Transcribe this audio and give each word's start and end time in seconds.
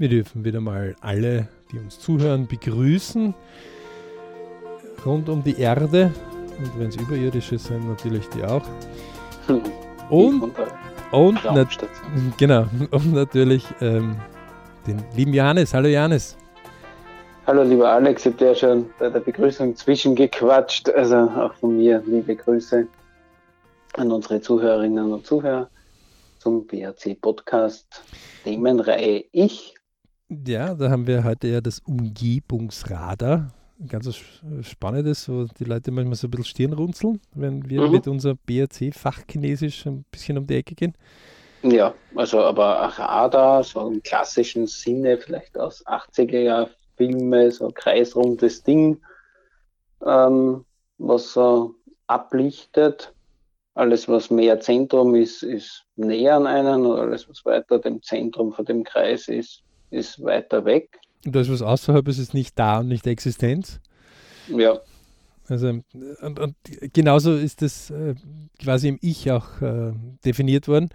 Wir 0.00 0.08
dürfen 0.08 0.46
wieder 0.46 0.62
mal 0.62 0.96
alle, 1.02 1.46
die 1.70 1.78
uns 1.78 1.98
zuhören, 1.98 2.46
begrüßen. 2.46 3.34
Rund 5.04 5.28
um 5.28 5.44
die 5.44 5.60
Erde. 5.60 6.10
Und 6.58 6.78
wenn 6.78 6.88
es 6.88 6.96
überirdische 6.96 7.58
sind, 7.58 7.86
natürlich 7.86 8.26
die 8.30 8.42
auch. 8.42 8.62
Und, 10.08 10.54
und, 11.12 11.44
nat 11.44 11.68
genau, 12.36 12.66
und 12.90 13.12
natürlich 13.12 13.64
ähm, 13.80 14.16
den 14.86 15.00
lieben 15.14 15.32
Johannes. 15.32 15.72
Hallo 15.72 15.86
Johannes. 15.86 16.36
Hallo 17.46 17.62
lieber 17.62 17.90
Alex, 17.90 18.26
ich 18.26 18.32
habe 18.32 18.44
ja 18.46 18.54
schon 18.56 18.90
bei 18.98 19.08
der 19.08 19.20
Begrüßung 19.20 19.76
zwischengequatscht. 19.76 20.88
Also 20.90 21.16
auch 21.16 21.54
von 21.54 21.76
mir 21.76 22.02
liebe 22.06 22.34
Grüße 22.34 22.88
an 23.98 24.10
unsere 24.10 24.40
Zuhörerinnen 24.40 25.12
und 25.12 25.24
Zuhörer 25.24 25.68
zum 26.38 26.66
BRC 26.66 27.20
Podcast 27.20 28.02
Themenreihe 28.42 29.26
Ich 29.30 29.74
ja, 30.30 30.74
da 30.74 30.90
haben 30.90 31.06
wir 31.06 31.24
heute 31.24 31.48
ja 31.48 31.60
das 31.60 31.80
Umgebungsradar. 31.80 33.52
Ganz 33.88 34.14
spannendes, 34.62 35.28
wo 35.28 35.44
die 35.44 35.64
Leute 35.64 35.90
manchmal 35.90 36.14
so 36.14 36.26
ein 36.26 36.30
bisschen 36.30 36.44
Stirn 36.44 36.72
runzeln, 36.74 37.20
wenn 37.34 37.68
wir 37.68 37.82
mhm. 37.82 37.92
mit 37.92 38.06
unserem 38.06 38.38
BRC-Fachchinesisch 38.46 39.86
ein 39.86 40.04
bisschen 40.10 40.36
um 40.38 40.46
die 40.46 40.56
Ecke 40.56 40.74
gehen. 40.74 40.94
Ja, 41.62 41.94
also 42.14 42.40
aber 42.40 42.64
Radar, 42.64 43.64
so 43.64 43.88
im 43.88 44.02
klassischen 44.02 44.66
Sinne, 44.66 45.18
vielleicht 45.18 45.58
aus 45.58 45.84
80er-Jahr-Filme, 45.86 47.50
so 47.50 47.70
kreisrundes 47.74 48.62
Ding, 48.62 49.00
ähm, 50.06 50.64
was 50.98 51.32
so 51.32 51.74
ablichtet. 52.06 53.14
Alles, 53.74 54.08
was 54.08 54.30
mehr 54.30 54.60
Zentrum 54.60 55.14
ist, 55.14 55.42
ist 55.42 55.84
näher 55.96 56.36
an 56.36 56.46
einen 56.46 56.84
und 56.84 56.98
alles, 56.98 57.28
was 57.28 57.44
weiter 57.44 57.78
dem 57.78 58.02
Zentrum 58.02 58.52
von 58.52 58.64
dem 58.64 58.84
Kreis 58.84 59.28
ist, 59.28 59.62
ist 59.90 60.22
weiter 60.22 60.64
weg. 60.64 60.98
Und 61.24 61.34
das, 61.34 61.50
was 61.50 61.62
außerhalb 61.62 62.06
ist, 62.08 62.18
ist 62.18 62.34
nicht 62.34 62.58
da 62.58 62.80
und 62.80 62.88
nicht 62.88 63.06
Existenz. 63.06 63.80
Ja. 64.48 64.78
Also, 65.48 65.80
und, 66.22 66.38
und 66.38 66.54
genauso 66.92 67.34
ist 67.34 67.60
das 67.62 67.90
äh, 67.90 68.14
quasi 68.62 68.88
im 68.88 68.98
Ich 69.00 69.30
auch 69.30 69.60
äh, 69.60 69.92
definiert 70.24 70.68
worden. 70.68 70.90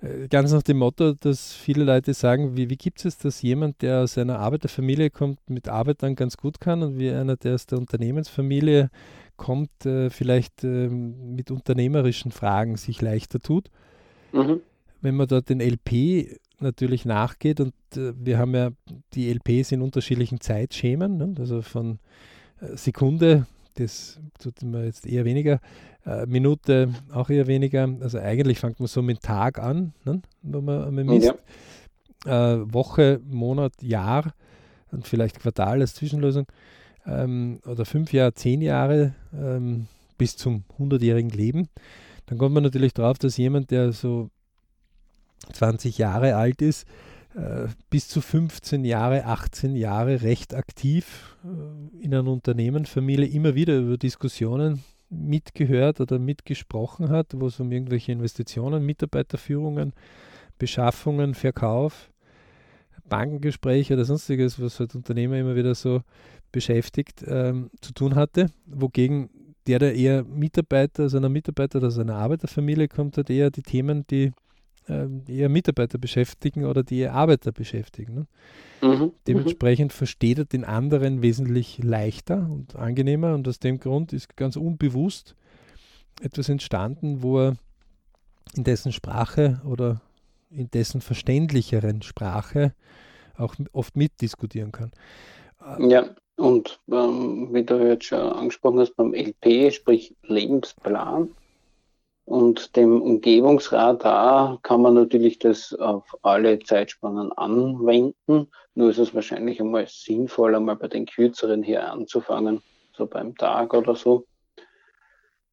Äh, 0.00 0.28
ganz 0.28 0.52
nach 0.52 0.62
dem 0.62 0.78
Motto, 0.78 1.12
dass 1.14 1.52
viele 1.52 1.84
Leute 1.84 2.14
sagen, 2.14 2.56
wie, 2.56 2.70
wie 2.70 2.76
gibt 2.76 3.04
es, 3.04 3.18
dass 3.18 3.42
jemand, 3.42 3.82
der 3.82 4.02
aus 4.02 4.16
einer 4.16 4.38
Arbeiterfamilie 4.38 5.10
kommt, 5.10 5.38
mit 5.50 5.68
Arbeit 5.68 6.02
dann 6.02 6.14
ganz 6.14 6.36
gut 6.36 6.60
kann 6.60 6.82
und 6.82 6.98
wie 6.98 7.10
einer, 7.10 7.36
der 7.36 7.54
aus 7.54 7.66
der 7.66 7.78
Unternehmensfamilie 7.78 8.90
kommt, 9.36 9.70
vielleicht 10.10 10.64
ähm, 10.64 11.34
mit 11.34 11.50
unternehmerischen 11.50 12.30
Fragen 12.30 12.76
sich 12.76 13.00
leichter 13.00 13.40
tut. 13.40 13.70
Mhm. 14.32 14.60
Wenn 15.00 15.16
man 15.16 15.26
dort 15.26 15.48
den 15.48 15.60
LP 15.62 16.38
natürlich 16.62 17.04
nachgeht 17.04 17.60
und 17.60 17.74
äh, 17.96 18.12
wir 18.16 18.38
haben 18.38 18.54
ja 18.54 18.70
die 19.14 19.30
LPs 19.32 19.72
in 19.72 19.82
unterschiedlichen 19.82 20.40
Zeitschemen, 20.40 21.16
ne? 21.16 21.34
also 21.38 21.62
von 21.62 21.98
äh, 22.60 22.76
Sekunde, 22.76 23.46
das 23.74 24.20
tut 24.38 24.62
man 24.62 24.84
jetzt 24.84 25.06
eher 25.06 25.24
weniger, 25.24 25.60
äh, 26.06 26.26
Minute 26.26 26.92
auch 27.12 27.30
eher 27.30 27.46
weniger, 27.46 27.88
also 28.00 28.18
eigentlich 28.18 28.58
fängt 28.58 28.80
man 28.80 28.88
so 28.88 29.02
mit 29.02 29.22
Tag 29.22 29.58
an, 29.58 29.92
ne? 30.04 30.22
wenn 30.42 30.64
man, 30.64 30.94
man 30.94 31.06
misst, 31.06 31.34
ja. 32.26 32.54
äh, 32.54 32.72
Woche, 32.72 33.20
Monat, 33.24 33.82
Jahr 33.82 34.34
und 34.90 35.06
vielleicht 35.06 35.40
Quartal 35.40 35.80
als 35.80 35.94
Zwischenlösung 35.94 36.46
ähm, 37.06 37.60
oder 37.66 37.84
fünf 37.84 38.12
Jahre, 38.12 38.34
zehn 38.34 38.60
Jahre 38.60 39.14
ähm, 39.34 39.86
bis 40.18 40.36
zum 40.36 40.64
100-jährigen 40.78 41.30
Leben. 41.30 41.68
Dann 42.26 42.38
kommt 42.38 42.54
man 42.54 42.62
natürlich 42.62 42.92
drauf, 42.92 43.18
dass 43.18 43.36
jemand, 43.36 43.70
der 43.70 43.92
so 43.92 44.30
20 45.52 45.98
Jahre 45.98 46.36
alt 46.36 46.62
ist, 46.62 46.86
äh, 47.34 47.68
bis 47.90 48.08
zu 48.08 48.20
15 48.20 48.84
Jahre, 48.84 49.24
18 49.24 49.76
Jahre 49.76 50.22
recht 50.22 50.54
aktiv 50.54 51.36
äh, 51.44 52.04
in 52.04 52.14
einer 52.14 52.30
Unternehmenfamilie 52.30 53.26
immer 53.26 53.54
wieder 53.54 53.78
über 53.78 53.96
Diskussionen 53.96 54.82
mitgehört 55.10 56.00
oder 56.00 56.18
mitgesprochen 56.18 57.10
hat, 57.10 57.28
wo 57.34 57.46
es 57.46 57.60
um 57.60 57.70
irgendwelche 57.70 58.12
Investitionen, 58.12 58.84
Mitarbeiterführungen, 58.84 59.92
Beschaffungen, 60.58 61.34
Verkauf, 61.34 62.10
Bankengespräche 63.08 63.94
oder 63.94 64.04
sonstiges, 64.04 64.60
was 64.60 64.80
halt 64.80 64.94
Unternehmer 64.94 65.36
immer 65.36 65.56
wieder 65.56 65.74
so 65.74 66.02
beschäftigt, 66.52 67.24
ähm, 67.26 67.70
zu 67.80 67.92
tun 67.92 68.14
hatte, 68.14 68.46
wogegen 68.66 69.30
der, 69.66 69.78
der 69.78 69.94
eher 69.94 70.24
Mitarbeiter, 70.24 71.04
also 71.04 71.18
einer 71.18 71.28
Mitarbeiter 71.28 71.78
oder 71.78 71.90
seiner 71.90 72.16
Arbeiterfamilie 72.16 72.88
kommt, 72.88 73.18
hat 73.18 73.30
eher 73.30 73.50
die 73.50 73.62
Themen, 73.62 74.06
die 74.10 74.32
eher 74.88 75.48
Mitarbeiter 75.48 75.98
beschäftigen 75.98 76.64
oder 76.64 76.82
die 76.82 76.98
eher 76.98 77.14
Arbeiter 77.14 77.52
beschäftigen. 77.52 78.26
Ne? 78.80 78.88
Mhm. 78.88 79.12
Dementsprechend 79.26 79.92
mhm. 79.92 79.96
versteht 79.96 80.38
er 80.38 80.44
den 80.44 80.64
anderen 80.64 81.22
wesentlich 81.22 81.78
leichter 81.82 82.48
und 82.50 82.76
angenehmer 82.76 83.34
und 83.34 83.46
aus 83.46 83.58
dem 83.58 83.78
Grund 83.78 84.12
ist 84.12 84.36
ganz 84.36 84.56
unbewusst 84.56 85.36
etwas 86.22 86.48
entstanden, 86.48 87.22
wo 87.22 87.38
er 87.38 87.56
in 88.54 88.64
dessen 88.64 88.92
Sprache 88.92 89.60
oder 89.64 90.00
in 90.50 90.70
dessen 90.70 91.00
verständlicheren 91.00 92.02
Sprache 92.02 92.74
auch 93.36 93.54
oft 93.72 93.96
mitdiskutieren 93.96 94.72
kann. 94.72 94.90
Ja, 95.78 96.10
und 96.36 96.80
ähm, 96.90 97.48
wie 97.52 97.64
du 97.64 97.86
jetzt 97.86 98.06
schon 98.06 98.18
angesprochen 98.18 98.80
hast, 98.80 98.96
beim 98.96 99.14
LP, 99.14 99.72
sprich 99.72 100.16
Lebensplan, 100.22 101.30
und 102.30 102.76
dem 102.76 103.02
Umgebungsradar 103.02 104.60
kann 104.62 104.82
man 104.82 104.94
natürlich 104.94 105.40
das 105.40 105.74
auf 105.74 106.04
alle 106.22 106.60
Zeitspannen 106.60 107.32
anwenden. 107.32 108.46
Nur 108.76 108.90
ist 108.90 108.98
es 108.98 109.12
wahrscheinlich 109.12 109.60
einmal 109.60 109.88
sinnvoll, 109.88 110.54
einmal 110.54 110.76
bei 110.76 110.86
den 110.86 111.06
kürzeren 111.06 111.64
hier 111.64 111.90
anzufangen, 111.90 112.62
so 112.96 113.06
beim 113.06 113.36
Tag 113.36 113.74
oder 113.74 113.96
so. 113.96 114.26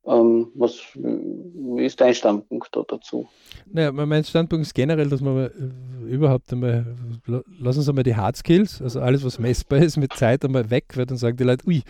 Ähm, 0.08 0.48
was 0.56 0.80
ist 1.78 2.00
dein 2.00 2.14
Standpunkt 2.14 2.70
da 2.72 2.84
dazu? 2.88 3.28
Naja, 3.72 3.92
mein 3.92 4.24
Standpunkt 4.24 4.66
ist 4.66 4.74
generell, 4.74 5.10
dass 5.10 5.20
man 5.20 5.38
äh, 5.38 5.50
überhaupt 6.10 6.52
einmal, 6.54 6.96
lass 7.60 7.78
uns 7.78 7.90
einmal 7.90 8.04
die 8.04 8.16
Hard 8.16 8.38
Skills, 8.38 8.82
also 8.82 9.02
alles, 9.02 9.26
was 9.26 9.38
messbar 9.38 9.80
ist, 9.80 9.98
mit 9.98 10.14
Zeit 10.14 10.46
einmal 10.46 10.70
weg 10.70 10.96
wird 10.96 11.12
und 11.12 11.18
sagen 11.18 11.36
die 11.36 11.44
Leute, 11.44 11.68
ui, 11.68 11.84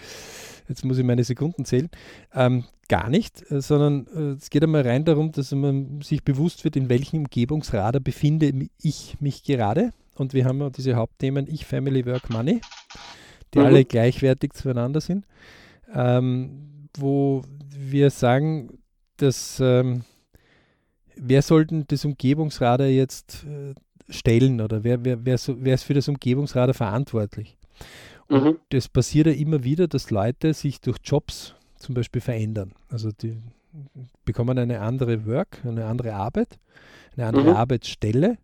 jetzt 0.67 0.83
muss 0.83 0.97
ich 0.97 1.03
meine 1.03 1.23
Sekunden 1.23 1.63
zählen. 1.63 1.89
Ähm, 2.33 2.63
gar 2.88 3.09
nicht, 3.09 3.51
äh, 3.51 3.61
sondern 3.61 4.07
äh, 4.16 4.38
es 4.38 4.50
geht 4.50 4.63
einmal 4.63 4.81
rein 4.81 5.06
darum, 5.06 5.31
dass 5.31 5.51
man 5.51 6.01
sich 6.01 6.23
bewusst 6.23 6.63
wird, 6.63 6.75
in 6.75 6.89
welchem 6.89 7.19
Umgebungsradar 7.19 8.01
befinde 8.01 8.51
ich 8.81 9.17
mich 9.19 9.44
gerade. 9.44 9.91
Und 10.16 10.33
wir 10.33 10.45
haben 10.45 10.59
ja 10.59 10.72
diese 10.72 10.95
Hauptthemen 10.95 11.47
Ich, 11.47 11.66
Family, 11.66 12.06
Work, 12.07 12.31
Money, 12.31 12.61
die 13.53 13.59
mhm. 13.59 13.66
alle 13.66 13.85
gleichwertig 13.85 14.53
zueinander 14.53 15.01
sind, 15.01 15.25
ähm, 15.94 16.76
wo 17.00 17.44
wir 17.69 18.09
sagen, 18.09 18.80
dass 19.18 19.59
ähm, 19.59 20.03
wer 21.16 21.41
sollten 21.41 21.85
das 21.88 22.06
Umgebungsradar 22.06 22.88
jetzt 22.88 23.46
äh, 23.46 23.74
stellen 24.09 24.62
oder 24.62 24.84
wer, 24.84 25.03
wer, 25.03 25.25
wer, 25.25 25.38
so, 25.38 25.56
wer 25.59 25.75
ist 25.75 25.84
für 25.84 25.94
das 25.94 26.07
Umgebungsradar 26.07 26.74
verantwortlich? 26.74 27.57
Und 28.28 28.44
mhm. 28.44 28.57
das 28.69 28.88
passiert 28.88 29.28
ja 29.28 29.34
immer 29.34 29.63
wieder, 29.63 29.88
dass 29.88 30.12
Leute 30.12 30.53
sich 30.53 30.81
durch 30.81 30.97
Jobs 31.03 31.56
zum 31.78 31.96
Beispiel 31.96 32.22
verändern. 32.22 32.74
Also 32.90 33.12
die 33.12 33.38
bekommen 34.25 34.57
eine 34.57 34.81
andere 34.81 35.25
Work, 35.25 35.63
eine 35.66 35.86
andere 35.86 36.13
Arbeit, 36.13 36.59
eine 37.16 37.28
andere 37.28 37.52
mhm. 37.52 37.56
Arbeitsstelle 37.56 38.38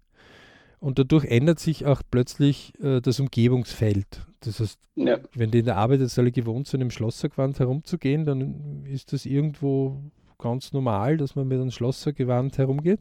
und 0.83 0.99
dadurch 0.99 1.23
ändert 1.23 1.59
sich 1.59 1.85
auch 1.85 2.01
plötzlich 2.11 2.73
äh, 2.83 2.99
das 2.99 3.21
Umgebungsfeld. 3.21 4.27
Das 4.41 4.59
heißt, 4.59 4.77
ja. 4.95 5.17
wenn 5.33 5.49
die 5.49 5.59
in 5.59 5.65
der 5.65 5.77
Arbeit 5.77 6.01
jetzt 6.01 6.19
alle 6.19 6.33
gewohnt 6.33 6.67
sind, 6.67 6.81
im 6.81 6.91
Schlossergewand 6.91 7.57
herumzugehen, 7.57 8.25
dann 8.25 8.83
ist 8.85 9.13
das 9.13 9.25
irgendwo 9.25 10.01
ganz 10.37 10.73
normal, 10.73 11.15
dass 11.15 11.35
man 11.35 11.47
mit 11.47 11.61
einem 11.61 11.71
Schlossergewand 11.71 12.57
herumgeht 12.57 12.99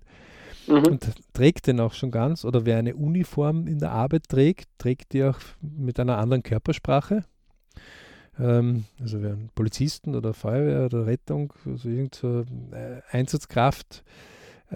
mhm. 0.69 0.85
und 0.85 1.13
trägt 1.33 1.67
den 1.67 1.81
auch 1.81 1.93
schon 1.93 2.13
ganz. 2.13 2.45
Oder 2.45 2.65
wer 2.65 2.79
eine 2.79 2.95
Uniform 2.95 3.67
in 3.67 3.81
der 3.81 3.91
Arbeit 3.91 4.29
trägt, 4.29 4.69
trägt 4.79 5.13
die 5.13 5.25
auch 5.25 5.41
mit 5.61 5.99
einer 5.99 6.19
anderen 6.19 6.45
Körpersprache. 6.45 7.25
Ähm, 8.39 8.85
also 9.01 9.23
wer 9.23 9.33
einen 9.33 9.51
Polizisten 9.57 10.15
oder 10.15 10.35
Feuerwehr 10.35 10.85
oder 10.85 11.07
Rettung, 11.07 11.53
also 11.67 11.89
irgendeine 11.89 12.45
so, 12.45 12.77
äh, 12.77 13.03
Einsatzkraft 13.11 14.05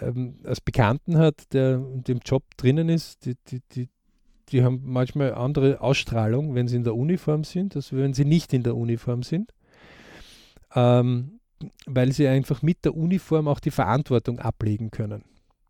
ähm, 0.00 0.36
als 0.44 0.60
Bekannten 0.60 1.18
hat, 1.18 1.52
der 1.52 1.76
in 1.76 2.04
dem 2.04 2.18
Job 2.24 2.44
drinnen 2.56 2.88
ist, 2.88 3.24
die, 3.24 3.34
die, 3.48 3.60
die, 3.72 3.88
die 4.48 4.62
haben 4.62 4.80
manchmal 4.84 5.34
andere 5.34 5.80
Ausstrahlung, 5.80 6.54
wenn 6.54 6.68
sie 6.68 6.76
in 6.76 6.84
der 6.84 6.94
Uniform 6.94 7.44
sind, 7.44 7.76
als 7.76 7.92
wenn 7.92 8.14
sie 8.14 8.24
nicht 8.24 8.52
in 8.52 8.62
der 8.62 8.76
Uniform 8.76 9.22
sind. 9.22 9.52
Ähm, 10.74 11.40
weil 11.86 12.12
sie 12.12 12.28
einfach 12.28 12.62
mit 12.62 12.84
der 12.84 12.94
Uniform 12.94 13.48
auch 13.48 13.60
die 13.60 13.70
Verantwortung 13.70 14.38
ablegen 14.38 14.90
können. 14.90 15.24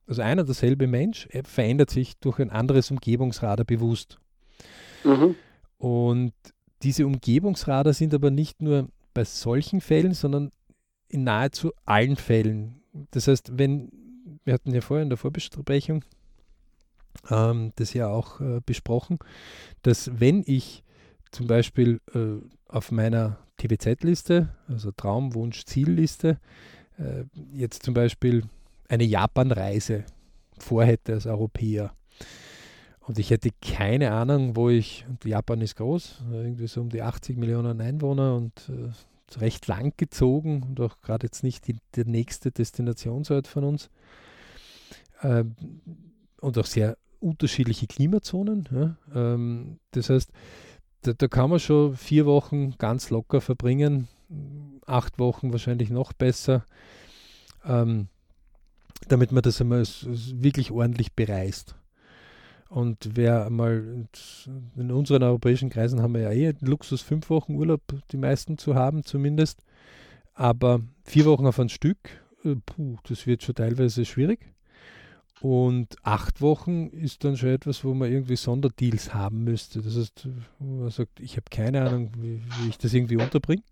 Also 0.06 0.22
einer 0.22 0.44
derselbe 0.44 0.86
Mensch 0.86 1.28
verändert 1.44 1.90
sich 1.90 2.16
durch 2.18 2.38
ein 2.38 2.50
anderes 2.50 2.90
Umgebungsradar 2.90 3.64
bewusst. 3.64 4.18
Mhm. 5.04 5.34
Und 5.78 6.32
diese 6.82 7.06
Umgebungsradar 7.06 7.92
sind 7.92 8.14
aber 8.14 8.30
nicht 8.30 8.62
nur 8.62 8.88
bei 9.14 9.24
solchen 9.24 9.80
Fällen, 9.80 10.14
sondern 10.14 10.50
in 11.08 11.24
nahezu 11.24 11.72
allen 11.84 12.16
Fällen. 12.16 12.82
Das 13.10 13.28
heißt, 13.28 13.58
wenn, 13.58 13.90
wir 14.46 14.54
hatten 14.54 14.72
ja 14.72 14.80
vorher 14.80 15.02
in 15.02 15.10
der 15.10 15.18
Vorbesprechung 15.18 16.04
ähm, 17.30 17.72
das 17.76 17.92
ja 17.92 18.08
auch 18.08 18.40
äh, 18.40 18.60
besprochen, 18.64 19.18
dass 19.82 20.10
wenn 20.18 20.42
ich 20.46 20.82
zum 21.32 21.46
Beispiel 21.46 22.00
äh, 22.14 22.36
auf 22.68 22.92
meiner 22.92 23.38
TVZ-Liste, 23.58 24.48
also 24.68 24.92
Traum, 24.92 25.34
Wunsch, 25.34 25.64
Zielliste, 25.64 26.38
äh, 26.98 27.24
jetzt 27.52 27.82
zum 27.82 27.94
Beispiel 27.94 28.44
eine 28.88 29.04
Japan-Reise 29.04 30.04
vorhätte 30.58 31.14
als 31.14 31.26
Europäer. 31.26 31.92
Und 33.00 33.18
ich 33.18 33.30
hätte 33.30 33.50
keine 33.60 34.12
Ahnung, 34.12 34.56
wo 34.56 34.68
ich, 34.68 35.04
und 35.08 35.24
Japan 35.24 35.60
ist 35.60 35.76
groß, 35.76 36.22
irgendwie 36.32 36.66
so 36.66 36.80
um 36.80 36.88
die 36.88 37.02
80 37.02 37.36
Millionen 37.36 37.80
Einwohner 37.80 38.36
und 38.36 38.68
äh, 38.68 39.38
recht 39.38 39.66
lang 39.66 39.92
gezogen 39.96 40.62
und 40.62 40.80
auch 40.80 41.00
gerade 41.02 41.26
jetzt 41.26 41.42
nicht 41.42 41.66
die, 41.66 41.76
der 41.94 42.04
nächste 42.04 42.50
Destinationsort 42.50 43.46
von 43.46 43.64
uns. 43.64 43.90
Äh, 45.20 45.44
und 46.40 46.58
auch 46.58 46.66
sehr 46.66 46.96
unterschiedliche 47.20 47.86
Klimazonen. 47.86 48.68
Ja? 48.72 48.96
Ähm, 49.14 49.78
das 49.92 50.10
heißt, 50.10 50.30
da, 51.02 51.12
da, 51.12 51.28
kann 51.28 51.50
man 51.50 51.60
schon 51.60 51.96
vier 51.96 52.26
Wochen 52.26 52.76
ganz 52.78 53.10
locker 53.10 53.40
verbringen, 53.40 54.08
acht 54.86 55.18
Wochen 55.18 55.52
wahrscheinlich 55.52 55.90
noch 55.90 56.12
besser, 56.12 56.64
ähm, 57.64 58.08
damit 59.08 59.32
man 59.32 59.42
das 59.42 59.60
einmal 59.60 59.84
wirklich 59.84 60.70
ordentlich 60.70 61.12
bereist. 61.14 61.74
Und 62.68 63.10
wer 63.14 63.48
mal 63.50 64.06
in 64.76 64.90
unseren 64.90 65.22
europäischen 65.22 65.70
Kreisen 65.70 66.02
haben 66.02 66.14
wir 66.14 66.22
ja 66.22 66.32
eh 66.32 66.54
Luxus, 66.60 67.00
fünf 67.00 67.30
Wochen 67.30 67.54
Urlaub, 67.54 67.80
die 68.10 68.16
meisten 68.16 68.58
zu 68.58 68.74
haben 68.74 69.04
zumindest. 69.04 69.62
Aber 70.34 70.80
vier 71.04 71.24
Wochen 71.26 71.46
auf 71.46 71.60
ein 71.60 71.68
Stück, 71.68 71.98
äh, 72.44 72.56
puh, 72.66 72.96
das 73.08 73.26
wird 73.26 73.42
schon 73.42 73.54
teilweise 73.54 74.04
schwierig. 74.04 74.55
Und 75.40 75.96
acht 76.02 76.40
Wochen 76.40 76.88
ist 76.88 77.22
dann 77.24 77.36
schon 77.36 77.50
etwas, 77.50 77.84
wo 77.84 77.92
man 77.92 78.10
irgendwie 78.10 78.36
Sonderdeals 78.36 79.12
haben 79.12 79.44
müsste. 79.44 79.82
Das 79.82 79.96
heißt, 79.96 80.28
man 80.58 80.90
sagt, 80.90 81.20
ich 81.20 81.32
habe 81.32 81.44
keine 81.50 81.82
Ahnung, 81.86 82.10
wie, 82.18 82.40
wie, 82.40 82.68
ich 82.68 82.78
das 82.78 82.94
irgendwie 82.94 83.16
unterbringe. 83.16 83.62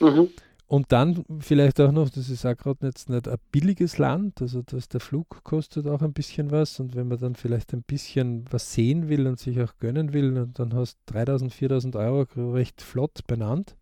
Mhm. 0.00 0.28
Und 0.66 0.92
dann 0.92 1.24
vielleicht 1.40 1.80
auch 1.80 1.92
noch, 1.92 2.10
das 2.10 2.28
ist 2.28 2.44
auch 2.44 2.56
gerade 2.56 2.86
jetzt 2.86 3.08
nicht 3.08 3.26
ein 3.26 3.38
billiges 3.52 3.96
Land, 3.96 4.42
also 4.42 4.60
dass 4.60 4.88
der 4.88 5.00
Flug 5.00 5.42
kostet 5.42 5.86
auch 5.86 6.02
ein 6.02 6.12
bisschen 6.12 6.50
was. 6.50 6.78
Und 6.78 6.94
wenn 6.94 7.08
man 7.08 7.18
dann 7.18 7.36
vielleicht 7.36 7.72
ein 7.72 7.82
bisschen 7.82 8.44
was 8.50 8.74
sehen 8.74 9.08
will 9.08 9.26
und 9.26 9.38
sich 9.38 9.60
auch 9.62 9.78
gönnen 9.78 10.12
will, 10.12 10.48
dann 10.52 10.74
hast 10.74 10.98
du 11.06 11.14
3000, 11.14 11.54
4000 11.54 11.96
Euro 11.96 12.52
recht 12.52 12.82
flott 12.82 13.26
benannt 13.26 13.76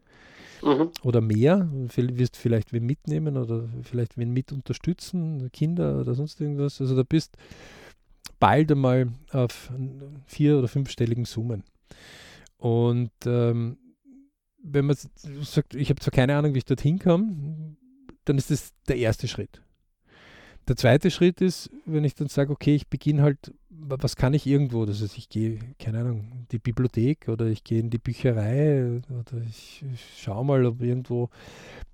mhm. 0.62 0.90
oder 1.02 1.20
mehr. 1.20 1.68
Wirst 1.72 2.36
vielleicht 2.36 2.72
wen 2.72 2.86
mitnehmen 2.86 3.36
oder 3.36 3.68
vielleicht 3.82 4.16
wen 4.16 4.32
mit 4.32 4.52
unterstützen, 4.52 5.50
Kinder 5.52 6.00
oder 6.00 6.14
sonst 6.14 6.40
irgendwas. 6.40 6.80
Also 6.80 6.96
da 6.96 7.02
bist 7.02 7.36
bald 8.38 8.70
einmal 8.70 9.08
auf 9.30 9.70
vier- 10.26 10.58
oder 10.58 10.68
fünfstelligen 10.68 11.24
Summen. 11.24 11.64
Und 12.58 13.12
ähm, 13.24 13.78
wenn 14.62 14.86
man 14.86 14.96
sagt, 15.42 15.74
ich 15.74 15.90
habe 15.90 16.00
zwar 16.00 16.12
keine 16.12 16.36
Ahnung, 16.36 16.54
wie 16.54 16.58
ich 16.58 16.64
dorthin 16.64 16.98
komme, 16.98 17.76
dann 18.24 18.38
ist 18.38 18.50
das 18.50 18.72
der 18.88 18.96
erste 18.96 19.28
Schritt. 19.28 19.62
Der 20.68 20.76
zweite 20.76 21.12
Schritt 21.12 21.40
ist, 21.40 21.70
wenn 21.84 22.02
ich 22.02 22.14
dann 22.14 22.28
sage, 22.28 22.52
okay, 22.52 22.74
ich 22.74 22.88
beginne 22.88 23.22
halt, 23.22 23.52
was 23.80 24.16
kann 24.16 24.34
ich 24.34 24.46
irgendwo? 24.46 24.84
Das 24.86 25.02
heißt, 25.02 25.18
ich 25.18 25.28
gehe, 25.28 25.58
keine 25.78 26.00
Ahnung, 26.00 26.28
in 26.32 26.46
die 26.50 26.58
Bibliothek 26.58 27.28
oder 27.28 27.46
ich 27.46 27.64
gehe 27.64 27.80
in 27.80 27.90
die 27.90 27.98
Bücherei 27.98 29.00
oder 29.10 29.42
ich, 29.48 29.84
ich 29.92 30.22
schaue 30.22 30.44
mal, 30.44 30.64
ob 30.66 30.80
irgendwo 30.82 31.28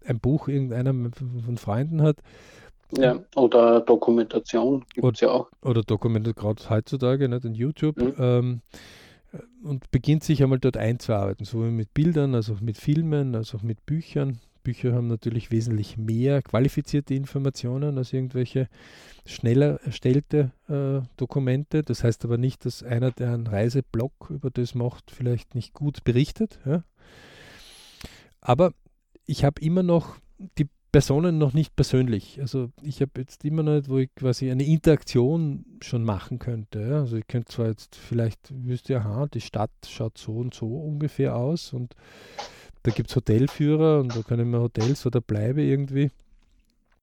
ein 0.05 0.21
Buch 0.21 0.49
irgendeiner 0.49 0.93
von 0.93 1.57
Freunden 1.57 2.03
hat. 2.03 2.17
Ja, 2.97 3.19
oder 3.37 3.81
Dokumentation 3.81 4.85
gibt 4.93 5.15
es 5.15 5.21
ja 5.21 5.31
auch. 5.31 5.49
Oder 5.63 5.83
Dokumentation, 5.83 6.35
gerade 6.35 6.71
heutzutage, 6.71 7.29
nicht, 7.29 7.45
in 7.45 7.55
YouTube. 7.55 7.97
Mhm. 7.97 8.15
Ähm, 8.19 8.61
und 9.63 9.91
beginnt 9.91 10.25
sich 10.25 10.43
einmal 10.43 10.59
dort 10.59 10.77
einzuarbeiten, 10.77 11.47
sowohl 11.47 11.71
mit 11.71 11.95
Bildern, 11.95 12.35
als 12.35 12.51
auch 12.51 12.61
mit 12.61 12.77
Filmen, 12.77 13.35
als 13.35 13.55
auch 13.55 13.63
mit 13.63 13.87
Büchern. 13.87 14.41
Bücher 14.63 14.93
haben 14.93 15.09
natürlich 15.09 15.51
wesentlich 15.51 15.97
mehr 15.97 16.43
qualifizierte 16.43 17.15
Informationen 17.15 17.99
als 17.99 18.13
irgendwelche 18.13 18.69
schneller 19.27 19.81
erstellte 19.85 20.53
äh, 20.69 21.07
Dokumente. 21.17 21.83
Das 21.83 22.05
heißt 22.05 22.25
aber 22.25 22.39
nicht, 22.39 22.65
dass 22.65 22.83
einer, 22.83 23.11
der 23.11 23.33
einen 23.33 23.47
Reiseblog 23.47 24.31
über 24.31 24.51
das 24.51 24.75
macht, 24.75 25.11
vielleicht 25.11 25.55
nicht 25.55 25.75
gut 25.75 26.05
berichtet. 26.05 26.59
Ja? 26.65 26.85
Aber 28.41 28.73
ich 29.27 29.45
habe 29.45 29.61
immer 29.61 29.83
noch 29.83 30.17
die 30.59 30.69
Personen 30.93 31.39
noch 31.39 31.55
nicht 31.55 31.75
persönlich. 31.75 32.39
Also 32.41 32.71
ich 32.83 33.01
habe 33.01 33.13
jetzt 33.17 33.45
immer 33.47 33.63
noch 33.63 33.73
nicht, 33.77 33.89
wo 33.89 33.99
ich 33.99 34.15
quasi 34.15 34.51
eine 34.51 34.65
Interaktion 34.65 35.65
schon 35.81 36.05
machen 36.05 36.39
könnte. 36.39 36.83
Ja? 36.83 37.01
Also 37.01 37.17
ich 37.17 37.27
könnte 37.27 37.51
zwar 37.51 37.69
jetzt 37.69 37.97
vielleicht, 37.97 38.53
wüsste 38.53 38.99
aha, 38.99 39.27
die 39.27 39.41
Stadt 39.41 39.71
schaut 39.89 40.19
so 40.19 40.37
und 40.37 40.53
so 40.53 40.67
ungefähr 40.67 41.35
aus 41.35 41.73
und 41.73 41.95
da 42.83 42.91
gibt 42.91 43.11
es 43.11 43.17
Hotelführer 43.17 44.01
und 44.01 44.15
da 44.15 44.23
können 44.23 44.51
wir 44.51 44.61
Hotels 44.61 45.07
oder 45.07 45.21
bleibe 45.21 45.63
irgendwie. 45.63 46.11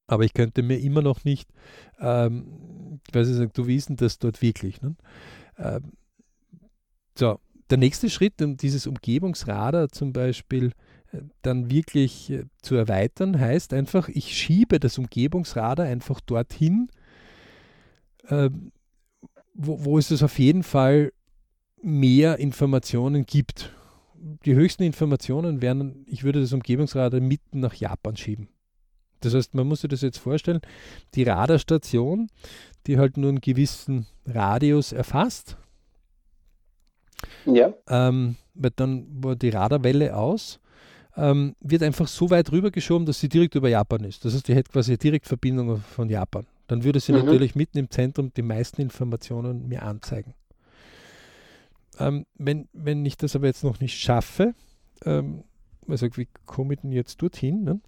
Aber 0.08 0.24
ich 0.24 0.34
könnte 0.34 0.64
mir 0.64 0.80
immer 0.80 1.02
noch 1.02 1.24
nicht, 1.24 1.50
ähm, 2.00 3.00
ich 3.08 3.14
weiß 3.14 3.28
nicht, 3.28 3.58
du 3.58 3.68
wissen 3.68 3.96
das 3.96 4.20
dort 4.20 4.42
wirklich. 4.42 4.82
Ne? 4.82 4.96
Ähm, 5.58 5.94
so, 7.18 7.40
der 7.70 7.78
nächste 7.78 8.10
Schritt, 8.10 8.42
um 8.42 8.58
dieses 8.58 8.88
Umgebungsradar 8.88 9.90
zum 9.90 10.12
Beispiel 10.12 10.72
äh, 11.12 11.22
dann 11.44 11.70
wirklich 11.70 12.32
äh, 12.32 12.46
zu 12.62 12.76
erweitern, 12.76 13.40
heißt 13.40 13.74
einfach, 13.74 14.10
ich 14.10 14.36
schiebe 14.36 14.80
das 14.80 14.98
Umgebungsradar 14.98 15.86
einfach 15.86 16.20
dorthin, 16.22 16.90
äh, 18.28 18.50
wo, 19.54 19.86
wo 19.86 19.98
es 19.98 20.24
auf 20.24 20.40
jeden 20.40 20.64
Fall 20.64 21.14
mehr 21.82 22.40
Informationen 22.40 23.26
gibt 23.26 23.72
die 24.46 24.56
höchsten 24.56 24.84
Informationen 24.84 25.62
wären, 25.62 26.06
ich 26.08 26.24
würde 26.24 26.42
das 26.42 26.54
Umgebungsradar 26.54 27.22
mitten 27.22 27.60
nach 27.60 27.74
Japan 27.74 28.16
schieben. 28.16 28.50
Das 29.22 29.34
heißt, 29.34 29.54
man 29.54 29.68
muss 29.68 29.82
sich 29.82 29.90
das 29.90 30.02
jetzt 30.02 30.18
vorstellen, 30.18 30.62
die 31.16 31.24
Radarstation, 31.24 32.30
die 32.88 32.98
halt 32.98 33.18
nur 33.18 33.30
einen 33.30 33.42
gewissen 33.42 34.08
Radius 34.26 34.92
erfasst, 34.94 35.58
ja. 37.46 37.74
ähm, 37.88 38.38
wird 38.54 38.80
dann 38.80 39.08
war 39.24 39.36
die 39.36 39.50
Radarwelle 39.50 40.16
aus, 40.16 40.60
ähm, 41.18 41.56
wird 41.60 41.84
einfach 41.84 42.08
so 42.08 42.30
weit 42.30 42.52
rübergeschoben, 42.52 43.06
dass 43.06 43.20
sie 43.20 43.30
direkt 43.30 43.56
über 43.56 43.70
Japan 43.70 44.04
ist. 44.04 44.24
Das 44.24 44.34
heißt, 44.34 44.48
die 44.48 44.56
hätte 44.56 44.72
quasi 44.72 44.92
eine 44.92 44.98
Direktverbindung 44.98 45.78
von 45.78 46.10
Japan. 46.10 46.48
Dann 46.68 46.84
würde 46.84 47.00
sie 47.00 47.12
mhm. 47.12 47.20
natürlich 47.20 47.56
mitten 47.56 47.78
im 47.78 47.90
Zentrum 47.90 48.32
die 48.34 48.42
meisten 48.42 48.82
Informationen 48.82 49.68
mir 49.68 49.84
anzeigen. 49.84 50.34
Ähm, 52.00 52.26
wenn, 52.36 52.68
wenn 52.74 53.06
ich 53.06 53.18
das 53.18 53.36
aber 53.36 53.48
jetzt 53.48 53.64
noch 53.64 53.80
nicht 53.80 54.00
schaffe, 54.00 54.54
ähm, 55.06 55.44
also 55.88 56.08
wie 56.16 56.28
komme 56.46 56.74
ich 56.74 56.82
denn 56.82 56.92
jetzt 56.92 57.22
dorthin? 57.22 57.64
Ne? 57.64 57.82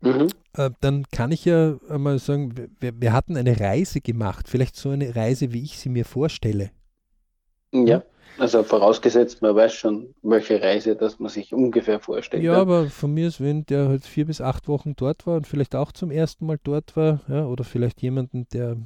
Mhm. 0.00 0.28
Äh, 0.56 0.70
dann 0.80 1.04
kann 1.10 1.32
ich 1.32 1.44
ja 1.44 1.78
einmal 1.88 2.18
sagen, 2.18 2.54
wir, 2.78 3.00
wir, 3.00 3.12
hatten 3.12 3.36
eine 3.36 3.58
Reise 3.58 4.00
gemacht, 4.00 4.48
vielleicht 4.48 4.76
so 4.76 4.90
eine 4.90 5.16
Reise, 5.16 5.52
wie 5.52 5.62
ich 5.62 5.78
sie 5.78 5.88
mir 5.88 6.04
vorstelle. 6.04 6.70
Ja, 7.72 8.04
also 8.38 8.62
vorausgesetzt, 8.62 9.42
man 9.42 9.54
weiß 9.54 9.72
schon, 9.72 10.14
welche 10.22 10.60
Reise, 10.60 10.94
dass 10.94 11.18
man 11.18 11.30
sich 11.30 11.52
ungefähr 11.52 12.00
vorstellt. 12.00 12.42
Ja, 12.42 12.52
ja, 12.52 12.60
aber 12.60 12.86
von 12.86 13.14
mir 13.14 13.28
ist, 13.28 13.40
wenn 13.40 13.64
der 13.66 13.88
halt 13.88 14.04
vier 14.04 14.26
bis 14.26 14.40
acht 14.40 14.68
Wochen 14.68 14.94
dort 14.96 15.26
war 15.26 15.36
und 15.36 15.46
vielleicht 15.46 15.74
auch 15.74 15.92
zum 15.92 16.10
ersten 16.10 16.46
Mal 16.46 16.58
dort 16.62 16.96
war, 16.96 17.20
ja, 17.28 17.46
oder 17.46 17.64
vielleicht 17.64 18.02
jemanden, 18.02 18.46
der 18.52 18.76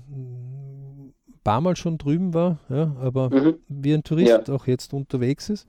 paar 1.49 1.61
Mal 1.63 1.77
schon 1.77 1.97
drüben 1.97 2.35
war, 2.35 2.59
ja, 2.69 2.95
aber 3.01 3.31
mhm. 3.31 3.59
wie 3.69 3.95
ein 3.95 4.05
Tourist 4.05 4.49
ja. 4.49 4.55
auch 4.55 4.67
jetzt 4.67 4.93
unterwegs 4.93 5.49
ist. 5.49 5.67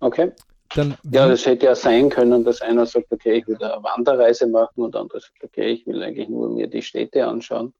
Okay. 0.00 0.32
Dann, 0.74 0.94
ja, 1.12 1.28
das 1.28 1.44
hätte 1.44 1.66
ja 1.66 1.74
sein 1.74 2.08
können, 2.08 2.42
dass 2.42 2.62
einer 2.62 2.86
sagt, 2.86 3.12
okay, 3.12 3.34
ich 3.34 3.46
will 3.46 3.62
eine 3.62 3.82
Wanderreise 3.82 4.46
machen 4.46 4.82
und 4.82 4.96
andere 4.96 5.20
sagt, 5.20 5.44
okay, 5.44 5.72
ich 5.72 5.86
will 5.86 6.02
eigentlich 6.02 6.28
nur 6.30 6.48
mir 6.48 6.66
die 6.68 6.80
Städte 6.80 7.26
anschauen. 7.26 7.74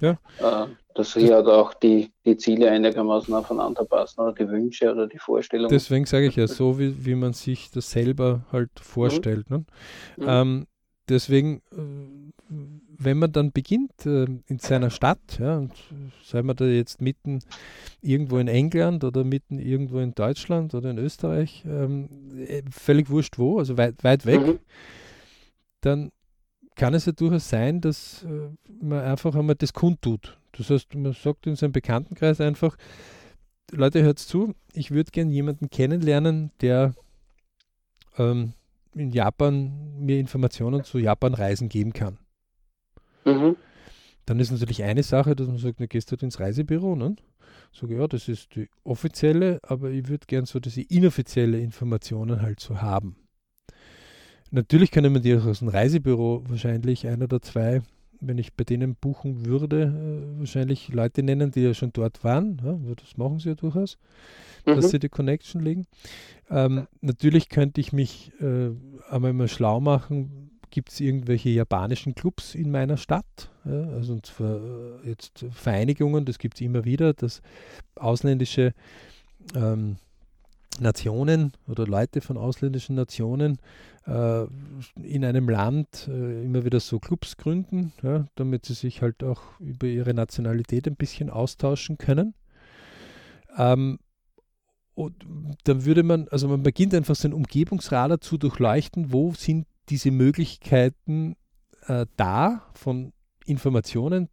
Ja. 0.00 0.12
Äh, 0.38 0.68
dass 0.94 1.14
hier 1.14 1.34
halt 1.34 1.46
auch 1.48 1.74
die, 1.74 2.12
die 2.24 2.36
Ziele 2.36 2.70
einigermaßen 2.70 3.34
aufeinander 3.34 3.84
passen 3.84 4.20
oder 4.20 4.32
die 4.32 4.48
Wünsche 4.48 4.90
oder 4.92 5.08
die 5.08 5.18
Vorstellungen. 5.18 5.70
Deswegen 5.70 6.06
sage 6.06 6.26
ich 6.26 6.36
ja, 6.36 6.46
so 6.46 6.78
wie, 6.78 7.04
wie 7.04 7.16
man 7.16 7.32
sich 7.32 7.72
das 7.72 7.90
selber 7.90 8.42
halt 8.52 8.70
vorstellt. 8.80 9.50
Mhm. 9.50 9.56
Ne? 9.56 10.24
Mhm. 10.24 10.26
Ähm, 10.28 10.66
deswegen 11.08 11.60
äh, 11.72 12.32
wenn 12.98 13.18
man 13.18 13.32
dann 13.32 13.52
beginnt 13.52 14.04
äh, 14.06 14.26
in 14.46 14.58
seiner 14.58 14.90
Stadt, 14.90 15.38
ja, 15.38 15.58
und 15.58 15.72
sei 16.24 16.42
man 16.42 16.56
da 16.56 16.64
jetzt 16.64 17.00
mitten 17.00 17.38
irgendwo 18.00 18.38
in 18.38 18.48
England 18.48 19.04
oder 19.04 19.22
mitten 19.24 19.58
irgendwo 19.58 20.00
in 20.00 20.14
Deutschland 20.14 20.74
oder 20.74 20.90
in 20.90 20.98
Österreich, 20.98 21.64
ähm, 21.66 22.08
äh, 22.36 22.62
völlig 22.70 23.08
wurscht 23.08 23.38
wo, 23.38 23.58
also 23.58 23.78
weit, 23.78 24.02
weit 24.02 24.26
weg, 24.26 24.44
mhm. 24.44 24.58
dann 25.80 26.10
kann 26.74 26.94
es 26.94 27.06
ja 27.06 27.12
durchaus 27.12 27.48
sein, 27.48 27.80
dass 27.80 28.24
äh, 28.24 28.50
man 28.80 29.00
einfach 29.00 29.34
einmal 29.34 29.56
das 29.56 29.72
kundtut. 29.72 30.36
Das 30.52 30.70
heißt, 30.70 30.94
man 30.94 31.12
sagt 31.12 31.46
in 31.46 31.56
seinem 31.56 31.72
Bekanntenkreis 31.72 32.40
einfach, 32.40 32.76
Leute, 33.70 34.02
hört 34.02 34.18
zu, 34.18 34.54
ich 34.72 34.90
würde 34.90 35.10
gerne 35.10 35.30
jemanden 35.30 35.70
kennenlernen, 35.70 36.50
der 36.60 36.94
ähm, 38.16 38.54
in 38.94 39.12
Japan 39.12 39.98
mir 39.98 40.18
Informationen 40.18 40.82
zu 40.84 40.98
Japan-Reisen 40.98 41.68
geben 41.68 41.92
kann. 41.92 42.18
Mhm. 43.28 43.56
dann 44.26 44.40
ist 44.40 44.50
natürlich 44.50 44.82
eine 44.82 45.02
Sache, 45.02 45.34
dass 45.36 45.46
man 45.46 45.58
sagt, 45.58 45.80
na, 45.80 45.86
gehst 45.86 46.10
du 46.10 46.12
halt 46.12 46.22
ins 46.22 46.40
Reisebüro, 46.40 46.96
ne? 46.96 47.16
Sage, 47.72 47.96
ja, 47.96 48.06
das 48.06 48.28
ist 48.28 48.54
die 48.56 48.68
offizielle, 48.84 49.58
aber 49.62 49.90
ich 49.90 50.08
würde 50.08 50.26
gern 50.26 50.46
so 50.46 50.58
diese 50.58 50.82
inoffizielle 50.82 51.60
Informationen 51.60 52.40
halt 52.42 52.60
so 52.60 52.80
haben. 52.80 53.16
Natürlich 54.50 54.90
können 54.90 55.12
wir 55.12 55.20
die 55.20 55.36
auch 55.36 55.44
aus 55.44 55.58
dem 55.58 55.68
Reisebüro 55.68 56.42
wahrscheinlich, 56.48 57.06
ein 57.06 57.22
oder 57.22 57.42
zwei, 57.42 57.82
wenn 58.20 58.38
ich 58.38 58.54
bei 58.54 58.64
denen 58.64 58.94
buchen 58.94 59.44
würde, 59.44 59.82
äh, 59.82 60.38
wahrscheinlich 60.38 60.88
Leute 60.88 61.22
nennen, 61.22 61.50
die 61.50 61.60
ja 61.60 61.74
schon 61.74 61.92
dort 61.92 62.24
waren. 62.24 62.60
Ja, 62.64 62.94
das 62.94 63.16
machen 63.16 63.38
sie 63.38 63.50
ja 63.50 63.54
durchaus, 63.54 63.98
mhm. 64.66 64.74
dass 64.74 64.90
sie 64.90 64.98
die 64.98 65.10
Connection 65.10 65.62
legen. 65.62 65.86
Ähm, 66.50 66.88
natürlich 67.00 67.48
könnte 67.50 67.80
ich 67.80 67.92
mich 67.92 68.32
äh, 68.40 68.70
einmal 69.10 69.34
mal 69.34 69.48
schlau 69.48 69.80
machen, 69.80 70.50
gibt 70.70 70.90
es 70.90 71.00
irgendwelche 71.00 71.50
japanischen 71.50 72.14
Clubs 72.14 72.54
in 72.54 72.70
meiner 72.70 72.96
Stadt? 72.96 73.50
Ja, 73.64 73.82
also 73.90 74.16
äh, 74.16 75.08
jetzt 75.08 75.44
Vereinigungen, 75.50 76.24
das 76.24 76.38
gibt 76.38 76.56
es 76.56 76.60
immer 76.60 76.84
wieder, 76.84 77.14
dass 77.14 77.42
ausländische 77.96 78.72
ähm, 79.54 79.96
Nationen 80.80 81.52
oder 81.66 81.86
Leute 81.86 82.20
von 82.20 82.36
ausländischen 82.36 82.94
Nationen 82.94 83.58
äh, 84.06 84.44
in 85.02 85.24
einem 85.24 85.48
Land 85.48 86.08
äh, 86.08 86.44
immer 86.44 86.64
wieder 86.64 86.80
so 86.80 86.98
Clubs 86.98 87.36
gründen, 87.36 87.92
ja, 88.02 88.26
damit 88.36 88.66
sie 88.66 88.74
sich 88.74 89.02
halt 89.02 89.22
auch 89.24 89.42
über 89.60 89.86
ihre 89.86 90.14
Nationalität 90.14 90.86
ein 90.86 90.96
bisschen 90.96 91.30
austauschen 91.30 91.98
können. 91.98 92.34
Ähm, 93.56 93.98
und 94.94 95.14
dann 95.64 95.84
würde 95.84 96.02
man, 96.02 96.26
also 96.28 96.48
man 96.48 96.62
beginnt 96.62 96.92
einfach 96.92 97.14
seinen 97.14 97.34
Umgebungsradar 97.34 98.20
zu 98.20 98.36
durchleuchten, 98.36 99.12
wo 99.12 99.32
sind 99.32 99.66
diese 99.88 100.10
Möglichkeiten 100.10 101.36
äh, 101.86 102.06
da 102.16 102.62
von 102.74 103.12
Informationen, 103.44 104.28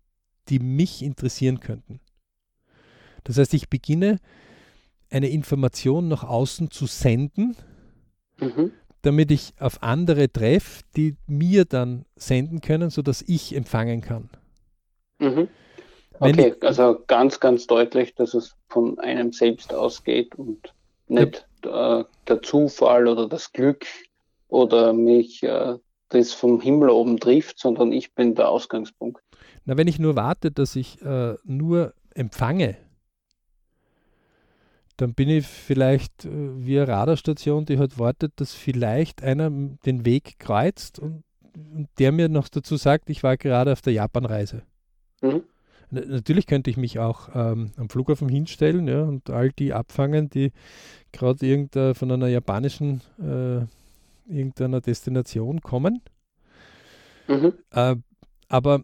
die 0.49 0.59
mich 0.59 1.01
interessieren 1.01 1.59
könnten. 1.59 1.99
Das 3.23 3.37
heißt, 3.37 3.53
ich 3.53 3.69
beginne 3.69 4.19
eine 5.09 5.29
Information 5.29 6.07
nach 6.07 6.23
außen 6.23 6.71
zu 6.71 6.85
senden, 6.85 7.55
mhm. 8.39 8.71
damit 9.01 9.31
ich 9.31 9.53
auf 9.59 9.81
andere 9.81 10.31
treffe, 10.31 10.83
die 10.95 11.15
mir 11.27 11.65
dann 11.65 12.05
senden 12.15 12.61
können, 12.61 12.89
sodass 12.89 13.23
ich 13.23 13.55
empfangen 13.55 14.01
kann. 14.01 14.29
Mhm. 15.19 15.47
Okay, 16.19 16.53
ich, 16.55 16.63
also 16.63 17.03
ganz, 17.07 17.39
ganz 17.39 17.67
deutlich, 17.67 18.15
dass 18.15 18.33
es 18.33 18.55
von 18.69 18.99
einem 18.99 19.31
selbst 19.33 19.73
ausgeht 19.73 20.35
und 20.35 20.73
nicht 21.07 21.45
ja. 21.63 22.01
äh, 22.01 22.05
der 22.27 22.41
Zufall 22.41 23.07
oder 23.07 23.27
das 23.27 23.51
Glück 23.51 23.85
oder 24.47 24.93
mich 24.93 25.43
äh, 25.43 25.77
das 26.09 26.33
vom 26.33 26.61
Himmel 26.61 26.89
oben 26.89 27.19
trifft, 27.19 27.59
sondern 27.59 27.91
ich 27.91 28.13
bin 28.13 28.35
der 28.35 28.49
Ausgangspunkt. 28.49 29.21
Na, 29.65 29.77
wenn 29.77 29.87
ich 29.87 29.99
nur 29.99 30.15
warte, 30.15 30.51
dass 30.51 30.75
ich 30.75 31.01
äh, 31.01 31.35
nur 31.43 31.93
empfange, 32.13 32.77
dann 34.97 35.13
bin 35.13 35.29
ich 35.29 35.45
vielleicht 35.45 36.25
äh, 36.25 36.29
wie 36.31 36.79
eine 36.79 36.87
Radarstation, 36.87 37.65
die 37.65 37.79
halt 37.79 37.99
wartet, 37.99 38.33
dass 38.37 38.53
vielleicht 38.53 39.23
einer 39.23 39.49
den 39.49 40.05
Weg 40.05 40.39
kreuzt 40.39 40.99
und, 40.99 41.23
und 41.53 41.89
der 41.99 42.11
mir 42.11 42.29
noch 42.29 42.47
dazu 42.47 42.77
sagt, 42.77 43.09
ich 43.09 43.23
war 43.23 43.37
gerade 43.37 43.73
auf 43.73 43.81
der 43.81 43.93
Japanreise. 43.93 44.63
Mhm. 45.21 45.43
Natürlich 45.91 46.47
könnte 46.47 46.69
ich 46.69 46.77
mich 46.77 46.99
auch 46.99 47.29
ähm, 47.33 47.71
am 47.77 47.89
Flughafen 47.89 48.27
hinstellen 48.27 48.87
ja, 48.87 49.03
und 49.03 49.29
all 49.29 49.51
die 49.51 49.71
abfangen, 49.71 50.29
die 50.29 50.51
gerade 51.11 51.93
von 51.93 52.11
einer 52.11 52.27
japanischen 52.27 53.01
äh, 53.19 53.65
irgendeiner 54.27 54.81
Destination 54.81 55.61
kommen. 55.61 56.01
Mhm. 57.27 57.53
Äh, 57.71 57.95
aber 58.47 58.83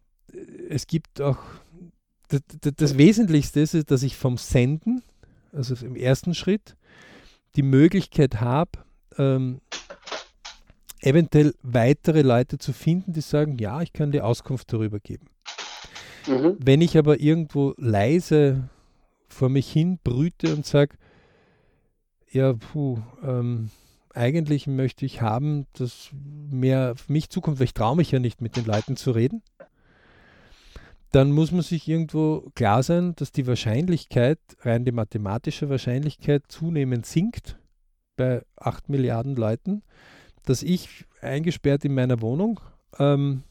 es 0.70 0.88
gibt 0.88 1.22
auch, 1.22 1.38
das, 2.30 2.42
das, 2.76 2.98
Wesentlichste 2.98 3.60
ist, 3.60 3.92
dass 3.92 4.04
ich 4.04 4.16
vom 4.16 4.38
Senden, 4.38 5.04
also 5.52 5.76
im 5.86 5.96
ersten 5.96 6.34
Schritt, 6.34 6.76
die 7.56 7.64
Möglichkeit 7.64 8.40
habe, 8.40 8.72
ähm, 9.18 9.60
eventuell 11.02 11.54
weitere 11.62 12.22
Leute 12.22 12.58
zu 12.58 12.74
finden, 12.74 13.14
die 13.14 13.22
sagen, 13.22 13.58
ja, 13.58 13.82
ich 13.82 13.92
kann 13.92 14.12
die 14.12 14.22
Auskunft 14.22 14.72
darüber 14.72 15.00
geben. 15.00 15.28
Mhm. 16.28 16.58
Wenn 16.60 16.82
ich 16.82 16.98
aber 16.98 17.20
irgendwo 17.20 17.74
leise 17.78 18.70
vor 19.28 19.50
mich 19.50 19.72
hin 19.72 20.00
brüte 20.04 20.54
und 20.54 20.66
sage, 20.66 20.96
ja, 22.32 22.54
puh, 22.54 23.00
ähm, 23.24 23.72
eigentlich 24.14 24.68
möchte 24.68 25.06
ich 25.06 25.22
haben, 25.22 25.68
dass 25.74 26.10
mehr 26.14 26.94
auf 26.94 27.10
mich 27.10 27.30
zukommt, 27.30 27.60
weil 27.60 27.66
ich 27.66 27.74
traue 27.74 27.96
mich 27.96 28.12
ja 28.12 28.20
nicht 28.20 28.42
mit 28.42 28.56
den 28.56 28.66
Leuten 28.66 28.96
zu 28.96 29.12
reden. 29.12 29.42
Dann 31.12 31.32
muss 31.32 31.52
man 31.52 31.62
sich 31.62 31.88
irgendwo 31.88 32.50
klar 32.56 32.84
sein, 32.84 33.14
dass 33.18 33.32
die 33.32 33.46
Wahrscheinlichkeit, 33.46 34.40
rein 34.62 34.86
die 34.86 34.94
mathematische 34.94 35.70
Wahrscheinlichkeit 35.70 36.44
zunehmend 36.48 37.06
sinkt 37.06 37.58
bei 38.16 38.44
8 38.56 38.88
Milliarden 38.88 39.36
Leuten, 39.36 39.84
dass 40.46 40.64
ich 40.64 41.06
eingesperrt 41.22 41.84
in 41.86 41.94
meiner 41.94 42.22
Wohnung 42.22 42.62
ähm, 42.98 43.44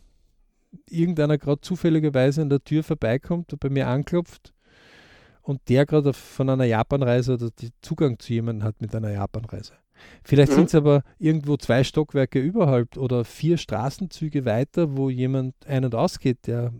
irgendeiner 0.88 1.38
gerade 1.38 1.60
zufälligerweise 1.60 2.42
an 2.42 2.48
der 2.48 2.64
Tür 2.64 2.82
vorbeikommt 2.82 3.52
und 3.52 3.60
bei 3.60 3.68
mir 3.68 3.88
anklopft 3.88 4.54
und 5.42 5.68
der 5.68 5.86
gerade 5.86 6.12
von 6.12 6.48
einer 6.48 6.64
Japanreise 6.64 7.34
oder 7.34 7.50
Zugang 7.82 8.18
zu 8.18 8.32
jemandem 8.32 8.66
hat 8.66 8.80
mit 8.80 8.94
einer 8.94 9.10
Japanreise. 9.10 9.74
Vielleicht 10.24 10.52
mhm. 10.52 10.56
sind 10.56 10.66
es 10.66 10.74
aber 10.74 11.02
irgendwo 11.18 11.56
zwei 11.56 11.84
Stockwerke 11.84 12.40
überhalb 12.40 12.96
oder 12.96 13.24
vier 13.24 13.56
Straßenzüge 13.56 14.44
weiter, 14.44 14.96
wo 14.96 15.10
jemand 15.10 15.54
ein- 15.66 15.84
und 15.84 15.94
ausgeht, 15.94 16.46
der 16.46 16.72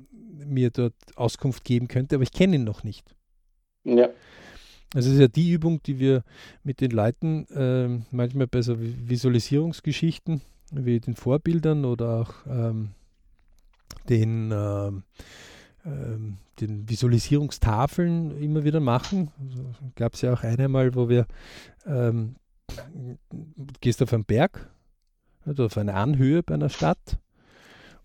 mir 0.47 0.71
dort 0.71 0.95
Auskunft 1.17 1.65
geben 1.65 1.89
könnte, 1.89 2.17
aber 2.17 2.23
ich 2.23 2.33
kenne 2.33 2.57
ihn 2.57 2.65
noch 2.65 2.85
nicht. 2.85 3.15
Ja. 3.85 4.09
Also 4.95 5.09
es 5.09 5.15
ist 5.15 5.21
ja 5.21 5.29
die 5.29 5.53
Übung, 5.53 5.83
die 5.85 5.99
wir 5.99 6.25
mit 6.65 6.81
den 6.81 6.91
Leuten 6.91 7.47
äh, 7.47 8.03
manchmal 8.11 8.49
bei 8.49 8.61
so 8.61 8.77
Visualisierungsgeschichten 8.79 10.41
wie 10.73 10.99
den 11.01 11.15
Vorbildern 11.15 11.85
oder 11.85 12.21
auch 12.21 12.35
ähm, 12.49 12.91
den, 14.09 14.51
äh, 14.51 14.89
äh, 14.89 16.19
den 16.61 16.89
Visualisierungstafeln 16.89 18.37
immer 18.41 18.65
wieder 18.65 18.81
machen. 18.81 19.31
Also, 19.41 19.65
Gab 19.95 20.15
es 20.15 20.23
ja 20.23 20.33
auch 20.33 20.43
einmal, 20.43 20.95
wo 20.95 21.09
wir 21.09 21.27
ähm, 21.87 22.37
gehst 23.81 24.03
auf 24.03 24.13
einen 24.13 24.25
Berg, 24.25 24.71
also 25.45 25.67
auf 25.67 25.77
eine 25.77 25.95
Anhöhe 25.95 26.43
bei 26.43 26.55
einer 26.55 26.69
Stadt. 26.69 27.19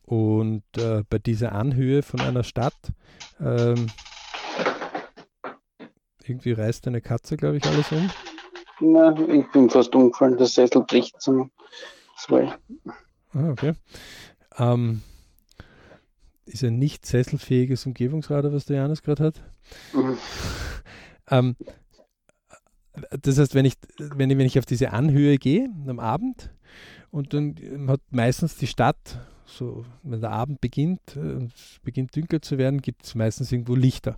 Und 0.03 0.63
äh, 0.77 1.03
bei 1.09 1.17
dieser 1.17 1.53
Anhöhe 1.53 2.03
von 2.03 2.19
einer 2.21 2.43
Stadt, 2.43 2.75
ähm, 3.39 3.87
irgendwie 6.23 6.51
reißt 6.51 6.87
eine 6.87 7.01
Katze, 7.01 7.37
glaube 7.37 7.57
ich, 7.57 7.65
alles 7.65 7.91
um. 7.91 8.09
Na, 8.81 9.17
ich 9.17 9.51
bin 9.51 9.69
fast 9.69 9.95
umgefallen, 9.95 10.37
der 10.37 10.47
Sessel 10.47 10.83
bricht 10.83 11.21
zum 11.21 11.49
zwei. 12.17 12.53
Ah, 13.33 13.49
okay. 13.49 13.73
Ähm, 14.57 15.01
ist 16.45 16.63
ein 16.63 16.77
nicht 16.77 17.05
sesselfähiges 17.05 17.85
Umgebungsradar, 17.85 18.53
was 18.53 18.65
der 18.65 18.77
Janus 18.77 19.01
gerade 19.01 19.23
hat. 19.23 19.41
Mhm. 19.93 20.17
ähm, 21.31 21.55
das 23.21 23.37
heißt, 23.37 23.55
wenn 23.55 23.65
ich, 23.65 23.75
wenn 23.97 24.29
ich, 24.29 24.37
wenn 24.37 24.45
ich 24.45 24.59
auf 24.59 24.65
diese 24.65 24.91
Anhöhe 24.91 25.37
gehe 25.37 25.69
am 25.87 25.99
Abend 25.99 26.51
und 27.11 27.33
dann 27.33 27.55
hat 27.87 28.01
meistens 28.11 28.57
die 28.57 28.67
Stadt, 28.67 29.19
so 29.45 29.85
wenn 30.03 30.21
der 30.21 30.31
Abend 30.31 30.61
beginnt 30.61 31.15
und 31.15 31.53
es 31.53 31.79
beginnt 31.83 32.15
dunkel 32.15 32.41
zu 32.41 32.57
werden, 32.57 32.81
gibt 32.81 33.05
es 33.05 33.15
meistens 33.15 33.51
irgendwo 33.51 33.75
Lichter. 33.75 34.17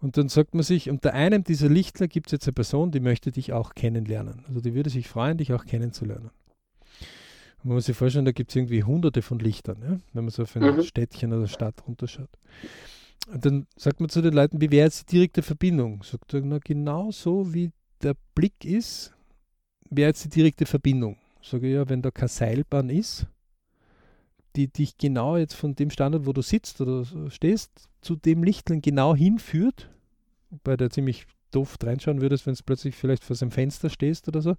Und 0.00 0.18
dann 0.18 0.28
sagt 0.28 0.54
man 0.54 0.62
sich, 0.62 0.90
unter 0.90 1.14
einem 1.14 1.44
dieser 1.44 1.70
Lichter 1.70 2.08
gibt 2.08 2.26
es 2.26 2.32
jetzt 2.32 2.46
eine 2.46 2.52
Person, 2.52 2.90
die 2.90 3.00
möchte 3.00 3.32
dich 3.32 3.54
auch 3.54 3.74
kennenlernen. 3.74 4.44
Also 4.46 4.60
die 4.60 4.74
würde 4.74 4.90
sich 4.90 5.08
freuen, 5.08 5.38
dich 5.38 5.54
auch 5.54 5.64
kennenzulernen. 5.64 6.30
Und 7.62 7.68
man 7.68 7.76
muss 7.76 7.86
sich 7.86 7.96
vorstellen, 7.96 8.26
da 8.26 8.32
gibt 8.32 8.50
es 8.50 8.56
irgendwie 8.56 8.84
hunderte 8.84 9.22
von 9.22 9.38
Lichtern, 9.38 9.78
ja? 9.80 9.98
wenn 10.12 10.24
man 10.24 10.30
so 10.30 10.42
auf 10.42 10.54
ein 10.56 10.62
mhm. 10.62 10.82
Städtchen 10.82 11.32
oder 11.32 11.48
Stadt 11.48 11.86
runterschaut. 11.86 12.28
Und 13.26 13.44
dann 13.44 13.66
sagt 13.76 14.00
man 14.00 14.10
zu 14.10 14.20
den 14.20 14.34
Leuten, 14.34 14.60
wie 14.60 14.70
wäre 14.70 14.86
jetzt 14.86 15.10
die 15.10 15.16
direkte 15.16 15.42
Verbindung? 15.42 16.02
Sagt 16.02 16.34
er, 16.34 16.42
na 16.42 16.58
genau 16.58 17.10
so 17.10 17.54
wie 17.54 17.70
der 18.02 18.14
Blick 18.34 18.64
ist, 18.64 19.14
wäre 19.90 20.08
jetzt 20.10 20.24
die 20.24 20.28
direkte 20.28 20.66
Verbindung. 20.66 21.16
Sage 21.42 21.68
ich, 21.68 21.74
ja, 21.74 21.88
wenn 21.88 22.02
da 22.02 22.10
keine 22.10 22.28
Seilbahn 22.28 22.90
ist, 22.90 23.26
die 24.56 24.68
dich 24.68 24.96
genau 24.98 25.36
jetzt 25.36 25.54
von 25.54 25.74
dem 25.74 25.90
Standort, 25.90 26.26
wo 26.26 26.32
du 26.32 26.42
sitzt 26.42 26.80
oder 26.80 27.04
stehst, 27.30 27.88
zu 28.00 28.16
dem 28.16 28.44
Lichtlein 28.44 28.82
genau 28.82 29.14
hinführt, 29.14 29.90
bei 30.62 30.76
der 30.76 30.90
ziemlich 30.90 31.26
doof 31.50 31.76
reinschauen 31.82 32.20
würdest, 32.20 32.46
wenn 32.46 32.54
du 32.54 32.62
plötzlich 32.64 32.94
vielleicht 32.94 33.24
vor 33.24 33.36
seinem 33.36 33.50
Fenster 33.50 33.88
stehst 33.88 34.28
oder 34.28 34.42
so, 34.42 34.56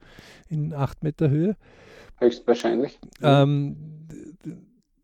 in 0.50 0.74
acht 0.74 1.04
Meter 1.04 1.30
Höhe. 1.30 1.56
Höchstwahrscheinlich. 2.18 3.00
Ähm, 3.22 4.08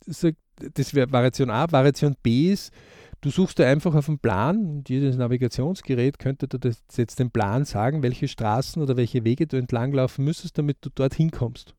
das 0.06 0.94
wäre 0.94 1.12
Variation 1.12 1.50
A. 1.50 1.72
Variation 1.72 2.16
B 2.22 2.52
ist, 2.52 2.72
Du 3.22 3.30
suchst 3.30 3.60
da 3.60 3.68
einfach 3.68 3.94
auf 3.96 4.08
dem 4.08 4.20
Plan 4.20 4.66
und 4.66 4.90
jedes 4.90 5.16
Navigationsgerät 5.16 6.20
könnte 6.20 6.48
dir 6.48 6.74
jetzt 6.96 7.20
den 7.20 7.32
Plan 7.32 7.66
sagen, 7.66 8.02
welche 8.02 8.28
Straßen 8.28 8.82
oder 8.82 8.98
welche 8.98 9.24
Wege 9.24 9.48
du 9.48 9.58
entlanglaufen 9.58 10.26
müsstest, 10.26 10.58
damit 10.58 10.78
du 10.82 10.90
dorthin 10.90 11.32
kommst. 11.32 11.76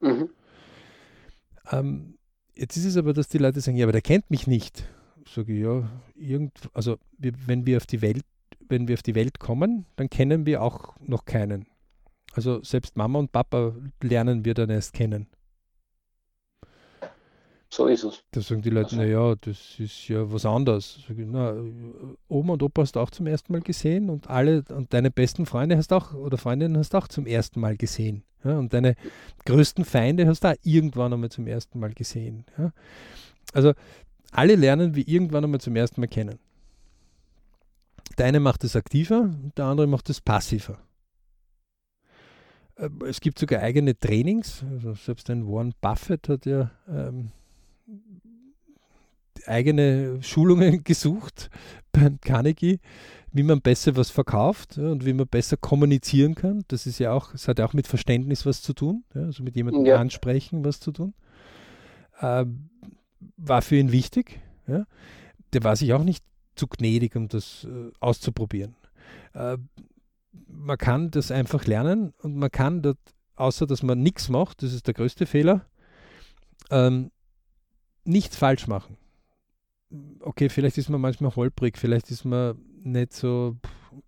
Mhm. 0.00 0.28
Ähm, 1.72 2.16
Jetzt 2.58 2.76
ist 2.78 2.86
es 2.86 2.96
aber, 2.96 3.12
dass 3.12 3.28
die 3.28 3.36
Leute 3.38 3.60
sagen, 3.60 3.76
ja, 3.76 3.84
aber 3.84 3.92
der 3.92 4.00
kennt 4.00 4.30
mich 4.30 4.46
nicht. 4.46 4.88
Sage 5.28 5.52
ich, 5.52 5.62
ja, 5.62 5.90
irgend, 6.14 6.52
also 6.72 6.96
wenn 7.18 7.66
wir 7.66 7.76
auf 7.76 7.86
die 7.86 8.00
Welt, 8.00 8.24
wenn 8.68 8.88
wir 8.88 8.94
auf 8.94 9.02
die 9.02 9.14
Welt 9.14 9.38
kommen, 9.38 9.84
dann 9.96 10.08
kennen 10.08 10.46
wir 10.46 10.62
auch 10.62 10.96
noch 11.00 11.26
keinen. 11.26 11.66
Also 12.32 12.62
selbst 12.62 12.96
Mama 12.96 13.18
und 13.18 13.30
Papa 13.30 13.74
lernen 14.02 14.46
wir 14.46 14.54
dann 14.54 14.70
erst 14.70 14.94
kennen. 14.94 15.26
So 17.68 17.86
ist 17.86 18.04
es. 18.04 18.22
Da 18.30 18.40
sagen 18.40 18.62
die 18.62 18.70
Leute, 18.70 18.90
also. 18.90 18.96
naja, 18.96 19.34
das 19.40 19.78
ist 19.78 20.08
ja 20.08 20.30
was 20.32 20.46
anderes. 20.46 20.98
Ich, 21.08 21.16
na, 21.18 21.54
Oma 22.28 22.54
und 22.54 22.62
Opa 22.62 22.82
hast 22.82 22.96
du 22.96 23.00
auch 23.00 23.10
zum 23.10 23.26
ersten 23.26 23.52
Mal 23.52 23.60
gesehen 23.60 24.08
und 24.08 24.30
alle 24.30 24.64
und 24.68 24.92
deine 24.94 25.10
besten 25.10 25.46
Freunde 25.46 25.76
hast 25.76 25.92
auch 25.92 26.14
oder 26.14 26.38
Freundinnen 26.38 26.78
hast 26.78 26.94
du 26.94 26.98
auch 26.98 27.08
zum 27.08 27.26
ersten 27.26 27.60
Mal 27.60 27.76
gesehen. 27.76 28.22
Ja, 28.44 28.58
und 28.58 28.72
deine 28.72 28.94
größten 29.44 29.84
Feinde 29.84 30.26
hast 30.26 30.44
du 30.44 30.48
auch 30.48 30.56
irgendwann 30.62 31.12
einmal 31.12 31.30
zum 31.30 31.46
ersten 31.46 31.80
Mal 31.80 31.92
gesehen. 31.92 32.44
Ja. 32.56 32.72
Also 33.52 33.72
alle 34.30 34.54
lernen 34.54 34.94
wir 34.94 35.06
irgendwann 35.08 35.44
einmal 35.44 35.60
zum 35.60 35.74
ersten 35.74 36.00
Mal 36.00 36.08
kennen. 36.08 36.38
Der 38.18 38.26
eine 38.26 38.40
macht 38.40 38.64
es 38.64 38.76
aktiver, 38.76 39.34
der 39.56 39.64
andere 39.64 39.86
macht 39.86 40.08
es 40.08 40.20
passiver. 40.20 40.78
Äh, 42.76 42.90
es 43.06 43.20
gibt 43.20 43.38
sogar 43.38 43.60
eigene 43.60 43.98
Trainings. 43.98 44.64
Also 44.70 44.94
selbst 44.94 45.28
ein 45.30 45.46
Warren 45.46 45.74
Buffett 45.80 46.28
hat 46.28 46.46
ja 46.46 46.70
ähm, 46.88 47.32
eigene 49.46 50.22
Schulungen 50.22 50.84
gesucht 50.84 51.50
beim 51.92 52.20
Carnegie, 52.20 52.80
wie 53.32 53.42
man 53.42 53.60
besser 53.60 53.96
was 53.96 54.10
verkauft 54.10 54.76
ja, 54.76 54.88
und 54.90 55.04
wie 55.04 55.12
man 55.12 55.26
besser 55.26 55.56
kommunizieren 55.56 56.34
kann. 56.34 56.64
Das 56.68 56.86
ist 56.86 56.98
ja 56.98 57.12
auch, 57.12 57.34
es 57.34 57.48
hat 57.48 57.58
ja 57.58 57.66
auch 57.66 57.74
mit 57.74 57.86
Verständnis 57.86 58.46
was 58.46 58.62
zu 58.62 58.72
tun, 58.72 59.04
ja, 59.14 59.22
also 59.22 59.42
mit 59.42 59.56
jemandem 59.56 59.86
ja. 59.86 59.96
ansprechen 59.96 60.64
was 60.64 60.80
zu 60.80 60.92
tun. 60.92 61.14
Äh, 62.20 62.46
war 63.36 63.62
für 63.62 63.76
ihn 63.76 63.92
wichtig. 63.92 64.40
Der 64.66 65.64
war 65.64 65.76
sich 65.76 65.92
auch 65.92 66.02
nicht 66.02 66.24
zu 66.56 66.66
gnädig, 66.66 67.14
um 67.16 67.28
das 67.28 67.64
äh, 67.64 67.92
auszuprobieren. 68.00 68.74
Äh, 69.34 69.58
man 70.48 70.78
kann 70.78 71.10
das 71.10 71.30
einfach 71.30 71.66
lernen 71.66 72.12
und 72.18 72.36
man 72.36 72.50
kann 72.50 72.82
dort, 72.82 72.98
außer 73.36 73.66
dass 73.66 73.82
man 73.82 74.02
nichts 74.02 74.28
macht, 74.28 74.62
das 74.62 74.72
ist 74.72 74.86
der 74.86 74.94
größte 74.94 75.26
Fehler, 75.26 75.66
ähm, 76.70 77.10
nichts 78.04 78.36
falsch 78.36 78.66
machen. 78.66 78.96
Okay, 80.20 80.48
vielleicht 80.48 80.78
ist 80.78 80.88
man 80.88 81.00
manchmal 81.00 81.34
holprig, 81.34 81.78
vielleicht 81.78 82.10
ist 82.10 82.24
man 82.24 82.56
nicht 82.82 83.12
so 83.12 83.56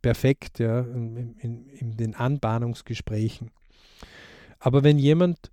perfekt 0.02 0.58
ja, 0.58 0.80
in, 0.80 1.34
in, 1.38 1.66
in 1.68 1.96
den 1.96 2.14
Anbahnungsgesprächen. 2.14 3.50
Aber 4.58 4.82
wenn 4.82 4.98
jemand 4.98 5.50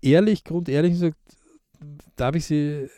ehrlich, 0.00 0.44
grundehrlich 0.44 0.98
sagt, 0.98 1.18
darf 2.16 2.34
ich 2.34 2.44
Sie 2.44 2.88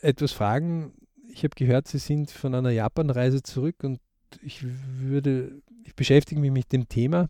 etwas 0.00 0.32
fragen? 0.32 0.92
Ich 1.28 1.44
habe 1.44 1.54
gehört, 1.54 1.88
Sie 1.88 1.98
sind 1.98 2.30
von 2.30 2.54
einer 2.54 2.70
Japanreise 2.70 3.42
zurück 3.42 3.76
und 3.82 4.00
ich 4.42 4.64
würde, 4.64 5.62
ich 5.84 5.94
beschäftige 5.94 6.40
mich 6.40 6.50
mit 6.50 6.72
dem 6.72 6.88
Thema 6.88 7.28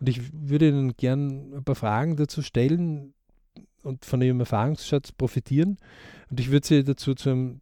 und 0.00 0.08
ich 0.08 0.20
würde 0.32 0.68
Ihnen 0.68 0.96
gern 0.96 1.54
ein 1.54 1.64
paar 1.64 1.74
Fragen 1.74 2.16
dazu 2.16 2.42
stellen 2.42 3.14
und 3.82 4.04
von 4.04 4.22
Ihrem 4.22 4.40
Erfahrungsschatz 4.40 5.12
profitieren. 5.12 5.78
Und 6.30 6.40
ich 6.40 6.50
würde 6.50 6.66
Sie 6.66 6.84
dazu 6.84 7.14
zum 7.14 7.60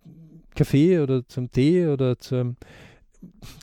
Kaffee 0.58 0.98
oder 0.98 1.26
zum 1.28 1.50
Tee 1.50 1.86
oder 1.86 2.18
zum 2.18 2.56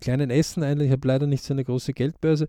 kleinen 0.02 0.30
Essen 0.30 0.64
einladen. 0.64 0.88
Ich 0.88 0.92
habe 0.92 1.08
leider 1.08 1.28
nicht 1.28 1.44
so 1.44 1.54
eine 1.54 1.66
große 1.66 1.94
Geldbörse. 1.94 2.48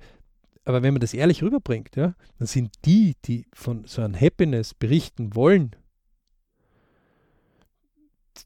Aber 0.65 0.83
wenn 0.83 0.95
man 0.95 1.01
das 1.01 1.15
ehrlich 1.15 1.43
rüberbringt, 1.43 1.97
ja, 1.97 2.15
dann 2.39 2.47
sind 2.47 2.71
die, 2.85 3.15
die 3.25 3.47
von 3.53 3.85
so 3.87 4.03
einem 4.03 4.21
Happiness 4.21 4.75
berichten 4.75 5.35
wollen, 5.35 5.75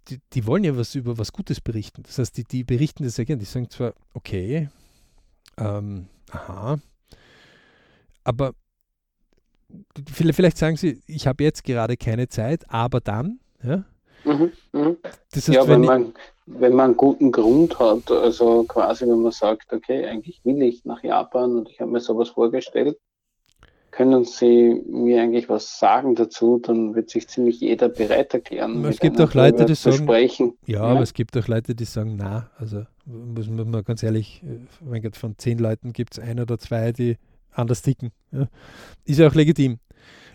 die, 0.09 0.21
die, 0.33 0.47
wollen 0.47 0.65
ja 0.65 0.77
was 0.77 0.95
über 0.95 1.19
was 1.19 1.33
Gutes 1.33 1.61
berichten. 1.61 2.03
Das 2.03 2.19
heißt, 2.19 2.37
die, 2.37 2.45
die 2.45 2.65
berichten 2.65 3.05
das 3.05 3.17
sehr 3.17 3.25
gerne. 3.25 3.41
Die 3.41 3.47
sagen 3.47 3.71
zwar, 3.71 3.95
okay, 4.15 4.69
ähm, 5.57 6.07
aha, 6.31 6.79
aber 8.25 8.55
vielleicht 10.13 10.57
sagen 10.57 10.77
sie, 10.77 11.03
ich 11.07 11.27
habe 11.27 11.45
jetzt 11.45 11.65
gerade 11.65 11.97
keine 11.97 12.29
Zeit, 12.29 12.69
aber 12.71 13.01
dann, 13.01 13.41
ja. 13.63 13.85
Mhm, 14.25 14.53
mh. 14.73 14.97
Das 15.33 15.49
heißt, 15.49 15.57
ja, 15.57 15.63
wenn, 15.69 15.83
wenn 15.83 15.87
man, 15.87 16.15
wenn 16.47 16.75
man 16.75 16.87
einen 16.87 16.97
guten 16.97 17.33
Grund 17.33 17.79
hat, 17.79 18.11
also 18.11 18.65
quasi, 18.65 19.07
wenn 19.07 19.23
man 19.23 19.33
sagt, 19.33 19.73
okay, 19.73 20.07
eigentlich 20.07 20.41
will 20.45 20.63
ich 20.63 20.85
nach 20.85 21.03
Japan 21.03 21.59
und 21.59 21.71
ich 21.71 21.81
habe 21.81 21.91
mir 21.91 22.01
sowas 22.01 22.31
vorgestellt, 22.31 22.99
können 23.91 24.25
Sie 24.25 24.83
mir 24.87 25.21
eigentlich 25.21 25.49
was 25.49 25.79
sagen 25.79 26.15
dazu, 26.15 26.59
dann 26.59 26.95
wird 26.95 27.11
sich 27.11 27.29
ziemlich 27.29 27.61
jeder 27.61 27.89
bereit 27.89 28.33
erklären. 28.33 28.85
Es 28.85 29.01
gibt 29.01 29.21
auch 29.21 29.35
Leute, 29.35 29.65
die 29.65 29.75
sagen, 29.75 30.09
ja, 30.67 30.79
ja, 30.79 30.83
aber 30.83 31.01
es 31.01 31.13
gibt 31.13 31.37
auch 31.37 31.49
Leute, 31.49 31.75
die 31.75 31.85
sagen, 31.85 32.17
na, 32.17 32.51
also 32.57 32.85
muss 33.05 33.49
man 33.49 33.85
ganz 33.85 34.03
ehrlich, 34.03 34.43
mein 34.81 35.03
Gott, 35.03 35.17
von 35.17 35.37
zehn 35.39 35.59
Leuten 35.59 35.93
gibt 35.93 36.17
es 36.17 36.19
ein 36.23 36.39
oder 36.39 36.59
zwei, 36.59 36.93
die 36.93 37.17
anders 37.53 37.83
ticken. 37.83 38.13
Ja. 38.31 38.47
Ist 39.05 39.19
ja 39.19 39.29
auch 39.29 39.35
legitim. 39.35 39.79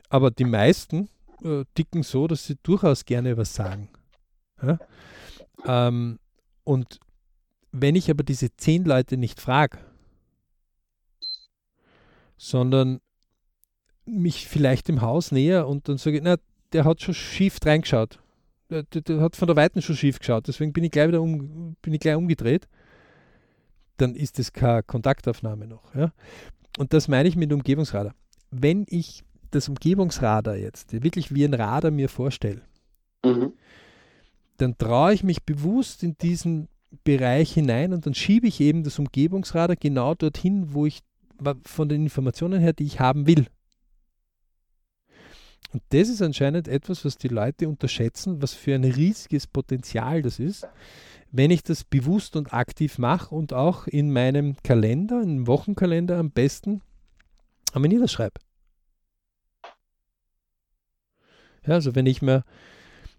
Aber 0.10 0.32
die 0.32 0.46
meisten 0.46 1.10
äh, 1.46 1.66
ticken 1.76 2.04
so, 2.04 2.28
dass 2.28 2.46
sie 2.46 2.58
durchaus 2.64 3.06
gerne 3.06 3.38
was 3.38 3.54
sagen. 3.54 3.90
Ja. 4.62 4.80
Ähm, 5.66 6.20
und 6.64 7.00
wenn 7.72 7.96
ich 7.96 8.10
aber 8.10 8.24
diese 8.24 8.56
zehn 8.56 8.84
Leute 8.84 9.18
nicht 9.18 9.40
frage, 9.40 9.78
sondern 12.38 13.00
mich 14.06 14.48
vielleicht 14.48 14.90
im 14.90 15.02
Haus 15.02 15.32
näher 15.32 15.68
und 15.68 15.88
dann 15.88 15.98
sage 15.98 16.18
ich, 16.18 16.24
na, 16.24 16.38
der 16.74 16.86
hat 16.86 17.02
schon 17.02 17.14
schief 17.14 17.60
reingeschaut. 17.64 18.20
Der, 18.70 18.84
der, 18.84 19.02
der, 19.02 19.22
hat 19.22 19.36
von 19.36 19.48
der 19.48 19.56
Weiten 19.56 19.82
schon 19.82 19.96
schief 19.96 20.20
geschaut, 20.20 20.48
deswegen 20.48 20.74
bin 20.74 20.84
ich 20.84 20.92
gleich 20.92 21.08
wieder 21.08 21.22
um, 21.22 21.76
bin 21.82 21.94
ich 21.94 22.00
gleich 22.00 22.16
umgedreht. 22.16 22.68
Dann 23.98 24.16
ist 24.16 24.40
das 24.40 24.52
keine 24.52 24.84
Kontaktaufnahme 24.84 25.68
noch. 25.68 25.94
Ja? 25.96 26.12
Und 26.78 26.94
das 26.94 27.08
meine 27.08 27.30
ich 27.30 27.36
mit 27.36 27.54
Umgebungsradar. 27.54 28.14
Wenn 28.52 28.86
ich 28.90 29.24
das 29.56 29.70
Umgebungsradar 29.70 30.58
jetzt 30.58 30.92
wirklich 31.02 31.34
wie 31.34 31.46
ein 31.46 31.54
Radar 31.54 31.92
mir 31.92 32.10
vorstelle, 32.10 32.62
mhm. 33.24 33.54
dann 34.58 34.78
traue 34.78 35.14
ich 35.14 35.24
mich 35.24 35.44
bewusst 35.44 36.04
in 36.04 36.18
diesen 36.18 36.68
Bereich 37.04 37.54
hinein 37.54 37.94
und 37.94 38.06
dann 38.06 38.14
schiebe 38.14 38.48
ich 38.48 38.60
eben 38.62 38.84
das 38.84 39.00
Umgebungsradar 39.00 39.76
genau 39.76 40.14
dorthin, 40.14 40.74
wo 40.74 40.86
ich 40.86 41.02
von 41.66 41.90
den 41.90 42.04
Informationen 42.04 42.62
her, 42.62 42.74
die 42.74 42.86
ich 42.86 43.00
haben 43.00 43.28
will. 43.28 43.48
Und 45.74 45.84
das 45.90 46.08
ist 46.08 46.22
anscheinend 46.22 46.70
etwas, 46.70 47.04
was 47.04 47.18
die 47.18 47.28
Leute 47.28 47.68
unterschätzen, 47.68 48.42
was 48.42 48.54
für 48.54 48.76
ein 48.76 48.86
riesiges 48.86 49.46
Potenzial 49.46 50.22
das 50.22 50.40
ist, 50.40 50.66
wenn 51.32 51.52
ich 51.52 51.64
das 51.64 51.84
bewusst 51.84 52.38
und 52.38 52.54
aktiv 52.54 52.98
mache 52.98 53.36
und 53.36 53.52
auch 53.52 53.88
in 53.88 54.14
meinem 54.14 54.56
Kalender, 54.64 55.22
im 55.22 55.48
Wochenkalender 55.48 56.18
am 56.18 56.32
besten 56.32 56.82
einmal 57.74 57.90
niederschreibe. 57.90 58.40
Ja, 61.66 61.76
also 61.76 61.96
wenn 61.96 62.06
ich 62.06 62.22
mir, 62.22 62.44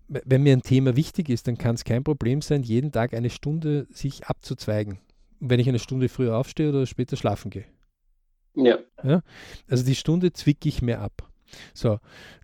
wenn 0.09 0.43
mir 0.43 0.53
ein 0.53 0.63
Thema 0.63 0.97
wichtig 0.97 1.29
ist, 1.29 1.49
dann 1.49 1.59
kann 1.59 1.75
es 1.75 1.85
kein 1.85 2.05
Problem 2.05 2.43
sein, 2.43 2.63
jeden 2.63 2.93
Tag 2.93 3.15
eine 3.15 3.31
Stunde 3.31 3.87
sich 3.91 4.27
abzuzweigen. 4.27 4.99
Wenn 5.41 5.61
ich 5.61 5.69
eine 5.69 5.79
Stunde 5.79 6.09
früher 6.09 6.37
aufstehe 6.37 6.71
oder 6.71 6.87
später 6.87 7.17
schlafen 7.17 7.51
gehe. 7.51 7.67
Ja. 8.55 8.79
ja. 9.03 9.23
Also 9.69 9.85
die 9.85 9.95
Stunde 9.95 10.33
zwicke 10.33 10.69
ich 10.69 10.81
mir 10.81 11.01
ab. 11.01 11.29
So, 11.75 11.99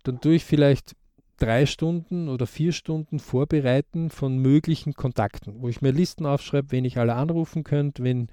dann 0.05 0.21
tue 0.21 0.35
ich 0.35 0.45
vielleicht 0.45 0.95
drei 1.39 1.67
Stunden 1.67 2.29
oder 2.29 2.47
vier 2.47 2.73
Stunden 2.73 3.19
vorbereiten 3.19 4.11
von 4.11 4.39
möglichen 4.39 4.95
Kontakten, 4.95 5.61
wo 5.61 5.69
ich 5.69 5.83
mir 5.83 5.91
Listen 5.91 6.25
aufschreibe, 6.25 6.71
wen 6.71 6.85
ich 6.85 6.99
alle 6.99 7.15
anrufen 7.15 7.65
könnte, 7.65 8.05
wen, 8.05 8.29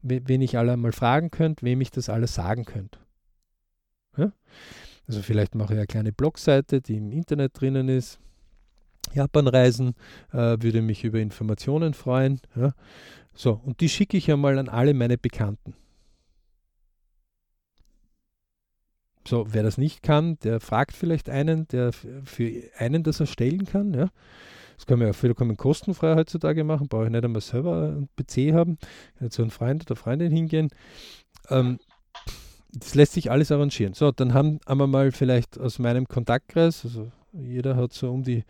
wen 0.00 0.40
ich 0.40 0.56
alle 0.56 0.76
mal 0.76 0.92
fragen 0.92 1.30
könnte, 1.30 1.66
wem 1.66 1.80
ich 1.82 1.90
das 1.90 2.08
alles 2.08 2.34
sagen 2.34 2.64
könnte. 2.64 2.98
Ja? 4.16 4.32
Also 5.06 5.22
vielleicht 5.22 5.54
mache 5.54 5.74
ich 5.74 5.78
eine 5.78 5.86
kleine 5.86 6.12
Blogseite, 6.12 6.80
die 6.80 6.96
im 6.96 7.12
Internet 7.12 7.60
drinnen 7.60 7.88
ist. 7.88 8.18
Japanreisen 9.12 9.94
äh, 10.32 10.56
würde 10.60 10.82
mich 10.82 11.04
über 11.04 11.20
Informationen 11.20 11.94
freuen. 11.94 12.40
Ja? 12.56 12.72
So, 13.34 13.60
und 13.64 13.80
die 13.80 13.88
schicke 13.88 14.16
ich 14.16 14.26
ja 14.26 14.36
mal 14.36 14.58
an 14.58 14.68
alle 14.68 14.94
meine 14.94 15.18
Bekannten. 15.18 15.74
So, 19.26 19.46
wer 19.50 19.62
das 19.62 19.78
nicht 19.78 20.02
kann, 20.02 20.38
der 20.40 20.60
fragt 20.60 20.96
vielleicht 20.96 21.30
einen, 21.30 21.66
der 21.68 21.92
für 21.92 22.62
einen 22.76 23.02
das 23.02 23.20
erstellen 23.20 23.64
kann. 23.64 23.94
Ja. 23.94 24.10
Das 24.76 24.86
kann 24.86 24.98
man 24.98 25.08
ja 25.08 25.12
vollkommen 25.12 25.56
kostenfrei 25.56 26.14
heutzutage 26.14 26.64
machen, 26.64 26.88
brauche 26.88 27.04
ich 27.04 27.10
nicht 27.10 27.24
einmal 27.24 27.40
selber 27.40 27.82
einen 27.82 28.08
PC 28.16 28.52
haben, 28.52 28.78
kann 29.18 29.30
zu 29.30 29.42
einem 29.42 29.50
Freund 29.50 29.82
oder 29.86 29.96
Freundin 29.96 30.30
hingehen. 30.30 30.68
Ähm, 31.48 31.78
das 32.74 32.94
lässt 32.94 33.12
sich 33.12 33.30
alles 33.30 33.52
arrangieren. 33.52 33.94
So, 33.94 34.10
dann 34.10 34.34
haben, 34.34 34.60
wir 34.66 34.86
mal 34.86 35.12
vielleicht 35.12 35.58
aus 35.58 35.78
meinem 35.78 36.06
Kontaktkreis, 36.06 36.84
also 36.84 37.10
jeder 37.32 37.76
hat 37.76 37.92
so 37.92 38.10
um 38.10 38.22
die 38.22 38.44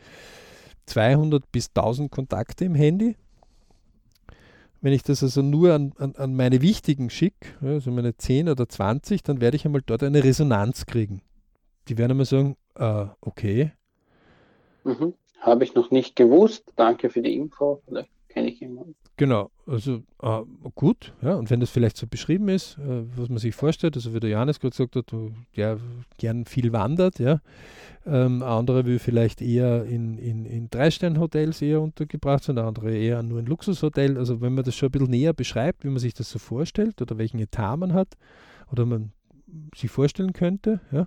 200 0.86 1.50
bis 1.50 1.68
1000 1.68 2.10
Kontakte 2.10 2.64
im 2.64 2.74
Handy. 2.74 3.16
Wenn 4.80 4.92
ich 4.92 5.02
das 5.02 5.22
also 5.22 5.40
nur 5.40 5.72
an, 5.72 5.92
an, 5.96 6.14
an 6.16 6.36
meine 6.36 6.60
wichtigen 6.60 7.08
schicke, 7.08 7.48
also 7.62 7.90
meine 7.90 8.16
10 8.16 8.50
oder 8.50 8.68
20, 8.68 9.22
dann 9.22 9.40
werde 9.40 9.56
ich 9.56 9.64
einmal 9.64 9.82
dort 9.84 10.02
eine 10.02 10.22
Resonanz 10.22 10.84
kriegen. 10.84 11.22
Die 11.88 11.96
werden 11.96 12.12
einmal 12.12 12.26
sagen, 12.26 12.56
äh, 12.74 13.06
okay, 13.22 13.72
mhm. 14.84 15.14
Habe 15.44 15.64
ich 15.64 15.74
noch 15.74 15.90
nicht 15.90 16.16
gewusst. 16.16 16.72
Danke 16.74 17.10
für 17.10 17.20
die 17.20 17.36
Info. 17.36 17.82
Vielleicht 17.84 18.08
kenne 18.34 18.48
ich 18.48 18.60
jemanden. 18.60 18.96
Genau, 19.16 19.50
also 19.66 20.02
äh, 20.20 20.40
gut, 20.74 21.14
ja, 21.22 21.34
und 21.36 21.48
wenn 21.50 21.60
das 21.60 21.70
vielleicht 21.70 21.96
so 21.96 22.08
beschrieben 22.08 22.48
ist, 22.48 22.76
äh, 22.78 23.04
was 23.16 23.28
man 23.28 23.38
sich 23.38 23.54
vorstellt, 23.54 23.94
also 23.94 24.12
wie 24.12 24.18
der 24.18 24.30
Johannes 24.30 24.58
gerade 24.58 24.72
gesagt 24.72 24.96
hat, 24.96 25.14
der 25.56 25.78
gern 26.18 26.44
viel 26.44 26.72
wandert, 26.72 27.20
ja, 27.20 27.40
ähm, 28.04 28.42
andere 28.42 28.86
will 28.86 28.98
vielleicht 28.98 29.40
eher 29.40 29.84
in, 29.84 30.18
in, 30.18 30.46
in 30.46 30.68
Drei-Sterne-Hotels 30.68 31.62
eher 31.62 31.80
untergebracht 31.80 32.42
sein, 32.42 32.56
der 32.56 32.64
andere 32.64 32.92
eher 32.92 33.22
nur 33.22 33.38
in 33.38 33.46
Luxushotel, 33.46 34.18
also 34.18 34.40
wenn 34.40 34.54
man 34.54 34.64
das 34.64 34.74
schon 34.74 34.88
ein 34.88 34.92
bisschen 34.92 35.10
näher 35.10 35.32
beschreibt, 35.32 35.84
wie 35.84 35.88
man 35.88 36.00
sich 36.00 36.14
das 36.14 36.28
so 36.28 36.40
vorstellt 36.40 37.00
oder 37.00 37.16
welchen 37.16 37.38
Etat 37.38 37.76
man 37.76 37.92
hat 37.92 38.16
oder 38.72 38.84
man 38.84 39.12
sich 39.76 39.92
vorstellen 39.92 40.32
könnte, 40.32 40.80
ja, 40.90 41.06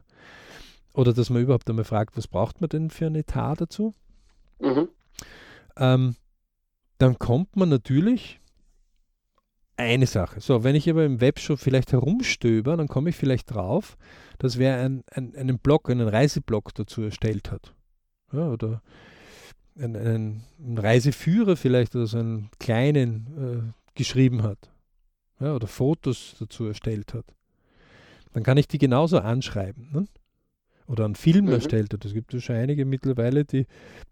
oder 0.93 1.13
dass 1.13 1.29
man 1.29 1.41
überhaupt 1.41 1.69
einmal 1.69 1.83
fragt, 1.83 2.15
was 2.15 2.27
braucht 2.27 2.61
man 2.61 2.69
denn 2.69 2.89
für 2.89 3.07
ein 3.07 3.15
Etat 3.15 3.59
dazu, 3.59 3.93
mhm. 4.59 4.87
ähm, 5.75 6.15
dann 6.97 7.19
kommt 7.19 7.55
man 7.55 7.69
natürlich 7.69 8.39
eine 9.77 10.07
Sache. 10.07 10.41
So, 10.41 10.63
wenn 10.63 10.75
ich 10.75 10.89
aber 10.89 11.05
im 11.05 11.21
Web 11.21 11.39
schon 11.39 11.57
vielleicht 11.57 11.91
herumstöber, 11.91 12.75
dann 12.77 12.87
komme 12.87 13.11
ich 13.11 13.15
vielleicht 13.15 13.53
drauf, 13.53 13.95
dass 14.39 14.57
wer 14.57 14.79
ein, 14.79 15.03
ein, 15.11 15.35
einen 15.35 15.59
Blog, 15.59 15.89
einen 15.89 16.07
Reiseblog 16.07 16.73
dazu 16.73 17.03
erstellt 17.03 17.51
hat. 17.51 17.73
Ja, 18.33 18.49
oder 18.49 18.81
einen, 19.79 20.43
einen, 20.59 20.77
Reiseführer 20.77 21.55
vielleicht 21.55 21.95
oder 21.95 22.07
so 22.07 22.17
einen 22.17 22.49
kleinen 22.59 23.73
äh, 23.73 23.93
geschrieben 23.95 24.43
hat. 24.43 24.71
Ja, 25.39 25.53
oder 25.53 25.67
Fotos 25.67 26.35
dazu 26.39 26.65
erstellt 26.65 27.13
hat. 27.13 27.25
Dann 28.33 28.43
kann 28.43 28.57
ich 28.57 28.67
die 28.67 28.79
genauso 28.79 29.19
anschreiben. 29.19 29.89
Ne? 29.91 30.07
Oder 30.87 31.05
einen 31.05 31.15
Film 31.15 31.45
mhm. 31.45 31.51
erstellt 31.51 31.93
hat. 31.93 32.05
Es 32.05 32.13
gibt 32.13 32.33
ja 32.33 32.39
schon 32.39 32.55
einige 32.55 32.85
mittlerweile, 32.85 33.43
die 33.45 33.67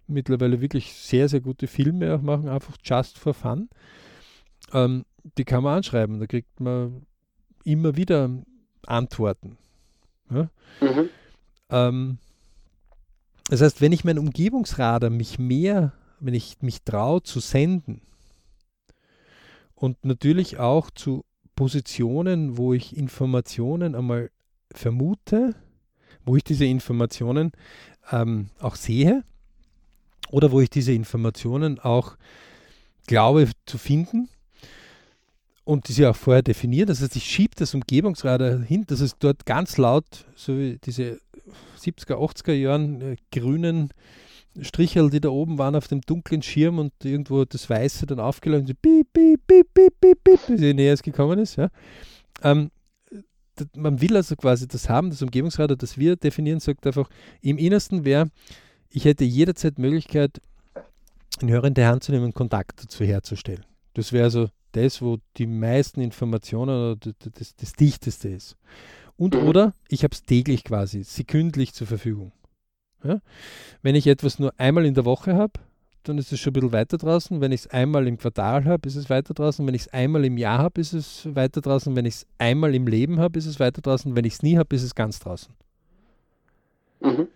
mittlerweile 0.08 0.62
wirklich 0.62 0.94
sehr, 0.94 1.30
sehr 1.30 1.42
gute 1.42 1.68
Filme 1.68 2.14
auch 2.14 2.22
machen, 2.22 2.50
einfach 2.50 2.76
just 2.84 3.18
for 3.18 3.34
fun. 3.34 3.70
Ähm, 4.74 5.06
die 5.38 5.46
kann 5.46 5.64
man 5.64 5.78
anschreiben, 5.78 6.20
da 6.20 6.28
kriegt 6.28 6.60
man 6.60 7.06
immer 7.64 7.96
wieder 7.96 8.30
Antworten. 8.86 9.58
Ja? 10.30 10.50
Mhm. 10.82 11.10
Ähm, 11.70 12.18
das 13.48 13.62
heißt, 13.62 13.82
wenn 13.82 13.92
ich 13.92 14.04
meinen 14.04 14.20
Umgebungsradar 14.20 15.10
mich 15.10 15.40
mehr, 15.40 15.94
wenn 16.20 16.34
ich 16.34 16.62
mich 16.62 16.84
traue 16.84 17.24
zu 17.24 17.40
senden 17.40 18.02
und 19.76 20.04
natürlich 20.04 20.58
auch 20.58 20.90
zu 20.90 21.24
Positionen, 21.56 22.58
wo 22.58 22.74
ich 22.74 22.98
Informationen 22.98 23.96
einmal 23.96 24.32
vermute, 24.72 25.56
wo 26.26 26.36
ich 26.36 26.44
diese 26.44 26.66
Informationen 26.66 27.52
ähm, 28.12 28.50
auch 28.60 28.76
sehe 28.76 29.24
oder 30.32 30.52
wo 30.52 30.62
ich 30.62 30.70
diese 30.70 30.94
Informationen 30.94 31.80
auch 31.80 32.18
glaube 33.08 33.50
zu 33.66 33.78
finden 33.78 34.30
und 35.64 35.88
die 35.88 35.94
sie 35.94 36.06
auch 36.06 36.16
vorher 36.16 36.44
definiert. 36.44 36.90
Das 36.90 37.02
heißt, 37.02 37.16
ich 37.16 37.26
schiebe 37.26 37.56
das 37.56 37.74
Umgebungsradar 37.74 38.60
hin, 38.62 38.86
dass 38.88 39.00
es 39.00 39.18
dort 39.18 39.46
ganz 39.46 39.78
laut, 39.78 40.26
so 40.36 40.58
wie 40.58 40.80
diese 40.84 41.20
70er, 41.80 42.16
80er 42.16 42.54
Jahren 42.54 43.02
äh, 43.02 43.16
grünen 43.32 43.92
Strichel, 44.62 45.10
die 45.10 45.20
da 45.20 45.30
oben 45.30 45.58
waren 45.58 45.76
auf 45.76 45.88
dem 45.88 46.02
dunklen 46.02 46.42
Schirm 46.42 46.80
und 46.80 46.94
irgendwo 47.04 47.44
das 47.44 47.70
Weiße 47.70 48.06
dann 48.06 48.20
aufgeleuchtet, 48.20 48.70
so 48.70 48.74
piep, 48.82 49.08
piep, 49.14 50.24
bis 50.24 50.48
sie 50.48 50.74
näher 50.74 50.96
gekommen 50.96 51.40
ist. 51.40 51.58
Ja. 51.58 51.70
Ähm, 52.42 52.72
man 53.76 54.02
will 54.02 54.16
also 54.16 54.36
quasi 54.36 54.68
das 54.68 54.90
haben, 54.90 55.10
das 55.10 55.22
Umgebungsradar, 55.22 55.78
das 55.78 55.98
wir 55.98 56.16
definieren, 56.16 56.60
sagt 56.60 56.86
einfach, 56.86 57.10
im 57.42 57.58
Innersten 57.58 58.06
wäre, 58.06 58.30
ich 58.90 59.06
hätte 59.06 59.24
jederzeit 59.24 59.80
Möglichkeit, 59.80 60.42
einen 61.42 61.52
Hörer 61.52 61.68
in 61.68 61.74
der 61.74 61.90
Hand 61.90 62.04
zu 62.04 62.12
nehmen 62.12 62.26
und 62.26 62.36
Kontakt 62.36 62.84
dazu 62.84 63.04
herzustellen. 63.04 63.66
Das 63.94 64.14
wäre 64.14 64.26
also 64.26 64.50
das, 64.72 65.02
wo 65.02 65.18
die 65.38 65.48
meisten 65.48 66.02
Informationen 66.02 66.92
oder 66.92 66.96
das, 66.96 67.32
das, 67.34 67.56
das 67.56 67.74
Dichteste 67.74 68.30
ist. 68.30 68.58
Und 69.18 69.36
mhm. 69.36 69.48
oder 69.48 69.74
ich 69.88 70.04
habe 70.04 70.14
es 70.14 70.24
täglich 70.24 70.64
quasi, 70.64 71.04
sekündlich 71.04 71.74
zur 71.74 71.88
Verfügung. 71.88 72.32
Ja? 73.04 73.22
Wenn 73.82 73.96
ich 73.96 74.08
etwas 74.08 74.40
nur 74.40 74.54
einmal 74.58 74.86
in 74.86 74.94
der 74.94 75.06
Woche 75.06 75.36
habe, 75.36 75.60
dann 76.08 76.18
ist 76.18 76.32
es 76.32 76.40
schon 76.40 76.52
ein 76.52 76.54
bisschen 76.54 76.72
weiter 76.72 76.98
draußen. 76.98 77.42
Wenn 77.42 77.52
ich 77.52 77.62
es 77.62 77.68
einmal 77.68 78.08
im 78.08 78.18
Quartal 78.18 78.66
habe, 78.66 78.88
ist 78.88 78.96
es 78.96 79.10
weiter 79.10 79.34
draußen. 79.34 79.66
Wenn 79.66 79.74
ich 79.74 79.84
es 79.84 79.88
einmal 79.90 80.24
im 80.26 80.38
Jahr 80.38 80.60
habe, 80.60 80.82
ist 80.82 80.94
es 80.94 81.28
weiter 81.36 81.62
draußen. 81.62 81.96
Wenn 81.96 82.06
ich 82.06 82.16
es 82.16 82.28
einmal 82.38 82.74
im 82.76 82.88
Leben 82.88 83.20
habe, 83.20 83.38
ist 83.40 83.46
es 83.46 83.60
weiter 83.60 83.82
draußen. 83.82 84.16
Wenn 84.16 84.26
ich 84.26 84.34
es 84.34 84.44
nie 84.44 84.58
habe, 84.58 84.76
ist 84.76 84.84
es 84.84 84.96
ganz 84.96 85.20
draußen. 85.20 85.54
Mhm. 87.02 87.28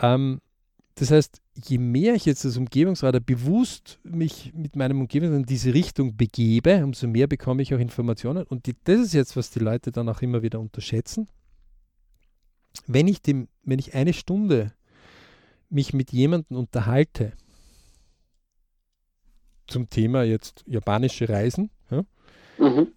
Ähm, 0.00 0.40
das 0.94 1.10
heißt, 1.10 1.40
je 1.54 1.78
mehr 1.78 2.14
ich 2.14 2.24
jetzt 2.24 2.44
als 2.44 2.56
Umgebungsradar 2.56 3.20
bewusst 3.20 4.00
mich 4.02 4.52
mit 4.54 4.74
meinem 4.74 5.00
Umgebung 5.00 5.34
in 5.34 5.44
diese 5.44 5.72
Richtung 5.72 6.16
begebe, 6.16 6.82
umso 6.82 7.06
mehr 7.06 7.26
bekomme 7.26 7.62
ich 7.62 7.74
auch 7.74 7.78
Informationen. 7.78 8.44
Und 8.44 8.66
die, 8.66 8.74
das 8.84 9.00
ist 9.00 9.14
jetzt, 9.14 9.36
was 9.36 9.50
die 9.50 9.60
Leute 9.60 9.92
dann 9.92 10.08
auch 10.08 10.22
immer 10.22 10.42
wieder 10.42 10.58
unterschätzen. 10.58 11.28
Wenn 12.86 13.06
ich, 13.06 13.22
dem, 13.22 13.48
wenn 13.62 13.78
ich 13.78 13.94
eine 13.94 14.12
Stunde 14.12 14.72
mich 15.70 15.92
mit 15.92 16.12
jemandem 16.12 16.56
unterhalte, 16.56 17.32
zum 19.68 19.88
Thema 19.88 20.22
jetzt 20.24 20.64
japanische 20.66 21.28
Reisen, 21.28 21.70
ja, 21.90 22.04
mhm. 22.58 22.88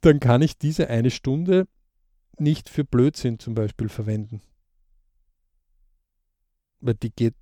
dann 0.00 0.20
kann 0.20 0.42
ich 0.42 0.58
diese 0.58 0.88
eine 0.88 1.10
Stunde 1.10 1.66
nicht 2.38 2.68
für 2.68 2.84
Blödsinn 2.84 3.38
zum 3.38 3.54
Beispiel 3.54 3.88
verwenden. 3.88 4.40
Weil 6.80 6.94
die 6.94 7.10
geht, 7.10 7.34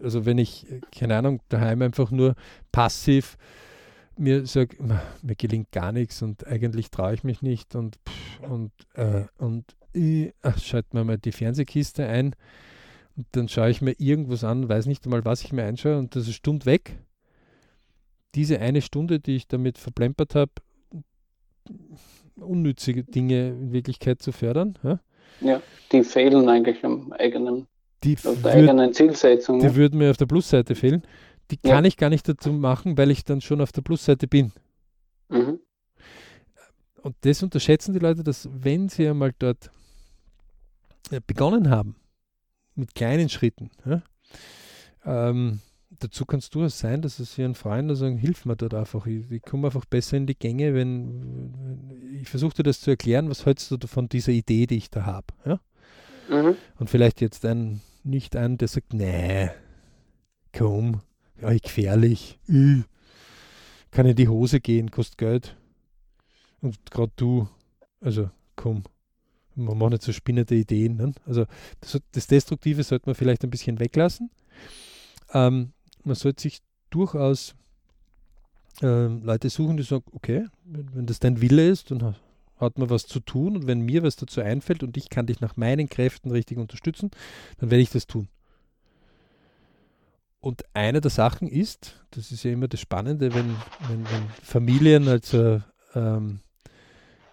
also 0.00 0.24
wenn 0.24 0.38
ich, 0.38 0.66
keine 0.90 1.16
Ahnung, 1.16 1.42
daheim 1.48 1.82
einfach 1.82 2.10
nur 2.10 2.34
passiv 2.72 3.36
mir 4.18 4.46
sage, 4.46 4.76
mir 5.22 5.36
gelingt 5.36 5.72
gar 5.72 5.92
nichts 5.92 6.22
und 6.22 6.46
eigentlich 6.46 6.90
traue 6.90 7.14
ich 7.14 7.24
mich 7.24 7.42
nicht 7.42 7.74
und 7.74 7.98
und 8.48 8.72
äh, 8.94 9.24
und 9.38 9.76
ich, 9.92 10.32
ach, 10.42 10.58
schalte 10.58 10.96
mir 10.96 11.04
mal 11.04 11.18
die 11.18 11.32
Fernsehkiste 11.32 12.06
ein 12.06 12.34
und 13.16 13.26
dann 13.32 13.48
schaue 13.48 13.70
ich 13.70 13.82
mir 13.82 13.92
irgendwas 13.98 14.44
an, 14.44 14.68
weiß 14.68 14.86
nicht 14.86 15.04
einmal, 15.04 15.24
was 15.24 15.42
ich 15.42 15.52
mir 15.52 15.64
einschaue 15.64 15.98
und 15.98 16.14
das 16.14 16.22
ist 16.22 16.28
eine 16.28 16.34
Stunde 16.34 16.66
weg 16.66 16.98
diese 18.36 18.60
eine 18.60 18.82
Stunde, 18.82 19.18
die 19.18 19.36
ich 19.36 19.48
damit 19.48 19.78
verplempert 19.78 20.34
habe, 20.34 20.52
unnützige 22.36 23.02
Dinge 23.02 23.48
in 23.48 23.72
Wirklichkeit 23.72 24.22
zu 24.22 24.30
fördern. 24.30 24.78
Ja, 24.82 25.00
ja 25.40 25.62
die 25.90 26.04
fehlen 26.04 26.48
eigentlich 26.48 26.84
am 26.84 27.12
eigenen, 27.12 27.66
die 28.04 28.14
auf 28.14 28.22
der 28.22 28.34
würd, 28.36 28.54
eigenen 28.54 28.92
Zielsetzung. 28.92 29.60
Die 29.60 29.74
würden 29.74 29.98
mir 29.98 30.10
auf 30.10 30.18
der 30.18 30.26
Plusseite 30.26 30.74
fehlen. 30.74 31.02
Die 31.50 31.56
kann 31.56 31.84
ja. 31.84 31.88
ich 31.88 31.96
gar 31.96 32.10
nicht 32.10 32.28
dazu 32.28 32.52
machen, 32.52 32.98
weil 32.98 33.10
ich 33.10 33.24
dann 33.24 33.40
schon 33.40 33.60
auf 33.60 33.72
der 33.72 33.82
Plusseite 33.82 34.28
bin. 34.28 34.52
Mhm. 35.28 35.60
Und 37.02 37.16
das 37.20 37.42
unterschätzen 37.42 37.94
die 37.94 38.00
Leute, 38.00 38.22
dass 38.22 38.48
wenn 38.52 38.88
sie 38.88 39.08
einmal 39.08 39.32
dort 39.38 39.70
äh, 41.10 41.20
begonnen 41.24 41.70
haben, 41.70 41.96
mit 42.74 42.94
kleinen 42.94 43.28
Schritten, 43.28 43.70
ja, 43.86 44.02
ähm, 45.04 45.60
dazu 45.98 46.24
kannst 46.24 46.54
du 46.54 46.62
es 46.64 46.78
sein, 46.78 47.02
dass 47.02 47.18
es 47.18 47.34
hier 47.34 47.44
ein 47.44 47.54
Freund 47.54 47.94
sagen, 47.96 48.18
hilf 48.18 48.44
mir 48.44 48.56
dort 48.56 48.74
einfach. 48.74 49.06
Ich, 49.06 49.30
ich 49.30 49.42
komme 49.42 49.68
einfach 49.68 49.84
besser 49.84 50.16
in 50.16 50.26
die 50.26 50.38
Gänge, 50.38 50.74
wenn 50.74 52.18
ich 52.20 52.28
versuche 52.28 52.54
dir 52.54 52.62
das 52.62 52.80
zu 52.80 52.90
erklären, 52.90 53.28
was 53.28 53.46
hältst 53.46 53.70
du 53.70 53.86
von 53.86 54.08
dieser 54.08 54.32
Idee, 54.32 54.66
die 54.66 54.76
ich 54.76 54.90
da 54.90 55.04
habe. 55.04 55.26
Ja? 55.44 55.60
Mhm. 56.28 56.56
Und 56.78 56.90
vielleicht 56.90 57.20
jetzt 57.20 57.44
ein, 57.44 57.80
nicht 58.04 58.36
einen, 58.36 58.58
der 58.58 58.68
sagt, 58.68 58.94
nee, 58.94 59.50
komm, 60.52 61.00
ja, 61.40 61.52
gefährlich, 61.52 62.38
äh, 62.48 62.82
kann 63.90 64.06
in 64.06 64.16
die 64.16 64.28
Hose 64.28 64.60
gehen, 64.60 64.90
kostet 64.90 65.18
Geld. 65.18 65.56
Und 66.60 66.90
gerade 66.90 67.12
du, 67.16 67.48
also 68.00 68.30
komm, 68.56 68.84
man 69.54 69.78
macht 69.78 69.92
nicht 69.92 70.02
so 70.02 70.12
spinnende 70.12 70.54
Ideen. 70.54 70.96
Ne? 70.96 71.12
Also 71.24 71.46
das, 71.80 72.00
das 72.12 72.26
Destruktive 72.26 72.82
sollte 72.82 73.06
man 73.06 73.14
vielleicht 73.14 73.44
ein 73.44 73.50
bisschen 73.50 73.80
weglassen. 73.80 74.30
Ähm, 75.32 75.72
man 76.06 76.14
sollte 76.16 76.42
sich 76.42 76.60
durchaus 76.90 77.54
äh, 78.82 79.06
Leute 79.06 79.50
suchen, 79.50 79.76
die 79.76 79.82
sagen, 79.82 80.04
okay, 80.12 80.46
wenn, 80.64 80.94
wenn 80.94 81.06
das 81.06 81.18
dein 81.18 81.40
Wille 81.40 81.68
ist, 81.68 81.90
dann 81.90 82.16
hat 82.58 82.78
man 82.78 82.88
was 82.90 83.06
zu 83.06 83.20
tun 83.20 83.56
und 83.56 83.66
wenn 83.66 83.80
mir 83.80 84.02
was 84.02 84.16
dazu 84.16 84.40
einfällt 84.40 84.82
und 84.82 84.96
ich 84.96 85.10
kann 85.10 85.26
dich 85.26 85.40
nach 85.40 85.56
meinen 85.56 85.88
Kräften 85.88 86.30
richtig 86.30 86.58
unterstützen, 86.58 87.10
dann 87.58 87.70
werde 87.70 87.82
ich 87.82 87.90
das 87.90 88.06
tun. 88.06 88.28
Und 90.40 90.64
eine 90.74 91.00
der 91.00 91.10
Sachen 91.10 91.48
ist, 91.48 92.00
das 92.12 92.30
ist 92.30 92.44
ja 92.44 92.52
immer 92.52 92.68
das 92.68 92.80
Spannende, 92.80 93.34
wenn, 93.34 93.56
wenn, 93.88 94.04
wenn 94.04 94.28
Familien 94.42 95.08
also 95.08 95.60
ähm, 95.94 96.40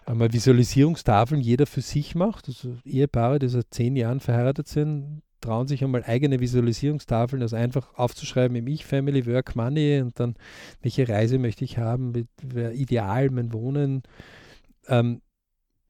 einmal 0.04 0.32
Visualisierungstafeln 0.32 1.40
jeder 1.40 1.66
für 1.66 1.80
sich 1.80 2.14
macht, 2.14 2.48
also 2.48 2.76
Ehepaare, 2.84 3.38
die 3.38 3.48
seit 3.48 3.72
zehn 3.72 3.96
Jahren 3.96 4.20
verheiratet 4.20 4.68
sind, 4.68 5.22
trauen 5.44 5.68
sich 5.68 5.84
einmal 5.84 6.04
eigene 6.04 6.40
Visualisierungstafeln, 6.40 7.42
also 7.42 7.56
einfach 7.56 7.94
aufzuschreiben 7.94 8.56
im 8.56 8.66
Ich, 8.66 8.86
Family, 8.86 9.26
Work, 9.26 9.54
Money 9.56 10.00
und 10.00 10.18
dann, 10.18 10.36
welche 10.80 11.08
Reise 11.08 11.38
möchte 11.38 11.64
ich 11.64 11.76
haben, 11.78 12.26
wäre 12.42 12.72
ideal, 12.72 13.28
mein 13.30 13.52
Wohnen. 13.52 14.02
Ähm, 14.88 15.20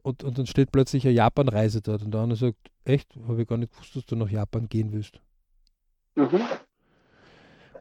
und, 0.03 0.25
und 0.25 0.39
dann 0.39 0.47
steht 0.47 0.73
plötzlich 0.73 1.07
eine 1.07 1.15
Japan-Reise 1.15 1.81
dort 1.81 2.03
und 2.03 2.13
der 2.13 2.21
andere 2.21 2.39
sagt, 2.39 2.59
echt, 2.85 3.17
habe 3.29 3.43
ich 3.43 3.49
gar 3.49 3.57
nicht 3.57 3.73
gewusst, 3.73 3.95
dass 3.97 4.05
du 4.07 4.17
nach 4.17 4.29
Japan 4.29 4.69
gehen 4.69 4.93
willst. 4.93 5.21
Mhm. 6.17 6.41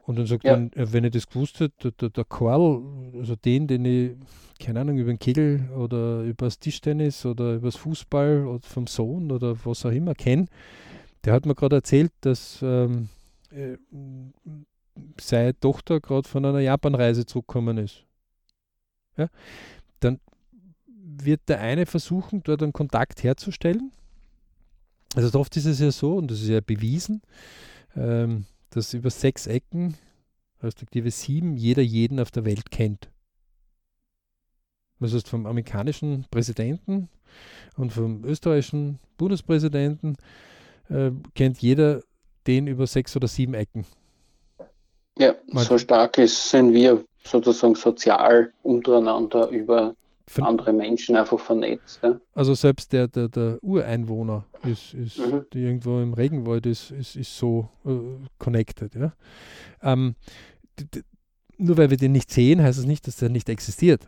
Und 0.06 0.18
dann 0.18 0.26
sagt 0.26 0.44
ja. 0.44 0.52
man, 0.52 0.70
wenn 0.74 1.04
ich 1.04 1.12
das 1.12 1.26
gewusst 1.26 1.60
hätte, 1.60 1.92
der, 1.92 2.10
der 2.10 2.24
Karl, 2.24 2.82
also 3.18 3.36
den, 3.36 3.66
den 3.66 3.84
ich, 3.84 4.12
keine 4.60 4.80
Ahnung, 4.80 4.98
über 4.98 5.12
den 5.12 5.18
Kegel 5.18 5.70
oder 5.76 6.22
über 6.22 6.46
das 6.46 6.58
Tischtennis 6.58 7.24
oder 7.26 7.54
über 7.54 7.68
das 7.68 7.76
Fußball 7.76 8.46
oder 8.46 8.62
vom 8.62 8.86
Sohn 8.86 9.32
oder 9.32 9.56
was 9.64 9.84
auch 9.84 9.90
immer 9.90 10.14
kenne, 10.14 10.46
der 11.24 11.32
hat 11.32 11.46
mir 11.46 11.54
gerade 11.54 11.76
erzählt, 11.76 12.12
dass 12.20 12.60
ähm, 12.62 13.08
äh, 13.50 13.76
seine 15.20 15.58
Tochter 15.58 16.00
gerade 16.00 16.28
von 16.28 16.44
einer 16.44 16.60
Japanreise 16.60 17.26
zurückgekommen 17.26 17.78
ist. 17.78 18.04
Ja? 19.16 19.28
Dann 20.00 20.20
wird 20.86 21.42
der 21.48 21.60
eine 21.60 21.86
versuchen, 21.86 22.42
dort 22.42 22.62
einen 22.62 22.72
Kontakt 22.72 23.22
herzustellen. 23.22 23.92
Also 25.14 25.38
oft 25.38 25.56
ist 25.56 25.66
es 25.66 25.78
ja 25.78 25.90
so, 25.90 26.16
und 26.16 26.30
das 26.30 26.42
ist 26.42 26.48
ja 26.48 26.60
bewiesen, 26.60 27.22
ähm, 27.96 28.46
dass 28.70 28.94
über 28.94 29.10
sechs 29.10 29.46
Ecken, 29.46 29.94
respektive 30.62 31.10
sieben, 31.10 31.56
jeder 31.56 31.82
jeden 31.82 32.18
auf 32.18 32.30
der 32.30 32.44
Welt 32.44 32.70
kennt. 32.70 33.10
Das 34.98 35.12
heißt, 35.12 35.28
vom 35.28 35.46
amerikanischen 35.46 36.24
Präsidenten 36.30 37.08
und 37.76 37.92
vom 37.92 38.24
österreichischen 38.24 38.98
Bundespräsidenten 39.16 40.16
äh, 40.88 41.10
kennt 41.34 41.58
jeder 41.58 42.02
den 42.46 42.66
über 42.66 42.86
sechs 42.86 43.16
oder 43.16 43.28
sieben 43.28 43.54
Ecken. 43.54 43.86
Ja, 45.18 45.34
Man 45.46 45.64
so 45.64 45.78
stark 45.78 46.18
ist, 46.18 46.50
sind 46.50 46.72
wir 46.72 47.04
sozusagen 47.22 47.74
sozial 47.74 48.52
untereinander 48.62 49.48
über 49.48 49.94
Ver 50.26 50.46
andere 50.46 50.72
Menschen 50.72 51.16
einfach 51.16 51.38
vernetzt. 51.38 52.00
Ja? 52.02 52.18
Also 52.34 52.54
selbst 52.54 52.92
der, 52.92 53.08
der, 53.08 53.28
der 53.28 53.58
Ureinwohner 53.62 54.44
ist, 54.64 54.94
ist 54.94 55.18
mhm. 55.18 55.44
irgendwo 55.52 56.00
im 56.00 56.14
Regenwald 56.14 56.64
ist, 56.64 56.90
ist, 56.92 57.16
ist 57.16 57.36
so 57.36 57.68
äh, 57.84 57.90
connected. 58.38 58.94
Ja? 58.94 59.12
Ähm, 59.82 60.14
nur 61.58 61.76
weil 61.76 61.90
wir 61.90 61.98
den 61.98 62.12
nicht 62.12 62.30
sehen, 62.30 62.62
heißt 62.62 62.78
es 62.78 62.84
das 62.84 62.88
nicht, 62.88 63.06
dass 63.06 63.16
der 63.16 63.28
nicht 63.28 63.50
existiert, 63.50 64.06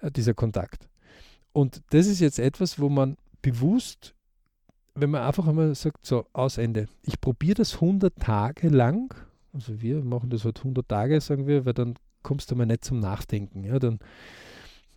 äh, 0.00 0.10
dieser 0.10 0.34
Kontakt. 0.34 0.88
Und 1.52 1.82
das 1.90 2.06
ist 2.06 2.20
jetzt 2.20 2.38
etwas, 2.38 2.80
wo 2.80 2.88
man 2.88 3.18
bewusst, 3.42 4.14
wenn 4.94 5.10
man 5.10 5.22
einfach 5.22 5.46
einmal 5.46 5.74
sagt, 5.74 6.04
so, 6.04 6.26
aus 6.32 6.58
Ende, 6.58 6.86
ich 7.02 7.20
probiere 7.20 7.54
das 7.54 7.74
100 7.74 8.14
Tage 8.16 8.68
lang, 8.68 9.14
also 9.52 9.80
wir 9.80 10.02
machen 10.02 10.30
das 10.30 10.44
halt 10.44 10.58
100 10.58 10.88
Tage, 10.88 11.20
sagen 11.20 11.46
wir, 11.46 11.64
weil 11.64 11.74
dann 11.74 11.94
kommst 12.22 12.50
du 12.50 12.56
mal 12.56 12.66
nicht 12.66 12.84
zum 12.84 13.00
Nachdenken. 13.00 13.64
Ja, 13.64 13.78
dann 13.78 13.98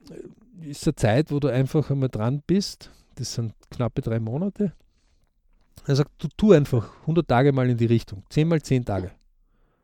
äh, 0.10 0.70
ist 0.70 0.86
eine 0.86 0.96
Zeit, 0.96 1.32
wo 1.32 1.40
du 1.40 1.48
einfach 1.48 1.90
einmal 1.90 2.10
dran 2.10 2.42
bist. 2.46 2.92
Das 3.16 3.34
sind 3.34 3.54
knappe 3.70 4.02
drei 4.02 4.20
Monate. 4.20 4.74
Er 5.88 5.96
sagt, 5.96 6.12
du 6.20 6.28
tu 6.36 6.52
einfach 6.52 6.90
100 7.02 7.28
Tage 7.28 7.52
mal 7.52 7.70
in 7.70 7.78
die 7.78 7.86
Richtung. 7.86 8.24
10 8.30 8.48
mal 8.48 8.62
10 8.62 8.86
Tage. 8.86 9.12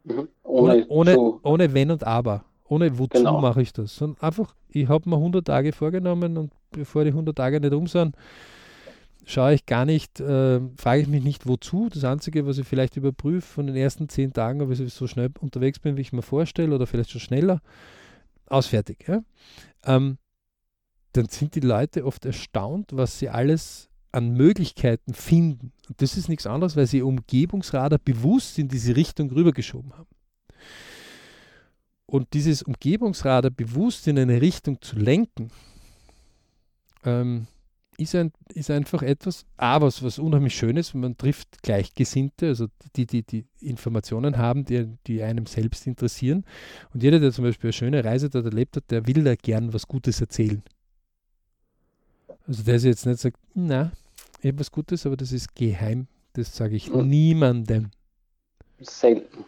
Mhm. 0.04 0.28
Ohne, 0.44 0.88
ohne, 0.88 1.18
ohne, 1.44 1.74
Wenn 1.74 1.92
und 1.92 2.04
Aber. 2.04 2.44
Ohne 2.68 2.98
wozu 2.98 3.20
genau. 3.20 3.42
mache 3.42 3.62
ich 3.62 3.74
das. 3.74 3.96
Sondern 3.96 4.22
einfach, 4.22 4.56
ich 4.70 4.88
habe 4.88 5.10
mir 5.10 5.18
100 5.18 5.46
Tage 5.46 5.74
vorgenommen 5.74 6.38
und 6.38 6.54
bevor 6.72 7.04
die 7.04 7.12
100 7.12 7.36
Tage 7.36 7.60
nicht 7.60 7.74
um 7.74 7.88
sind, 7.88 8.16
schaue 9.26 9.54
ich 9.54 9.66
gar 9.66 9.86
nicht, 9.86 10.20
äh, 10.20 10.60
frage 10.78 11.02
ich 11.02 11.08
mich 11.08 11.24
nicht 11.24 11.48
wozu. 11.48 11.90
Das 11.92 12.04
Einzige, 12.04 12.46
was 12.46 12.58
ich 12.58 12.68
vielleicht 12.68 12.98
überprüfe 12.98 13.48
von 13.48 13.68
den 13.68 13.76
ersten 13.76 14.10
zehn 14.10 14.34
Tagen, 14.34 14.62
ob 14.62 14.72
ich 14.72 14.94
so 14.94 15.08
schnell 15.08 15.30
unterwegs 15.40 15.80
bin, 15.80 15.98
wie 15.98 16.02
ich 16.02 16.14
mir 16.14 16.22
vorstelle, 16.22 16.74
oder 16.76 16.88
vielleicht 16.88 17.12
schon 17.12 17.22
schneller, 17.22 17.62
ausfertig. 18.48 19.06
Ja? 19.08 19.24
Ähm, 19.86 20.18
dann 21.14 21.28
sind 21.28 21.56
die 21.56 21.62
Leute 21.62 22.06
oft 22.06 22.26
erstaunt, 22.26 22.92
was 22.94 23.20
sie 23.20 23.30
alles 23.30 23.90
an 24.12 24.34
Möglichkeiten 24.34 25.14
finden. 25.14 25.72
Und 25.88 26.02
das 26.02 26.18
ist 26.18 26.28
nichts 26.28 26.46
anderes, 26.46 26.76
weil 26.76 26.88
sie 26.88 26.98
ihr 26.98 27.08
Umgebungsradar 27.08 28.00
bewusst 28.00 28.60
in 28.60 28.68
diese 28.68 28.96
Richtung 28.96 29.32
rübergeschoben 29.32 29.94
haben. 29.94 30.10
Und 32.06 32.34
dieses 32.34 32.62
Umgebungsradar 32.62 33.52
bewusst 33.52 34.08
in 34.08 34.20
eine 34.20 34.42
Richtung 34.42 34.82
zu 34.82 34.98
lenken, 34.98 35.50
ähm, 37.06 37.48
ist, 38.02 38.16
ein, 38.16 38.32
ist 38.54 38.70
einfach 38.70 39.02
etwas, 39.02 39.46
A, 39.58 39.82
was, 39.82 40.04
was 40.04 40.20
unheimlich 40.20 40.56
schön 40.56 40.78
ist, 40.78 40.94
man 40.94 41.18
trifft 41.18 41.62
Gleichgesinnte, 41.62 42.48
also 42.48 42.68
die, 42.96 43.06
die, 43.06 43.24
die 43.24 43.46
Informationen 43.60 44.38
haben, 44.38 44.66
die, 44.66 44.88
die 45.08 45.22
einem 45.24 45.46
selbst 45.46 45.88
interessieren. 45.88 46.46
Und 46.94 47.04
jeder, 47.04 47.20
der 47.20 47.32
zum 47.32 47.46
Beispiel 47.46 47.70
eine 47.70 47.74
schöne 47.74 48.04
Reise 48.04 48.30
dort 48.30 48.46
erlebt 48.46 48.76
hat, 48.76 48.90
der 48.90 49.08
will 49.08 49.24
da 49.24 49.36
gern 49.36 49.74
was 49.74 49.88
Gutes 49.88 50.22
erzählen. 50.22 50.64
Also 52.48 52.64
der 52.64 52.76
ist 52.76 52.86
jetzt 52.86 53.06
nicht 53.06 53.20
sagt, 53.20 53.38
na, 53.54 53.92
ich 54.42 54.48
habe 54.48 54.60
was 54.60 54.72
Gutes, 54.72 55.06
aber 55.06 55.18
das 55.18 55.32
ist 55.32 55.56
geheim. 55.56 56.08
Das 56.34 56.56
sage 56.56 56.76
ich 56.76 56.88
hm. 56.88 57.08
niemandem. 57.08 57.92
Selten. 58.80 59.46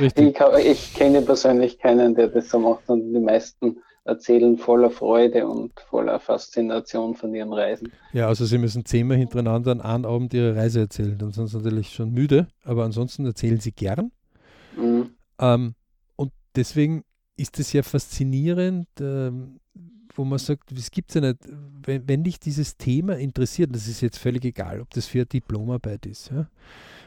Ich, 0.00 0.16
ich, 0.16 0.94
kenne 0.94 1.22
persönlich 1.22 1.78
keinen, 1.78 2.14
der 2.14 2.28
das 2.28 2.50
so 2.50 2.58
macht 2.58 2.88
und 2.88 3.12
die 3.12 3.20
meisten 3.20 3.76
erzählen 4.10 4.58
voller 4.58 4.90
Freude 4.90 5.46
und 5.46 5.72
voller 5.88 6.18
Faszination 6.18 7.14
von 7.14 7.32
ihren 7.32 7.52
Reisen. 7.52 7.92
Ja, 8.12 8.26
also 8.26 8.44
sie 8.44 8.58
müssen 8.58 8.84
zehnmal 8.84 9.16
hintereinander 9.16 9.70
an 9.70 9.80
einem 9.80 10.04
Abend 10.04 10.34
ihre 10.34 10.56
Reise 10.56 10.80
erzählen. 10.80 11.16
Dann 11.16 11.30
sind 11.30 11.46
sie 11.46 11.56
natürlich 11.56 11.90
schon 11.90 12.10
müde, 12.10 12.48
aber 12.64 12.84
ansonsten 12.84 13.24
erzählen 13.24 13.60
sie 13.60 13.72
gern. 13.72 14.10
Mhm. 14.76 15.10
Ähm, 15.38 15.74
und 16.16 16.32
deswegen 16.56 17.04
ist 17.36 17.58
es 17.60 17.72
ja 17.72 17.82
faszinierend, 17.82 18.88
ähm, 19.00 19.60
wo 20.20 20.24
man 20.26 20.38
sagt, 20.38 20.70
es 20.72 20.90
gibt 20.90 21.14
ja 21.14 21.22
nicht, 21.22 21.38
wenn, 21.82 22.06
wenn 22.06 22.22
dich 22.22 22.38
dieses 22.38 22.76
Thema 22.76 23.16
interessiert, 23.16 23.74
das 23.74 23.88
ist 23.88 24.02
jetzt 24.02 24.18
völlig 24.18 24.44
egal, 24.44 24.82
ob 24.82 24.90
das 24.90 25.06
für 25.06 25.20
eine 25.20 25.26
Diplomarbeit 25.26 26.04
ist. 26.04 26.30
Ja? 26.30 26.46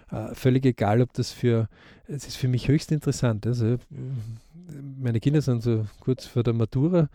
Äh, 0.10 0.34
völlig 0.34 0.66
egal, 0.66 1.00
ob 1.00 1.14
das 1.14 1.32
für, 1.32 1.70
es 2.08 2.28
ist 2.28 2.38
für 2.38 2.48
mich 2.48 2.68
höchst 2.68 2.92
interessant. 2.92 3.46
Also, 3.46 3.78
meine 5.00 5.20
Kinder 5.20 5.44
sind 5.44 5.62
so 5.62 5.86
kurz 6.00 6.26
vor 6.26 6.42
der 6.42 6.54
Matura, 6.54 7.08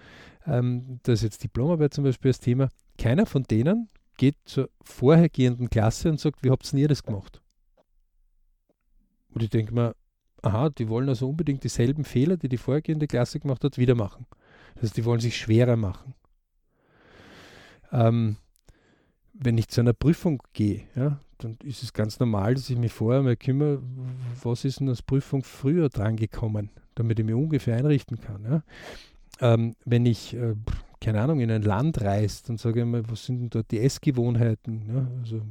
ähm, 0.47 1.01
da 1.03 1.13
ist 1.13 1.25
jetzt 1.25 1.43
Diplomarbeit 1.43 1.93
zum 1.93 2.05
Beispiel 2.05 2.31
das 2.31 2.39
Thema. 2.39 2.69
Keiner 2.97 3.27
von 3.27 3.43
denen 3.43 3.89
geht 4.19 4.37
zur 4.45 4.71
vorhergehenden 4.83 5.69
Klasse 5.69 6.11
und 6.11 6.21
sagt, 6.21 6.45
wie 6.45 6.51
habt 6.51 6.73
ihr 6.73 6.89
das 6.89 7.03
gemacht? 7.03 7.43
Und 9.31 9.43
ich 9.43 9.51
denke 9.51 9.75
mir, 9.75 9.97
aha, 10.43 10.71
die 10.71 10.89
wollen 10.89 11.09
also 11.09 11.29
unbedingt 11.29 11.65
dieselben 11.65 12.05
Fehler, 12.05 12.37
die 12.37 12.49
die 12.49 12.57
vorhergehende 12.57 13.09
Klasse 13.09 13.41
gemacht 13.41 13.65
hat, 13.65 13.79
wieder 13.79 13.97
machen. 13.97 14.27
Das 14.81 14.91
heißt, 14.91 14.97
die 14.97 15.05
wollen 15.05 15.21
sich 15.21 15.37
schwerer 15.37 15.77
machen. 15.77 16.15
Ähm, 17.91 18.37
wenn 19.33 19.59
ich 19.59 19.69
zu 19.69 19.81
einer 19.81 19.93
Prüfung 19.93 20.43
gehe, 20.53 20.85
ja, 20.95 21.19
dann 21.39 21.57
ist 21.65 21.83
es 21.83 21.93
ganz 21.93 22.21
normal, 22.21 22.55
dass 22.55 22.71
ich 22.71 22.79
mich 22.79 22.93
vorher 22.93 23.23
mal 23.23 23.37
kümmere, 23.37 23.81
was 24.43 24.65
ist 24.65 24.81
denn 24.81 24.89
als 24.89 25.03
Prüfung 25.03 25.43
früher 25.43 25.89
drangekommen, 25.89 26.71
damit 26.95 27.19
ich 27.19 27.25
mich 27.25 27.35
ungefähr 27.35 27.77
einrichten 27.77 28.21
kann. 28.21 28.45
Ja? 28.45 28.63
Ähm, 29.41 29.75
wenn 29.85 30.07
ich, 30.07 30.35
äh, 30.35 30.55
keine 31.01 31.21
Ahnung, 31.21 31.41
in 31.41 31.51
ein 31.51 31.63
Land 31.63 32.01
reise, 32.01 32.43
dann 32.47 32.57
sage 32.57 32.81
ich 32.81 32.87
mal, 32.87 33.09
was 33.09 33.25
sind 33.25 33.41
denn 33.41 33.51
dort 33.51 33.71
die 33.71 33.81
Essgewohnheiten? 33.81 34.83
Ja? 34.89 35.09
Also, 35.21 35.43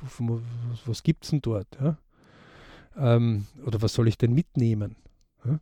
was, 0.00 0.80
was 0.86 1.02
gibt 1.02 1.24
es 1.24 1.30
denn 1.30 1.40
dort? 1.40 1.68
Ja? 1.80 1.96
Ähm, 2.96 3.46
oder 3.64 3.82
was 3.82 3.94
soll 3.94 4.08
ich 4.08 4.18
denn 4.18 4.32
mitnehmen? 4.32 4.96
Ja? 5.44 5.60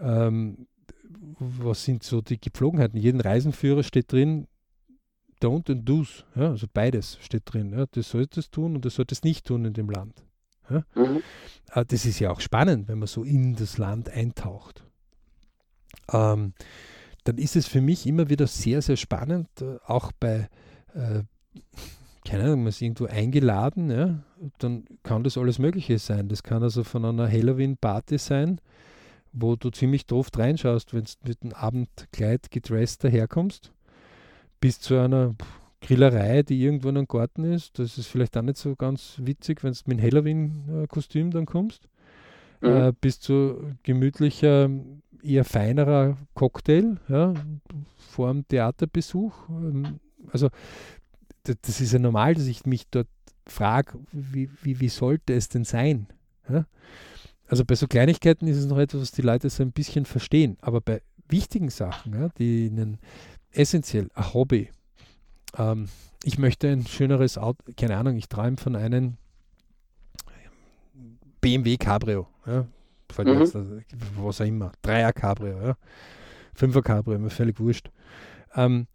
Ähm, 0.00 0.66
was 1.38 1.84
sind 1.84 2.02
so 2.02 2.20
die 2.20 2.40
Gepflogenheiten? 2.40 2.98
Jeden 2.98 3.20
Reisenführer 3.20 3.82
steht 3.82 4.12
drin, 4.12 4.46
Don't 5.40 5.70
and 5.70 5.88
Do's, 5.88 6.24
ja, 6.34 6.50
also 6.50 6.66
beides 6.72 7.18
steht 7.22 7.42
drin. 7.46 7.72
Ja, 7.72 7.86
das 7.90 8.10
solltest 8.10 8.38
es 8.38 8.50
tun 8.50 8.76
und 8.76 8.84
das 8.84 8.94
solltest 8.94 9.20
es 9.20 9.24
nicht 9.24 9.46
tun 9.46 9.64
in 9.64 9.72
dem 9.72 9.88
Land. 9.88 10.22
Ja. 10.68 10.84
Mhm. 10.94 11.22
Ah, 11.70 11.84
das 11.84 12.04
ist 12.04 12.18
ja 12.20 12.30
auch 12.30 12.40
spannend, 12.40 12.88
wenn 12.88 12.98
man 12.98 13.08
so 13.08 13.24
in 13.24 13.56
das 13.56 13.78
Land 13.78 14.08
eintaucht. 14.10 14.84
Ähm, 16.12 16.54
dann 17.24 17.38
ist 17.38 17.56
es 17.56 17.66
für 17.66 17.80
mich 17.80 18.06
immer 18.06 18.28
wieder 18.28 18.46
sehr, 18.46 18.82
sehr 18.82 18.96
spannend, 18.96 19.48
äh, 19.60 19.78
auch 19.86 20.12
bei, 20.12 20.48
äh, 20.94 21.22
keine 22.24 22.44
Ahnung, 22.44 22.60
man 22.60 22.68
ist 22.68 22.82
irgendwo 22.82 23.06
eingeladen, 23.06 23.90
ja, 23.90 24.22
dann 24.58 24.84
kann 25.02 25.24
das 25.24 25.38
alles 25.38 25.58
Mögliche 25.58 25.98
sein. 25.98 26.28
Das 26.28 26.42
kann 26.42 26.62
also 26.62 26.84
von 26.84 27.04
einer 27.04 27.28
Halloween-Party 27.28 28.18
sein, 28.18 28.60
wo 29.32 29.56
du 29.56 29.70
ziemlich 29.70 30.06
doof 30.06 30.28
reinschaust, 30.36 30.94
wenn 30.94 31.04
du 31.04 31.28
mit 31.28 31.42
einem 31.42 31.52
Abendkleid 31.52 32.50
gedresst 32.50 33.04
daherkommst 33.04 33.72
bis 34.60 34.80
zu 34.80 34.98
einer 34.98 35.34
Grillerei, 35.80 36.42
die 36.42 36.62
irgendwo 36.62 36.90
in 36.90 36.98
einem 36.98 37.08
Garten 37.08 37.44
ist. 37.44 37.78
Das 37.78 37.96
ist 37.96 38.06
vielleicht 38.06 38.36
auch 38.36 38.42
nicht 38.42 38.58
so 38.58 38.76
ganz 38.76 39.16
witzig, 39.22 39.64
wenn 39.64 39.72
du 39.72 39.78
mit 39.86 39.98
einem 39.98 40.06
Halloween-Kostüm 40.06 41.30
dann 41.30 41.46
kommst. 41.46 41.88
Mhm. 42.60 42.68
Äh, 42.68 42.92
bis 43.00 43.20
zu 43.20 43.74
gemütlicher, 43.82 44.68
eher 45.22 45.44
feinerer 45.44 46.16
Cocktail 46.34 46.98
ja, 47.08 47.32
vor 47.96 48.32
dem 48.32 48.46
Theaterbesuch. 48.46 49.48
Ähm, 49.48 50.00
also 50.30 50.50
das, 51.44 51.56
das, 51.62 51.80
ist 51.80 51.92
ja 51.94 51.98
normal, 51.98 52.34
dass 52.34 52.46
ich 52.46 52.66
mich 52.66 52.86
dort 52.90 53.08
frage, 53.46 53.98
wie, 54.12 54.50
wie, 54.62 54.80
wie 54.80 54.88
sollte 54.90 55.32
es 55.32 55.48
denn 55.48 55.64
sein? 55.64 56.06
Ja? 56.50 56.66
Also 57.50 57.64
bei 57.64 57.74
so 57.74 57.88
Kleinigkeiten 57.88 58.46
ist 58.46 58.58
es 58.58 58.66
noch 58.66 58.78
etwas, 58.78 59.00
was 59.00 59.10
die 59.10 59.22
Leute 59.22 59.50
so 59.50 59.64
ein 59.64 59.72
bisschen 59.72 60.04
verstehen. 60.04 60.56
Aber 60.60 60.80
bei 60.80 61.02
wichtigen 61.28 61.68
Sachen, 61.68 62.14
ja, 62.14 62.28
die 62.38 62.66
ihnen 62.66 62.98
essentiell 63.50 64.08
ein 64.14 64.32
Hobby. 64.32 64.70
Ähm, 65.58 65.88
ich 66.22 66.38
möchte 66.38 66.68
ein 66.68 66.86
schöneres 66.86 67.38
Auto, 67.38 67.58
keine 67.76 67.96
Ahnung, 67.96 68.16
ich 68.16 68.28
träume 68.28 68.56
von 68.56 68.76
einem 68.76 69.16
BMW 71.40 71.76
Cabrio. 71.76 72.28
Ja? 72.46 72.68
Mhm. 73.18 73.40
Jetzt, 73.40 73.56
was 74.16 74.40
auch 74.40 74.44
immer. 74.44 74.70
Dreier 74.82 75.12
Cabrio, 75.12 75.60
ja? 75.60 75.76
Fünfer 76.54 76.82
Cabrio, 76.82 77.18
mir 77.18 77.30
völlig 77.30 77.58
wurscht. 77.58 77.90
Ähm, 78.54 78.86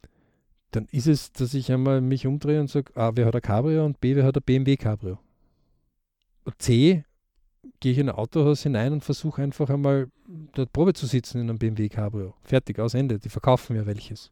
dann 0.72 0.88
ist 0.92 1.08
es, 1.08 1.34
dass 1.34 1.54
ich 1.54 1.74
einmal 1.74 2.00
mich 2.00 2.26
umdrehe 2.26 2.62
und 2.62 2.70
sage, 2.70 2.96
A, 2.96 3.12
wer 3.16 3.26
hat 3.26 3.36
ein 3.36 3.42
Cabrio 3.42 3.86
und 3.86 4.00
B, 4.00 4.16
wer 4.16 4.24
hat 4.24 4.38
ein 4.38 4.44
BMW 4.44 4.78
Cabrio. 4.78 5.20
C, 6.58 7.04
gehe 7.80 7.92
ich 7.92 7.98
in 7.98 8.10
ein 8.10 8.16
Autohaus 8.16 8.64
hinein 8.64 8.94
und 8.94 9.04
versuche 9.04 9.42
einfach 9.42 9.70
einmal 9.70 10.08
dort 10.54 10.72
Probe 10.74 10.94
zu 10.94 11.06
sitzen 11.06 11.42
in 11.42 11.50
einem 11.50 11.60
BMW 11.60 11.90
Cabrio. 11.90 12.34
Fertig, 12.44 12.80
aus 12.80 12.94
Ende. 12.94 13.20
Die 13.20 13.30
verkaufen 13.30 13.76
ja 13.76 13.86
welches. 13.86 14.32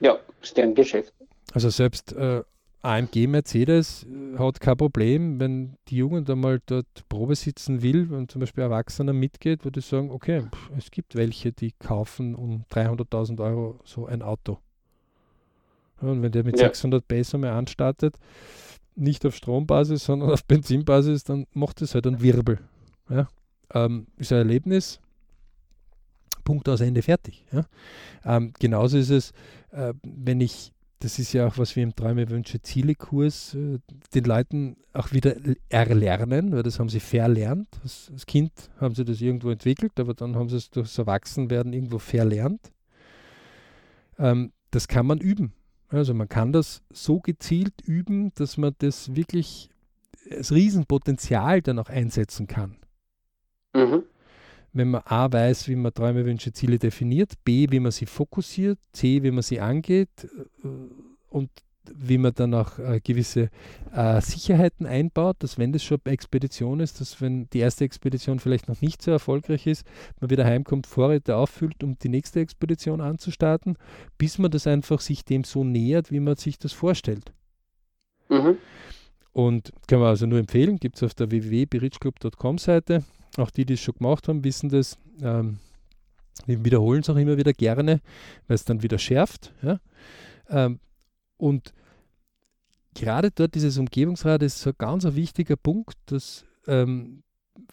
Ja, 0.00 0.18
ist 0.40 0.56
deren 0.56 0.74
Geschäft. 0.74 1.12
Also 1.52 1.70
selbst 1.70 2.12
äh, 2.12 2.42
AMG 2.82 3.28
Mercedes 3.28 4.04
äh, 4.04 4.38
hat 4.38 4.60
kein 4.60 4.76
Problem, 4.76 5.38
wenn 5.38 5.76
die 5.88 5.98
Jugend 5.98 6.28
einmal 6.28 6.60
dort 6.66 6.86
Probe 7.08 7.36
sitzen 7.36 7.82
will 7.82 8.12
und 8.12 8.30
zum 8.30 8.40
Beispiel 8.40 8.64
Erwachsener 8.64 9.12
mitgeht, 9.12 9.64
würde 9.64 9.80
ich 9.80 9.86
sagen, 9.86 10.10
okay, 10.10 10.42
pff, 10.42 10.70
es 10.76 10.90
gibt 10.90 11.14
welche, 11.14 11.52
die 11.52 11.72
kaufen 11.78 12.34
um 12.34 12.64
300.000 12.72 13.40
Euro 13.40 13.78
so 13.84 14.06
ein 14.06 14.22
Auto. 14.22 14.58
Ja, 16.00 16.08
und 16.08 16.22
wenn 16.22 16.32
der 16.32 16.42
mit 16.42 16.58
ja. 16.58 16.66
600 16.66 17.06
Peso 17.06 17.38
mehr 17.38 17.54
anstartet, 17.54 18.18
nicht 18.94 19.24
auf 19.26 19.34
Strombasis, 19.34 20.04
sondern 20.04 20.30
auf 20.30 20.44
Benzinbasis, 20.44 21.24
dann 21.24 21.46
macht 21.52 21.82
es 21.82 21.94
halt 21.94 22.06
einen 22.06 22.20
Wirbel. 22.20 22.58
Ja? 23.08 23.28
Ähm, 23.74 24.06
ist 24.16 24.32
ein 24.32 24.38
Erlebnis, 24.38 25.00
Punkt 26.44 26.68
aus 26.68 26.80
Ende 26.80 27.02
fertig. 27.02 27.44
Ja? 27.52 27.64
Ähm, 28.24 28.52
genauso 28.58 28.98
ist 28.98 29.10
es, 29.10 29.32
äh, 29.70 29.94
wenn 30.02 30.40
ich, 30.40 30.72
das 30.98 31.18
ist 31.18 31.32
ja 31.32 31.46
auch, 31.46 31.58
was 31.58 31.74
wir 31.74 31.82
im 31.82 31.96
Träume, 31.96 32.28
Wünsche, 32.28 32.60
Ziele-Kurs 32.60 33.54
äh, 33.54 33.78
den 34.14 34.24
Leuten 34.24 34.76
auch 34.92 35.12
wieder 35.12 35.36
erlernen, 35.68 36.52
weil 36.52 36.62
das 36.62 36.78
haben 36.78 36.88
sie 36.88 37.00
verlernt. 37.00 37.68
Als, 37.82 38.10
als 38.12 38.26
Kind 38.26 38.52
haben 38.78 38.94
sie 38.94 39.04
das 39.04 39.20
irgendwo 39.20 39.50
entwickelt, 39.50 39.98
aber 39.98 40.14
dann 40.14 40.36
haben 40.36 40.48
sie 40.48 40.56
es 40.56 40.70
durchs 40.70 40.98
Erwachsenwerden 40.98 41.72
irgendwo 41.72 41.98
verlernt. 41.98 42.72
Ähm, 44.18 44.52
das 44.70 44.88
kann 44.88 45.06
man 45.06 45.18
üben. 45.18 45.52
Also 45.92 46.14
man 46.14 46.28
kann 46.28 46.52
das 46.52 46.82
so 46.90 47.20
gezielt 47.20 47.82
üben, 47.84 48.32
dass 48.34 48.56
man 48.56 48.74
das 48.78 49.14
wirklich 49.14 49.68
als 50.30 50.52
Riesenpotenzial 50.52 51.60
dann 51.60 51.78
auch 51.78 51.90
einsetzen 51.90 52.46
kann. 52.46 52.76
Mhm. 53.74 54.04
Wenn 54.72 54.90
man 54.90 55.02
A 55.04 55.30
weiß, 55.30 55.68
wie 55.68 55.76
man 55.76 55.92
Träume, 55.92 56.24
Wünsche, 56.24 56.52
Ziele 56.52 56.78
definiert, 56.78 57.34
B, 57.44 57.66
wie 57.70 57.80
man 57.80 57.92
sie 57.92 58.06
fokussiert, 58.06 58.78
C, 58.92 59.22
wie 59.22 59.30
man 59.30 59.42
sie 59.42 59.60
angeht 59.60 60.08
äh, 60.64 60.68
und 61.28 61.50
wie 61.94 62.18
man 62.18 62.32
dann 62.34 62.54
auch 62.54 62.78
äh, 62.78 63.00
gewisse 63.02 63.50
äh, 63.92 64.20
Sicherheiten 64.20 64.86
einbaut, 64.86 65.36
dass 65.40 65.58
wenn 65.58 65.72
das 65.72 65.82
schon 65.82 65.98
eine 66.04 66.14
Expedition 66.14 66.80
ist, 66.80 67.00
dass 67.00 67.20
wenn 67.20 67.48
die 67.50 67.58
erste 67.58 67.84
Expedition 67.84 68.38
vielleicht 68.38 68.68
noch 68.68 68.80
nicht 68.80 69.02
so 69.02 69.10
erfolgreich 69.10 69.66
ist, 69.66 69.86
man 70.20 70.30
wieder 70.30 70.44
heimkommt, 70.44 70.86
Vorräte 70.86 71.36
auffüllt, 71.36 71.82
um 71.82 71.98
die 71.98 72.08
nächste 72.08 72.40
Expedition 72.40 73.00
anzustarten, 73.00 73.76
bis 74.18 74.38
man 74.38 74.50
das 74.50 74.66
einfach 74.66 75.00
sich 75.00 75.24
dem 75.24 75.44
so 75.44 75.64
nähert, 75.64 76.10
wie 76.10 76.20
man 76.20 76.36
sich 76.36 76.58
das 76.58 76.72
vorstellt. 76.72 77.32
Mhm. 78.28 78.56
Und 79.32 79.72
kann 79.88 80.00
man 80.00 80.08
also 80.08 80.26
nur 80.26 80.38
empfehlen, 80.38 80.78
gibt 80.78 80.96
es 80.96 81.02
auf 81.02 81.14
der 81.14 81.30
www.berichclub.com 81.30 82.58
Seite. 82.58 83.04
Auch 83.38 83.50
die, 83.50 83.64
die 83.64 83.74
es 83.74 83.80
schon 83.80 83.94
gemacht 83.94 84.28
haben, 84.28 84.44
wissen 84.44 84.68
das. 84.68 84.98
Ähm, 85.22 85.58
wir 86.46 86.64
wiederholen 86.64 87.00
es 87.00 87.10
auch 87.10 87.16
immer 87.16 87.36
wieder 87.36 87.52
gerne, 87.52 88.00
weil 88.46 88.54
es 88.54 88.64
dann 88.64 88.82
wieder 88.82 88.98
schärft. 88.98 89.52
Ja? 89.62 89.80
Ähm, 90.48 90.80
und 91.42 91.74
gerade 92.94 93.32
dort 93.32 93.56
dieses 93.56 93.76
Umgebungsrad 93.76 94.44
ist 94.44 94.60
so 94.60 94.70
ein 94.70 94.76
ganz 94.78 95.04
ein 95.04 95.16
wichtiger 95.16 95.56
Punkt, 95.56 95.96
dass 96.06 96.44
ähm, 96.68 97.24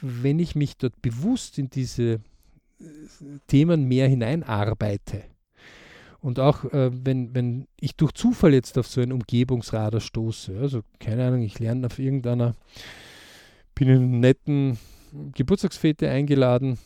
wenn 0.02 0.40
ich 0.40 0.56
mich 0.56 0.76
dort 0.76 1.00
bewusst 1.04 1.60
in 1.60 1.70
diese 1.70 2.14
äh, 2.14 2.20
Themen 3.46 3.88
mehr 3.88 4.08
hineinarbeite 4.08 5.22
und 6.20 6.40
auch 6.40 6.66
äh, 6.74 6.90
wenn, 7.06 7.36
wenn 7.36 7.68
ich 7.80 7.96
durch 7.96 8.14
Zufall 8.14 8.56
jetzt 8.56 8.76
auf 8.80 8.88
so 8.88 9.02
einen 9.02 9.12
Umgebungsradar 9.12 10.02
stoße, 10.02 10.58
also 10.60 10.82
keine 11.00 11.28
Ahnung, 11.28 11.44
ich 11.44 11.60
lerne 11.60 11.86
auf 11.86 12.00
irgendeiner, 12.00 12.56
bin 13.76 13.88
in 13.88 13.98
einer 13.98 14.18
netten 14.18 14.80
Geburtstagsfete 15.36 16.10
eingeladen 16.10 16.80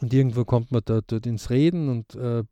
und 0.00 0.12
irgendwo 0.12 0.44
kommt 0.44 0.72
man 0.72 0.82
da, 0.84 1.02
dort 1.06 1.24
ins 1.24 1.50
Reden 1.50 1.88
und 1.88 2.16
äh, 2.16 2.42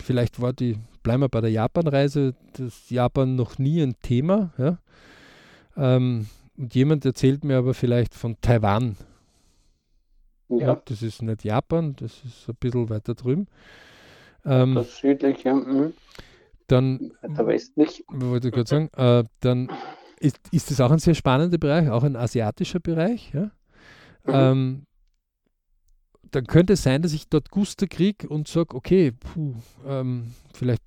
vielleicht 0.00 0.42
war 0.42 0.52
die, 0.52 0.76
bleiben 1.08 1.22
wir 1.22 1.30
bei 1.30 1.40
der 1.40 1.50
Japan-Reise, 1.50 2.34
das 2.52 2.90
Japan 2.90 3.34
noch 3.34 3.58
nie 3.58 3.80
ein 3.80 3.94
Thema. 4.02 4.52
Ja? 4.58 4.76
Ähm, 5.74 6.26
und 6.58 6.74
jemand 6.74 7.06
erzählt 7.06 7.44
mir 7.44 7.56
aber 7.56 7.72
vielleicht 7.72 8.14
von 8.14 8.36
Taiwan. 8.42 8.94
Ja. 10.50 10.58
ja. 10.58 10.82
Das 10.84 11.00
ist 11.00 11.22
nicht 11.22 11.44
Japan, 11.44 11.96
das 11.96 12.22
ist 12.26 12.46
ein 12.46 12.56
bisschen 12.60 12.90
weiter 12.90 13.14
drüben. 13.14 13.46
Ähm, 14.44 14.74
das 14.74 14.98
südliche. 14.98 15.54
Mhm. 15.54 15.94
Dann, 16.66 17.12
weiter 17.22 17.46
westlich. 17.46 18.04
Wollte 18.08 18.48
ich 18.48 18.54
gerade 18.54 18.68
sagen, 18.68 18.90
äh, 18.94 19.24
dann 19.40 19.70
ist, 20.20 20.38
ist 20.52 20.70
das 20.70 20.78
auch 20.82 20.90
ein 20.90 20.98
sehr 20.98 21.14
spannender 21.14 21.56
Bereich, 21.56 21.88
auch 21.88 22.02
ein 22.02 22.16
asiatischer 22.16 22.80
Bereich. 22.80 23.32
Ja? 23.32 23.44
Mhm. 24.24 24.32
Ähm, 24.34 24.86
dann 26.30 26.46
könnte 26.46 26.74
es 26.74 26.82
sein, 26.82 27.02
dass 27.02 27.12
ich 27.12 27.28
dort 27.28 27.50
Guster 27.50 27.86
kriege 27.86 28.28
und 28.28 28.48
sage, 28.48 28.74
okay, 28.74 29.12
puh, 29.12 29.54
ähm, 29.86 30.34
vielleicht 30.52 30.82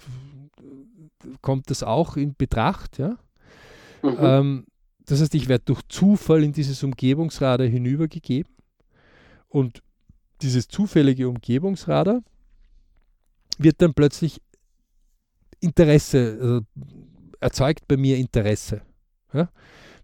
kommt 1.42 1.70
das 1.70 1.84
auch 1.84 2.18
in 2.18 2.36
Betracht, 2.36 2.98
ja. 2.98 3.18
Mhm. 4.02 4.18
Ähm, 4.20 4.66
das 5.06 5.22
heißt, 5.22 5.36
ich 5.36 5.48
werde 5.48 5.66
durch 5.66 5.82
Zufall 5.90 6.44
in 6.44 6.54
dieses 6.54 6.84
Umgebungsradar 6.84 7.68
hinübergegeben 7.68 8.52
und 9.50 9.82
dieses 10.42 10.68
zufällige 10.68 11.28
Umgebungsradar 11.28 12.22
wird 13.58 13.82
dann 13.82 13.94
plötzlich 13.94 14.42
Interesse, 15.60 16.38
also 16.42 16.62
erzeugt 17.40 17.88
bei 17.88 17.98
mir 17.98 18.18
Interesse. 18.18 18.82
Ja? 19.34 19.50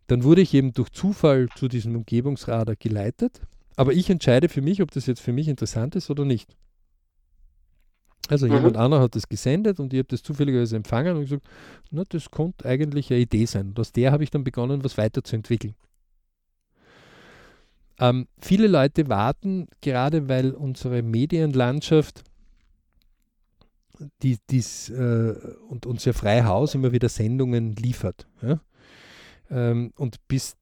Dann 0.08 0.23
wurde 0.23 0.41
ich 0.41 0.54
eben 0.54 0.73
durch 0.73 0.89
Zufall 0.91 1.47
zu 1.56 1.67
diesem 1.67 1.95
Umgebungsradar 1.95 2.76
geleitet 2.76 3.41
aber 3.77 3.93
ich 3.93 4.09
entscheide 4.09 4.49
für 4.49 4.61
mich, 4.61 4.81
ob 4.81 4.91
das 4.91 5.05
jetzt 5.05 5.21
für 5.21 5.31
mich 5.31 5.47
interessant 5.47 5.95
ist 5.95 6.09
oder 6.09 6.25
nicht. 6.25 6.57
Also 8.27 8.47
mhm. 8.47 8.55
jemand 8.55 8.75
anderer 8.75 9.03
hat 9.03 9.15
das 9.15 9.29
gesendet 9.29 9.79
und 9.79 9.93
ich 9.93 9.99
habe 9.99 10.09
das 10.09 10.21
zufälligerweise 10.23 10.75
empfangen 10.75 11.15
und 11.15 11.21
gesagt, 11.21 11.47
na, 11.91 12.03
das 12.09 12.29
konnte 12.29 12.65
eigentlich 12.65 13.11
eine 13.11 13.21
Idee 13.21 13.45
sein. 13.45 13.69
Und 13.69 13.79
aus 13.79 13.93
der 13.93 14.11
habe 14.11 14.23
ich 14.23 14.31
dann 14.31 14.43
begonnen, 14.43 14.83
was 14.83 14.97
weiterzuentwickeln. 14.97 15.75
Ähm, 17.99 18.27
viele 18.39 18.67
Leute 18.67 19.07
warten, 19.07 19.67
gerade 19.81 20.27
weil 20.27 20.51
unsere 20.51 21.01
Medienlandschaft 21.01 22.23
die, 24.21 24.37
dies, 24.49 24.89
äh, 24.89 25.35
und 25.69 25.85
unser 25.85 26.13
Freihaus 26.13 26.75
immer 26.75 26.91
wieder 26.91 27.09
Sendungen 27.09 27.75
liefert. 27.75 28.27
Ja? 28.41 28.59
Ähm, 29.49 29.93
und 29.95 30.17
bis 30.27 30.55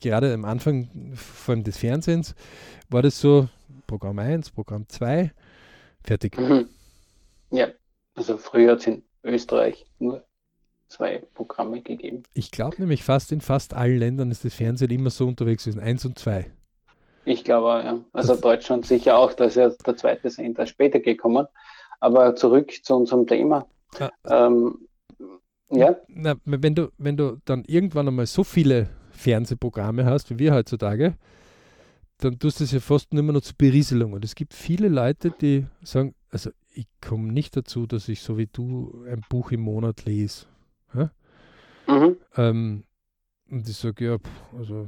gerade 0.00 0.32
am 0.34 0.44
Anfang 0.44 1.14
vor 1.14 1.54
allem 1.54 1.64
des 1.64 1.78
Fernsehens 1.78 2.34
war 2.88 3.02
das 3.02 3.20
so 3.20 3.48
Programm 3.86 4.18
1, 4.18 4.50
Programm 4.50 4.88
2, 4.88 5.32
fertig. 6.02 6.38
Mhm. 6.38 6.68
Ja, 7.50 7.68
also 8.14 8.36
früher 8.36 8.72
hat 8.72 8.80
es 8.80 8.86
in 8.86 9.02
Österreich 9.24 9.86
nur 9.98 10.24
zwei 10.88 11.22
Programme 11.34 11.80
gegeben. 11.82 12.22
Ich 12.34 12.50
glaube 12.50 12.76
nämlich 12.78 13.04
fast 13.04 13.32
in 13.32 13.40
fast 13.40 13.74
allen 13.74 13.98
Ländern 13.98 14.30
ist 14.30 14.44
das 14.44 14.54
Fernsehen 14.54 14.90
immer 14.90 15.10
so 15.10 15.26
unterwegs 15.26 15.64
gewesen, 15.64 15.80
1 15.80 16.04
und 16.04 16.18
2. 16.18 16.50
Ich 17.24 17.44
glaube, 17.44 17.84
ja. 17.84 18.00
Also 18.12 18.32
das 18.32 18.40
Deutschland 18.40 18.86
sicher 18.86 19.16
auch, 19.16 19.32
da 19.32 19.44
ist 19.44 19.56
ja 19.56 19.68
der 19.68 19.96
zweite 19.96 20.30
Sender 20.30 20.66
später 20.66 21.00
gekommen. 21.00 21.46
Aber 22.00 22.34
zurück 22.34 22.72
zu 22.82 22.96
unserem 22.96 23.26
Thema. 23.26 23.66
Ah. 23.98 24.10
Ähm, 24.46 24.88
ja. 25.70 25.96
Na, 26.08 26.34
wenn 26.44 26.74
du, 26.74 26.90
wenn 26.98 27.16
du 27.16 27.36
dann 27.44 27.64
irgendwann 27.66 28.08
einmal 28.08 28.26
so 28.26 28.42
viele 28.42 28.88
Fernsehprogramme 29.20 30.04
hast, 30.04 30.30
wie 30.30 30.38
wir 30.38 30.54
heutzutage, 30.54 31.14
dann 32.18 32.38
tust 32.38 32.60
du 32.60 32.64
es 32.64 32.72
ja 32.72 32.80
fast 32.80 33.12
nur 33.12 33.22
immer 33.22 33.32
noch 33.32 33.42
zur 33.42 33.56
Berieselung. 33.56 34.12
Und 34.12 34.24
es 34.24 34.34
gibt 34.34 34.54
viele 34.54 34.88
Leute, 34.88 35.30
die 35.30 35.66
sagen, 35.82 36.14
also 36.30 36.50
ich 36.74 36.86
komme 37.00 37.32
nicht 37.32 37.56
dazu, 37.56 37.86
dass 37.86 38.08
ich 38.08 38.20
so 38.22 38.38
wie 38.38 38.46
du 38.46 39.04
ein 39.08 39.22
Buch 39.28 39.52
im 39.52 39.60
Monat 39.60 40.04
lese. 40.04 40.46
Ja? 40.94 41.10
Mhm. 41.86 42.16
Ähm, 42.36 42.84
und 43.50 43.68
ich 43.68 43.76
sage, 43.76 44.04
ja, 44.04 44.16
also 44.56 44.86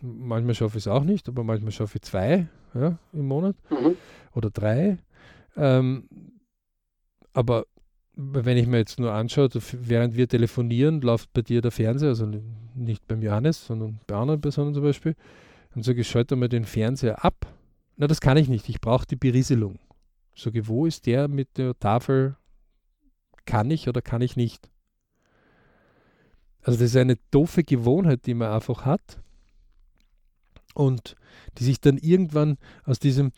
manchmal 0.00 0.54
schaffe 0.54 0.78
ich 0.78 0.84
es 0.84 0.88
auch 0.88 1.04
nicht, 1.04 1.28
aber 1.28 1.44
manchmal 1.44 1.72
schaffe 1.72 1.98
ich 1.98 2.02
zwei 2.02 2.48
ja, 2.74 2.98
im 3.12 3.26
Monat 3.26 3.56
mhm. 3.70 3.96
oder 4.34 4.50
drei. 4.50 4.98
Ähm, 5.56 6.08
aber 7.32 7.66
wenn 8.14 8.56
ich 8.56 8.66
mir 8.66 8.78
jetzt 8.78 8.98
nur 8.98 9.12
anschaue, 9.12 9.48
während 9.72 10.16
wir 10.16 10.28
telefonieren, 10.28 11.00
läuft 11.00 11.32
bei 11.32 11.42
dir 11.42 11.60
der 11.60 11.70
Fernseher, 11.70 12.10
also 12.10 12.26
nicht 12.74 13.06
beim 13.06 13.22
Johannes, 13.22 13.66
sondern 13.66 14.00
bei 14.06 14.16
anderen 14.16 14.40
Personen 14.40 14.74
zum 14.74 14.82
Beispiel, 14.82 15.14
dann 15.74 15.82
sage 15.82 16.00
ich, 16.00 16.08
schalte 16.08 16.36
mal 16.36 16.48
den 16.48 16.64
Fernseher 16.64 17.24
ab. 17.24 17.46
Na, 17.96 18.06
das 18.06 18.20
kann 18.20 18.36
ich 18.36 18.48
nicht, 18.48 18.68
ich 18.68 18.80
brauche 18.80 19.06
die 19.06 19.16
Berieselung. 19.16 19.78
Sage, 20.34 20.66
wo 20.68 20.86
ist 20.86 21.06
der 21.06 21.28
mit 21.28 21.58
der 21.58 21.78
Tafel? 21.78 22.36
Kann 23.46 23.70
ich 23.70 23.88
oder 23.88 24.02
kann 24.02 24.22
ich 24.22 24.36
nicht? 24.36 24.70
Also 26.62 26.78
das 26.78 26.90
ist 26.90 26.96
eine 26.96 27.16
doofe 27.30 27.64
Gewohnheit, 27.64 28.26
die 28.26 28.34
man 28.34 28.52
einfach 28.52 28.84
hat. 28.84 29.20
und 30.74 31.16
die 31.58 31.64
sich 31.64 31.80
dann 31.80 31.98
irgendwann 31.98 32.58
aus 32.84 32.98
diesem, 32.98 33.32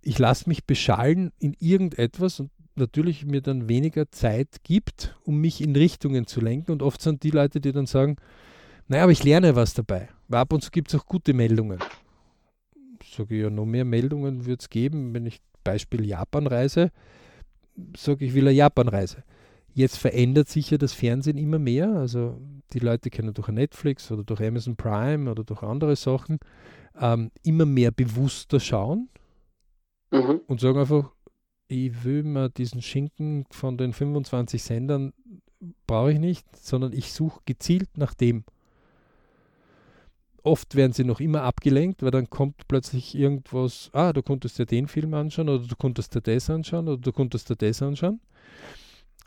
ich 0.00 0.18
lasse 0.18 0.48
mich 0.48 0.64
beschallen 0.64 1.32
in 1.38 1.54
irgendetwas 1.58 2.40
und 2.40 2.50
natürlich 2.76 3.24
mir 3.24 3.40
dann 3.40 3.68
weniger 3.68 4.10
Zeit 4.10 4.64
gibt, 4.64 5.16
um 5.24 5.38
mich 5.38 5.60
in 5.60 5.76
Richtungen 5.76 6.26
zu 6.26 6.40
lenken. 6.40 6.72
Und 6.72 6.82
oft 6.82 7.00
sind 7.00 7.22
die 7.22 7.30
Leute, 7.30 7.60
die 7.60 7.72
dann 7.72 7.86
sagen, 7.86 8.16
naja, 8.88 9.04
aber 9.04 9.12
ich 9.12 9.24
lerne 9.24 9.56
was 9.56 9.74
dabei. 9.74 10.08
Weil 10.28 10.40
ab 10.40 10.52
und 10.52 10.62
zu 10.62 10.70
gibt 10.70 10.92
es 10.92 11.00
auch 11.00 11.06
gute 11.06 11.34
Meldungen. 11.34 11.78
Sage 13.04 13.36
ich 13.36 13.42
ja, 13.42 13.50
noch 13.50 13.66
mehr 13.66 13.84
Meldungen 13.84 14.46
wird 14.46 14.62
es 14.62 14.70
geben, 14.70 15.14
wenn 15.14 15.26
ich 15.26 15.40
Beispiel 15.64 16.04
Japan-Reise, 16.04 16.90
sage 17.96 18.24
ich, 18.24 18.34
will 18.34 18.48
eine 18.48 18.56
Japan-Reise. 18.56 19.22
Jetzt 19.74 19.96
verändert 19.98 20.48
sich 20.48 20.70
ja 20.70 20.78
das 20.78 20.92
Fernsehen 20.92 21.38
immer 21.38 21.58
mehr. 21.58 21.90
Also 21.90 22.40
die 22.72 22.78
Leute 22.78 23.10
können 23.10 23.32
durch 23.32 23.48
Netflix 23.48 24.10
oder 24.10 24.24
durch 24.24 24.42
Amazon 24.42 24.76
Prime 24.76 25.30
oder 25.30 25.44
durch 25.44 25.62
andere 25.62 25.96
Sachen 25.96 26.38
ähm, 27.00 27.30
immer 27.42 27.64
mehr 27.64 27.90
bewusster 27.90 28.60
schauen 28.60 29.08
mhm. 30.10 30.40
und 30.46 30.60
sagen 30.60 30.78
einfach, 30.78 31.10
ich 31.72 32.04
will 32.04 32.22
mir 32.22 32.50
diesen 32.50 32.82
Schinken 32.82 33.46
von 33.50 33.78
den 33.78 33.92
25 33.92 34.62
Sendern 34.62 35.12
brauche 35.86 36.12
ich 36.12 36.18
nicht, 36.18 36.44
sondern 36.56 36.92
ich 36.92 37.12
suche 37.12 37.40
gezielt 37.46 37.96
nach 37.96 38.14
dem. 38.14 38.44
Oft 40.42 40.74
werden 40.74 40.92
sie 40.92 41.04
noch 41.04 41.20
immer 41.20 41.42
abgelenkt, 41.42 42.02
weil 42.02 42.10
dann 42.10 42.28
kommt 42.28 42.66
plötzlich 42.66 43.14
irgendwas, 43.14 43.90
ah, 43.92 44.12
du 44.12 44.22
konntest 44.22 44.58
ja 44.58 44.64
den 44.64 44.88
Film 44.88 45.14
anschauen 45.14 45.48
oder 45.48 45.64
du 45.64 45.76
konntest 45.76 46.14
dir 46.14 46.20
das 46.20 46.50
anschauen 46.50 46.88
oder 46.88 47.00
du 47.00 47.12
konntest 47.12 47.48
dir 47.48 47.56
das 47.56 47.80
anschauen. 47.80 48.20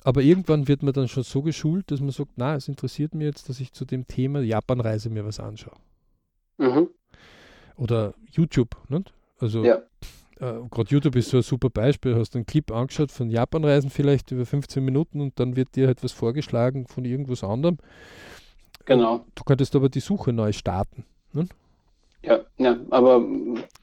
Aber 0.04 0.22
irgendwann 0.22 0.68
wird 0.68 0.84
man 0.84 0.93
dann 0.93 1.08
schon 1.08 1.24
so 1.24 1.41
geschult, 1.41 1.89
dass 1.89 2.02
man 2.02 2.12
sagt, 2.12 2.34
na, 2.36 2.56
es 2.56 2.68
interessiert 2.68 3.16
mich 3.16 3.26
jetzt, 3.26 3.50
dass 3.50 3.60
ich 3.60 3.72
zu 3.72 3.86
dem 3.86 4.08
Thema 4.08 4.41
Japanreise 4.41 5.10
mir 5.10 5.26
was 5.26 5.39
anschaue. 5.39 5.78
Mhm. 6.58 6.89
Oder 7.78 8.14
YouTube, 8.30 8.78
nicht? 8.89 9.14
Also 9.39 9.64
ja 9.64 9.82
äh, 10.40 10.54
gerade 10.70 10.90
YouTube 10.90 11.16
ist 11.16 11.30
so 11.30 11.38
ein 11.38 11.44
super 11.44 11.70
Beispiel, 11.70 12.14
du 12.14 12.20
hast 12.20 12.36
einen 12.36 12.46
Clip 12.46 12.72
angeschaut 12.72 13.12
von 13.12 13.30
Japanreisen 13.30 13.90
vielleicht 13.90 14.32
über 14.32 14.46
15 14.46 14.84
Minuten 14.84 15.22
und 15.22 15.40
dann 15.40 15.56
wird 15.56 15.76
dir 15.76 15.88
halt 15.88 16.04
was 16.04 16.12
vorgeschlagen 16.12 16.88
von 16.88 17.06
irgendwas 17.06 17.44
anderem. 17.44 17.78
Genau. 18.86 19.26
Du 19.34 19.44
könntest 19.44 19.76
aber 19.76 19.90
die 19.90 20.00
Suche 20.00 20.34
neu 20.34 20.52
starten. 20.52 21.06
Ne? 21.34 21.48
Ja, 22.24 22.40
ja, 22.58 22.78
aber 22.90 23.24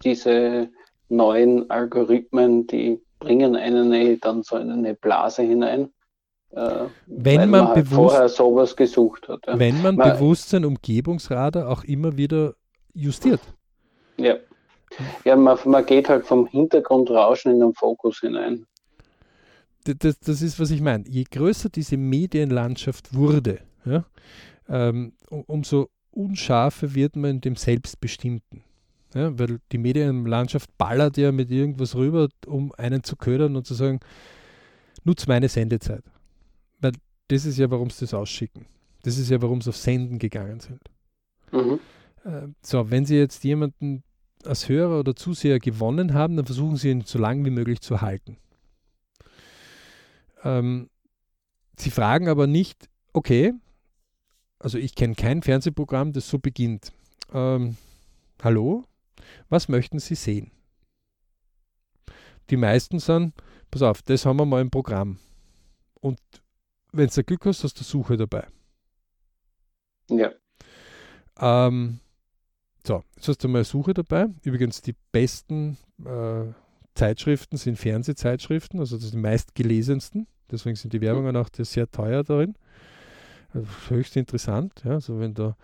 diese 0.04 0.68
neuen 1.08 1.70
Algorithmen, 1.70 2.66
die 2.66 3.00
bringen 3.18 3.56
einen 3.56 4.20
dann 4.20 4.42
so 4.42 4.56
in 4.56 4.70
eine 4.70 4.94
Blase 4.94 5.42
hinein. 5.42 5.90
Äh, 6.50 6.84
wenn 7.06 7.40
man, 7.40 7.50
man 7.50 7.68
halt 7.68 7.84
bewusst, 7.84 7.94
vorher 7.94 8.28
sowas 8.28 8.76
gesucht 8.76 9.28
hat. 9.28 9.46
Ja. 9.46 9.58
Wenn 9.58 9.80
man, 9.80 9.96
man 9.96 10.12
bewusst 10.12 10.50
sein 10.50 10.64
Umgebungsradar 10.64 11.68
auch 11.68 11.84
immer 11.84 12.16
wieder 12.16 12.54
justiert. 12.92 13.40
Ja. 14.18 14.36
Ja, 15.24 15.36
man, 15.36 15.58
man 15.64 15.86
geht 15.86 16.08
halt 16.08 16.26
vom 16.26 16.46
Hintergrundrauschen 16.46 17.52
in 17.52 17.60
den 17.60 17.74
Fokus 17.74 18.20
hinein. 18.20 18.66
Das, 19.84 20.18
das 20.20 20.42
ist, 20.42 20.60
was 20.60 20.70
ich 20.70 20.80
meine. 20.80 21.04
Je 21.08 21.24
größer 21.24 21.68
diese 21.68 21.96
Medienlandschaft 21.96 23.14
wurde, 23.14 23.60
ja, 23.84 24.04
ähm, 24.68 25.14
umso 25.28 25.88
unscharfer 26.12 26.94
wird 26.94 27.16
man 27.16 27.32
in 27.32 27.40
dem 27.40 27.56
Selbstbestimmten. 27.56 28.62
Ja, 29.14 29.38
weil 29.38 29.58
die 29.72 29.78
Medienlandschaft 29.78 30.70
ballert 30.78 31.16
ja 31.16 31.32
mit 31.32 31.50
irgendwas 31.50 31.94
rüber, 31.94 32.28
um 32.46 32.72
einen 32.78 33.02
zu 33.02 33.16
ködern 33.16 33.56
und 33.56 33.66
zu 33.66 33.74
sagen, 33.74 34.00
nutze 35.04 35.26
meine 35.28 35.48
Sendezeit. 35.48 36.04
Weil 36.80 36.92
das 37.28 37.44
ist 37.44 37.58
ja, 37.58 37.70
warum 37.70 37.90
sie 37.90 38.04
das 38.04 38.14
ausschicken. 38.14 38.66
Das 39.02 39.18
ist 39.18 39.30
ja, 39.30 39.42
warum 39.42 39.60
sie 39.60 39.70
auf 39.70 39.76
Senden 39.76 40.18
gegangen 40.18 40.60
sind. 40.60 40.80
Mhm. 41.50 41.80
Äh, 42.24 42.48
so, 42.62 42.90
wenn 42.90 43.04
Sie 43.04 43.16
jetzt 43.16 43.44
jemanden 43.44 44.02
als 44.46 44.68
Hörer 44.68 45.00
oder 45.00 45.14
Zuseher 45.14 45.58
gewonnen 45.58 46.14
haben, 46.14 46.36
dann 46.36 46.46
versuchen 46.46 46.76
sie 46.76 46.90
ihn 46.90 47.02
so 47.02 47.18
lange 47.18 47.44
wie 47.44 47.50
möglich 47.50 47.80
zu 47.80 48.00
halten. 48.00 48.36
Ähm, 50.44 50.90
sie 51.76 51.90
fragen 51.90 52.28
aber 52.28 52.46
nicht, 52.46 52.88
okay, 53.12 53.54
also 54.58 54.78
ich 54.78 54.94
kenne 54.94 55.14
kein 55.14 55.42
Fernsehprogramm, 55.42 56.12
das 56.12 56.28
so 56.28 56.38
beginnt. 56.38 56.92
Ähm, 57.32 57.76
hallo, 58.42 58.84
was 59.48 59.68
möchten 59.68 59.98
Sie 59.98 60.14
sehen? 60.14 60.50
Die 62.50 62.56
meisten 62.56 62.98
sagen, 62.98 63.32
pass 63.70 63.82
auf, 63.82 64.02
das 64.02 64.26
haben 64.26 64.38
wir 64.38 64.46
mal 64.46 64.60
im 64.60 64.70
Programm. 64.70 65.18
Und 66.00 66.18
wenn 66.92 67.08
du 67.08 67.24
Glück 67.24 67.46
hast, 67.46 67.64
hast 67.64 67.80
du 67.80 67.84
Suche 67.84 68.16
dabei. 68.16 68.46
Ja. 70.10 70.32
Ähm, 71.38 72.00
so, 72.86 73.02
jetzt 73.16 73.28
hast 73.28 73.44
du 73.44 73.48
mal 73.48 73.58
eine 73.58 73.64
Suche 73.64 73.94
dabei. 73.94 74.26
Übrigens, 74.42 74.82
die 74.82 74.94
besten 75.12 75.78
äh, 76.04 76.52
Zeitschriften 76.94 77.56
sind 77.56 77.78
Fernsehzeitschriften, 77.78 78.80
also 78.80 78.96
das 78.96 79.04
sind 79.04 79.14
die 79.14 79.22
meistgelesensten. 79.22 80.26
Deswegen 80.50 80.76
sind 80.76 80.92
die 80.92 80.98
mhm. 80.98 81.02
Werbungen 81.02 81.36
auch 81.36 81.48
sehr 81.52 81.90
teuer 81.90 82.22
darin. 82.24 82.54
Also 83.54 83.66
höchst 83.88 84.16
interessant. 84.16 84.82
Ja, 84.84 84.92
also 84.92 85.18
wenn 85.20 85.34
da 85.34 85.56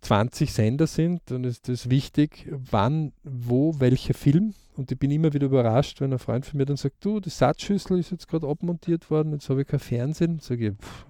20 0.00 0.52
Sender 0.52 0.86
sind, 0.86 1.22
dann 1.26 1.44
ist 1.44 1.68
das 1.68 1.90
wichtig, 1.90 2.48
wann, 2.50 3.12
wo, 3.22 3.78
welcher 3.78 4.14
Film. 4.14 4.54
Und 4.76 4.92
ich 4.92 4.98
bin 4.98 5.10
immer 5.10 5.32
wieder 5.32 5.46
überrascht, 5.46 6.00
wenn 6.00 6.12
ein 6.12 6.18
Freund 6.18 6.44
von 6.44 6.58
mir 6.58 6.66
dann 6.66 6.76
sagt, 6.76 7.04
du, 7.04 7.20
die 7.20 7.30
Satzschüssel 7.30 7.98
ist 7.98 8.10
jetzt 8.10 8.28
gerade 8.28 8.46
abmontiert 8.48 9.10
worden, 9.10 9.32
jetzt 9.32 9.48
habe 9.48 9.62
ich 9.62 9.66
kein 9.66 9.80
Fernsehen. 9.80 10.38
Sage 10.38 10.68
ich, 10.68 10.74
pff, 10.74 11.06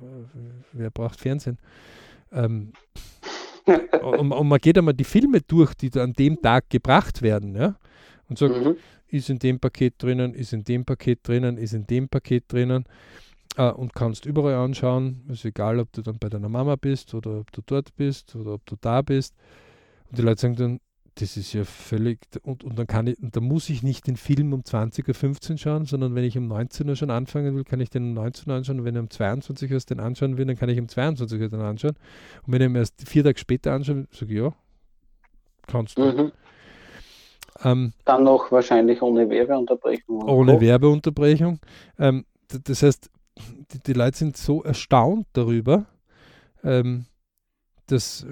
wer 0.73 0.91
braucht 0.91 1.21
Fernsehen? 1.21 1.59
Ähm, 2.33 2.73
und, 4.03 4.33
und, 4.33 4.49
man 4.49 4.59
geht 4.59 4.79
einmal 4.79 4.95
die 4.95 5.05
Filme 5.05 5.41
durch, 5.41 5.75
die 5.75 5.91
an 5.99 6.13
dem 6.13 6.41
Tag 6.41 6.71
gebracht 6.71 7.23
werden, 7.23 7.57
ja, 7.57 7.77
und 8.29 8.39
sagt, 8.39 8.57
mhm. 8.57 8.77
ist 9.09 9.31
in 9.31 9.39
dem 9.39 9.59
Paket 9.59 9.95
drinnen, 9.99 10.35
ist 10.35 10.53
in 10.53 10.65
dem 10.65 10.85
Paket 10.85 11.21
drinnen, 11.27 11.57
ist 11.59 11.73
in 11.73 11.87
dem 11.87 12.09
Paket 12.09 12.45
drinnen 12.49 12.85
äh, 13.57 13.71
und 13.71 13.95
kannst 13.95 14.27
überall 14.27 14.55
anschauen. 14.55 15.25
Ist 15.29 15.45
egal, 15.45 15.81
ob 15.81 15.93
du 15.93 16.03
dann 16.03 16.19
bei 16.19 16.29
deiner 16.29 16.49
Mama 16.49 16.77
bist 16.77 17.15
oder 17.15 17.41
ob 17.41 17.53
du 17.53 17.63
dort 17.65 17.95
bist 17.97 18.35
oder 18.37 18.55
ob 18.55 18.67
du 18.67 18.77
da 18.81 19.03
bist. 19.03 19.35
Und 20.11 20.19
die 20.19 20.23
Leute 20.23 20.41
sagen 20.41 20.57
dann, 20.57 20.81
das 21.19 21.39
ist 21.39 21.55
ja 21.55 21.65
völlig, 21.65 22.19
und, 22.43 22.63
und 22.63 22.79
dann 22.79 22.87
kann 22.87 23.07
ich, 23.07 23.19
und 23.23 23.35
da 23.35 23.41
muss 23.41 23.71
ich 23.71 23.83
nicht 23.83 24.07
den 24.07 24.17
Film 24.17 24.53
um 24.53 24.61
20.15 24.61 25.53
Uhr 25.53 25.59
schauen, 25.59 25.85
sondern 25.87 26.15
wenn 26.15 26.25
ich 26.25 26.37
um 26.37 26.47
19 26.47 26.89
Uhr 26.89 26.95
schon 26.95 27.11
anfangen 27.11 27.57
will, 27.57 27.65
kann 27.65 27.81
ich 27.81 27.89
den 27.89 28.11
um 28.11 28.15
19 28.15 28.51
Uhr 28.51 28.57
anschauen. 28.57 28.81
Und 28.81 28.85
wenn 28.85 28.95
ich 28.95 29.01
um 29.01 29.11
22 29.11 29.73
Uhr 29.73 29.79
den 29.79 30.01
anschauen 30.01 30.37
will, 30.37 30.45
dann 30.45 30.57
kann 30.57 30.69
ich 30.69 30.79
um 30.79 30.89
22 30.89 31.41
Uhr 31.41 31.49
den 31.49 31.61
anschauen. 31.61 31.97
Und 32.47 32.53
wenn 32.53 32.61
ich 32.61 32.69
ihn 32.69 32.77
erst 32.77 33.09
vier 33.09 33.25
Tage 33.25 33.39
später 33.39 33.73
anschaue, 33.73 34.07
sage 34.11 34.33
ich 34.35 34.39
ja, 34.41 34.53
kannst 35.67 35.97
du. 35.97 36.05
Mhm. 36.05 36.33
Ähm, 37.65 37.93
dann 38.05 38.25
noch 38.25 38.53
wahrscheinlich 38.53 39.01
ohne 39.01 39.31
Werbeunterbrechung. 39.31 40.23
Ohne 40.23 40.61
Werbeunterbrechung. 40.61 41.61
Ähm, 41.99 42.27
das 42.49 42.83
heißt, 42.83 43.11
die, 43.73 43.79
die, 43.79 43.93
Leute 43.95 44.19
sind 44.19 44.37
so 44.37 44.63
erstaunt 44.63 45.27
darüber, 45.33 45.87
ähm, 46.63 47.07
dass 47.87 48.27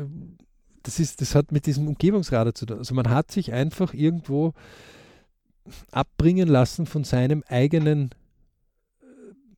das, 0.85 1.01
ist, 1.01 1.21
das 1.21 1.35
hat 1.35 1.51
mit 1.51 1.67
diesem 1.67 1.89
Umgebungsradar 1.89 2.55
zu 2.55 2.67
tun. 2.67 2.79
Also 2.79 2.95
man 2.95 3.11
hat 3.11 3.33
sich 3.33 3.53
einfach 3.53 3.93
irgendwo 3.93 4.53
abbringen 5.91 6.49
lassen 6.49 6.87
von 6.87 7.05
seinem 7.05 7.43
eigenen, 7.49 8.11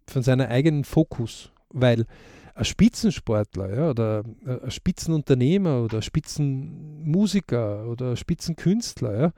von 0.07 0.22
seiner 0.22 0.49
eigenen 0.49 0.85
Fokus, 0.85 1.51
weil 1.68 2.07
ein 2.55 2.64
Spitzensportler 2.64 3.74
ja, 3.74 3.91
oder 3.91 4.24
ein 4.47 4.70
Spitzenunternehmer 4.70 5.83
oder 5.83 5.99
ein 5.99 6.03
Spitzenmusiker 6.03 7.87
oder 7.87 8.11
ein 8.11 8.16
Spitzenkünstler, 8.16 9.20
ja, 9.20 9.33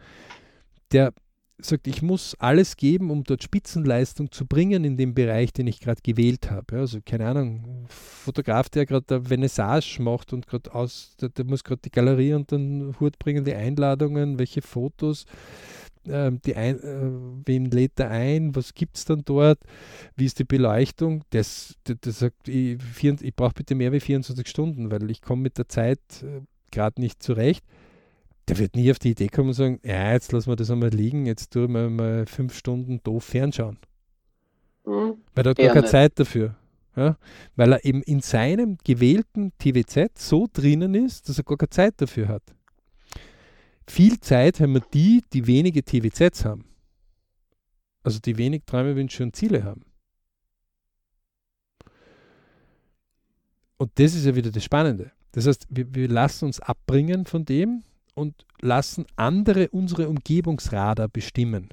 der 0.92 1.12
sagt, 1.60 1.86
ich 1.86 2.02
muss 2.02 2.34
alles 2.38 2.76
geben, 2.76 3.10
um 3.10 3.24
dort 3.24 3.42
Spitzenleistung 3.42 4.30
zu 4.30 4.46
bringen 4.46 4.84
in 4.84 4.96
dem 4.96 5.14
Bereich, 5.14 5.52
den 5.52 5.66
ich 5.66 5.80
gerade 5.80 6.00
gewählt 6.02 6.50
habe. 6.50 6.76
Ja, 6.76 6.80
also 6.80 7.00
keine 7.04 7.26
Ahnung, 7.26 7.86
Fotograf, 7.88 8.68
der 8.68 8.86
gerade 8.86 9.16
eine 9.16 9.24
Vernissage 9.24 9.98
macht 10.00 10.32
und 10.32 10.46
gerade 10.46 10.72
aus, 10.74 11.16
der, 11.20 11.30
der 11.30 11.44
muss 11.44 11.64
gerade 11.64 11.80
die 11.84 11.90
Galerie 11.90 12.34
und 12.34 12.52
dann 12.52 12.94
Hut 13.00 13.18
bringen, 13.18 13.44
die 13.44 13.54
Einladungen, 13.54 14.38
welche 14.38 14.62
Fotos, 14.62 15.24
äh, 16.06 16.30
die 16.44 16.54
ein, 16.54 16.78
äh, 16.78 17.10
wen 17.44 17.66
lädt 17.66 17.98
er 17.98 18.10
ein, 18.10 18.54
was 18.54 18.74
gibt 18.74 18.96
es 18.96 19.04
dann 19.04 19.22
dort, 19.24 19.58
wie 20.16 20.26
ist 20.26 20.38
die 20.38 20.44
Beleuchtung, 20.44 21.24
das, 21.30 21.74
der, 21.86 21.96
der 21.96 22.12
sagt, 22.12 22.48
ich, 22.48 22.78
ich 23.02 23.34
brauche 23.34 23.54
bitte 23.54 23.74
mehr 23.74 23.92
wie 23.92 24.00
24 24.00 24.46
Stunden, 24.46 24.90
weil 24.92 25.10
ich 25.10 25.22
komme 25.22 25.42
mit 25.42 25.58
der 25.58 25.68
Zeit 25.68 25.98
äh, 26.22 26.40
gerade 26.70 27.00
nicht 27.00 27.22
zurecht 27.22 27.64
der 28.48 28.58
wird 28.58 28.76
nie 28.76 28.90
auf 28.90 28.98
die 28.98 29.10
Idee 29.10 29.28
kommen 29.28 29.48
und 29.48 29.54
sagen, 29.54 29.80
ja, 29.82 30.12
jetzt 30.12 30.32
lassen 30.32 30.50
wir 30.50 30.56
das 30.56 30.70
einmal 30.70 30.90
liegen, 30.90 31.26
jetzt 31.26 31.52
tun 31.52 31.72
wir 31.72 31.90
mal 31.90 32.26
fünf 32.26 32.56
Stunden 32.56 33.00
doof 33.02 33.24
fernschauen. 33.24 33.78
Mhm. 34.84 35.18
Weil 35.34 35.46
er 35.46 35.50
hat 35.50 35.58
gar 35.58 35.68
keine 35.68 35.80
nicht. 35.82 35.90
Zeit 35.90 36.18
dafür. 36.18 36.56
Ja? 36.96 37.16
Weil 37.56 37.72
er 37.72 37.84
eben 37.84 38.02
in 38.02 38.20
seinem 38.20 38.78
gewählten 38.84 39.52
TVZ 39.58 40.18
so 40.18 40.48
drinnen 40.52 40.94
ist, 40.94 41.28
dass 41.28 41.38
er 41.38 41.44
gar 41.44 41.58
keine 41.58 41.70
Zeit 41.70 41.94
dafür 41.98 42.28
hat. 42.28 42.42
Viel 43.86 44.18
Zeit 44.20 44.60
haben 44.60 44.74
wir 44.74 44.82
die, 44.92 45.22
die 45.32 45.46
wenige 45.46 45.82
TVZs 45.82 46.44
haben. 46.44 46.64
Also 48.02 48.18
die 48.18 48.36
wenig 48.38 48.62
Träume, 48.66 48.96
Wünsche 48.96 49.22
und 49.22 49.36
Ziele 49.36 49.64
haben. 49.64 49.84
Und 53.76 53.92
das 53.94 54.14
ist 54.14 54.26
ja 54.26 54.34
wieder 54.34 54.50
das 54.50 54.64
Spannende. 54.64 55.12
Das 55.32 55.46
heißt, 55.46 55.66
wir, 55.70 55.94
wir 55.94 56.08
lassen 56.08 56.46
uns 56.46 56.58
abbringen 56.60 57.24
von 57.24 57.44
dem, 57.44 57.84
und 58.18 58.44
lassen 58.60 59.06
andere 59.16 59.68
unsere 59.70 60.08
Umgebungsradar 60.08 61.08
bestimmen. 61.08 61.68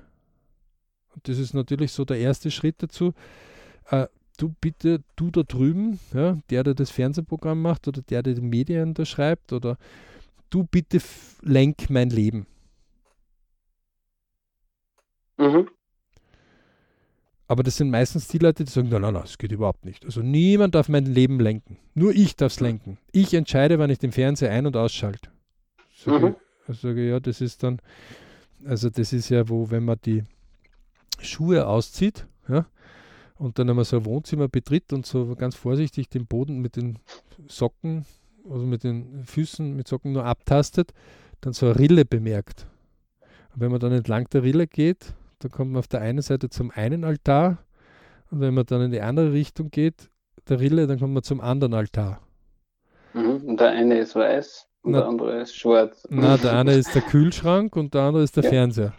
Und 1.14 1.28
das 1.28 1.38
ist 1.38 1.54
natürlich 1.54 1.92
so 1.92 2.06
der 2.06 2.20
erste 2.20 2.52
Schritt 2.52 2.76
dazu. 2.80 3.14
Äh, 3.90 4.08
du 4.38 4.54
bitte, 4.62 5.02
du 5.16 5.32
da 5.32 5.44
drüben, 5.44 6.00
ja, 6.14 6.38
der, 6.50 6.64
der 6.64 6.74
das 6.74 6.92
Fernsehprogramm 6.92 7.62
macht 7.62 7.88
oder 7.88 8.02
der, 8.02 8.22
der 8.24 8.34
die 8.34 8.42
Medien 8.42 8.94
da 8.94 9.06
schreibt, 9.06 9.54
oder 9.54 9.78
du 10.50 10.64
bitte 10.64 11.00
lenk 11.42 11.90
mein 11.90 12.10
Leben. 12.10 12.46
Mhm. 15.38 15.70
Aber 17.48 17.62
das 17.62 17.78
sind 17.78 17.92
meistens 17.92 18.28
die 18.28 18.40
Leute, 18.40 18.64
die 18.64 18.72
sagen, 18.72 18.90
nein, 18.90 19.02
nein, 19.02 19.14
nein, 19.14 19.22
das 19.22 19.38
geht 19.38 19.52
überhaupt 19.52 19.86
nicht. 19.86 20.04
Also 20.04 20.22
niemand 20.22 20.74
darf 20.74 20.90
mein 20.90 21.06
Leben 21.06 21.40
lenken. 21.40 21.78
Nur 21.94 22.14
ich 22.14 22.36
darf 22.36 22.54
es 22.54 22.60
lenken. 22.60 22.98
Ich 23.12 23.34
entscheide, 23.36 23.78
wann 23.78 23.92
ich 23.92 24.00
den 24.00 24.12
Fernseher 24.12 24.52
ein- 24.52 24.66
und 24.66 24.76
ausschalte. 24.76 25.30
Sage, 26.06 26.26
mhm. 26.28 26.36
ich, 26.68 26.80
sage 26.80 27.10
ja, 27.10 27.20
das 27.20 27.42
ist 27.42 27.64
dann, 27.64 27.80
also 28.64 28.90
das 28.90 29.12
ist 29.12 29.30
ja, 29.30 29.50
wo, 29.50 29.72
wenn 29.72 29.86
man 29.86 29.98
die 30.06 30.24
Schuhe 31.20 31.68
auszieht, 31.68 32.28
ja, 32.48 32.66
und 33.38 33.60
dann 33.60 33.70
einmal 33.70 33.86
so 33.86 33.98
ein 33.98 34.06
Wohnzimmer 34.06 34.48
betritt 34.48 34.94
und 34.94 35.06
so 35.06 35.36
ganz 35.36 35.56
vorsichtig 35.56 36.10
den 36.10 36.26
Boden 36.26 36.60
mit 36.60 36.76
den 36.76 37.00
Socken, 37.48 38.06
also 38.50 38.66
mit 38.66 38.84
den 38.84 39.24
Füßen 39.26 39.76
mit 39.76 39.88
Socken 39.88 40.14
nur 40.14 40.26
abtastet, 40.26 40.94
dann 41.42 41.54
so 41.54 41.66
eine 41.66 41.80
Rille 41.80 42.06
bemerkt. 42.06 42.68
Und 43.54 43.62
wenn 43.62 43.72
man 43.72 43.80
dann 43.80 43.92
entlang 43.92 44.30
der 44.30 44.44
Rille 44.44 44.68
geht, 44.68 45.14
dann 45.40 45.52
kommt 45.52 45.72
man 45.72 45.80
auf 45.80 45.88
der 45.88 46.02
einen 46.02 46.22
Seite 46.22 46.50
zum 46.50 46.72
einen 46.72 47.04
Altar 47.04 47.58
und 48.32 48.42
wenn 48.42 48.54
man 48.54 48.66
dann 48.66 48.82
in 48.82 48.92
die 48.92 49.02
andere 49.02 49.34
Richtung 49.34 49.70
geht, 49.70 50.10
der 50.48 50.60
Rille, 50.60 50.88
dann 50.88 51.00
kommt 51.00 51.14
man 51.14 51.24
zum 51.24 51.42
anderen 51.42 51.74
Altar. 51.74 52.22
Mhm. 53.14 53.42
Und 53.46 53.60
der 53.60 53.72
eine 53.72 53.98
ist 53.98 54.16
weiß 54.16 54.68
und 54.86 54.92
na, 54.92 55.00
der 55.00 55.08
andere 55.08 55.42
ist 55.42 55.56
schwarz. 55.56 56.08
Na, 56.10 56.38
der 56.38 56.54
eine 56.54 56.74
ist 56.74 56.94
der 56.94 57.02
Kühlschrank 57.02 57.76
und 57.76 57.94
der 57.94 58.02
andere 58.02 58.24
ist 58.24 58.36
der 58.36 58.44
ja. 58.44 58.50
Fernseher. 58.52 58.94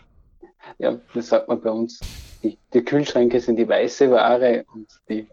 Ja, 0.78 0.98
das 1.14 1.28
sagt 1.28 1.48
man 1.48 1.60
bei 1.60 1.70
uns. 1.70 2.00
Die, 2.42 2.58
die 2.74 2.82
Kühlschränke 2.82 3.38
sind 3.40 3.56
die 3.56 3.68
weiße 3.68 4.10
Ware 4.10 4.64
und 4.74 4.88
die 5.08 5.26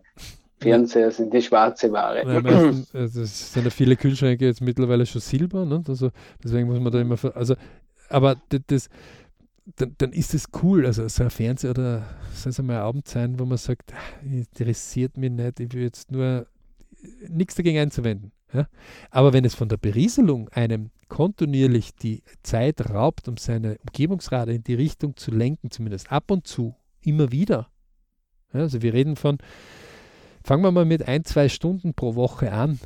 Fernseher 0.59 1.11
sind 1.11 1.33
die 1.33 1.41
schwarze 1.41 1.91
Ware. 1.91 2.19
Ja, 2.19 2.41
meistens, 2.41 2.93
also 2.93 3.21
es 3.21 3.53
sind 3.53 3.65
ja 3.65 3.71
viele 3.71 3.95
Kühlschränke 3.95 4.45
jetzt 4.45 4.61
mittlerweile 4.61 5.05
schon 5.05 5.21
Silber, 5.21 5.65
ne? 5.65 5.83
also 5.87 6.11
deswegen 6.43 6.67
muss 6.67 6.79
man 6.79 6.91
da 6.91 7.01
immer, 7.01 7.17
also, 7.35 7.55
aber 8.09 8.37
das, 8.67 8.89
dann, 9.75 9.95
dann 9.97 10.13
ist 10.13 10.33
es 10.33 10.45
cool, 10.61 10.85
also 10.85 11.07
so 11.07 11.23
ein 11.23 11.31
Fernseher 11.31 11.71
oder 11.71 12.03
soll 12.33 12.51
es 12.51 12.59
einmal 12.59 12.77
ein 12.77 12.83
Abend 12.83 13.07
sein, 13.07 13.39
wo 13.39 13.45
man 13.45 13.57
sagt, 13.57 13.91
ah, 13.93 14.25
interessiert 14.25 15.17
mich 15.17 15.31
nicht, 15.31 15.59
ich 15.59 15.73
will 15.73 15.81
jetzt 15.81 16.11
nur 16.11 16.45
nichts 17.27 17.55
dagegen 17.55 17.79
einzuwenden. 17.79 18.31
Ja? 18.53 18.67
Aber 19.09 19.33
wenn 19.33 19.45
es 19.45 19.55
von 19.55 19.69
der 19.69 19.77
Berieselung 19.77 20.49
einem 20.49 20.91
kontinuierlich 21.09 21.93
die 21.95 22.23
Zeit 22.43 22.89
raubt, 22.89 23.27
um 23.27 23.37
seine 23.37 23.77
Umgebungsrate 23.79 24.53
in 24.53 24.63
die 24.63 24.75
Richtung 24.75 25.15
zu 25.15 25.31
lenken, 25.31 25.71
zumindest 25.71 26.11
ab 26.11 26.31
und 26.31 26.47
zu, 26.47 26.75
immer 27.01 27.31
wieder. 27.31 27.69
Ja, 28.53 28.61
also 28.61 28.81
wir 28.81 28.93
reden 28.93 29.15
von, 29.15 29.37
fangen 30.43 30.63
wir 30.63 30.71
mal 30.71 30.85
mit 30.85 31.07
ein, 31.07 31.25
zwei 31.25 31.49
Stunden 31.49 31.93
pro 31.93 32.15
Woche 32.15 32.51
an, 32.51 32.79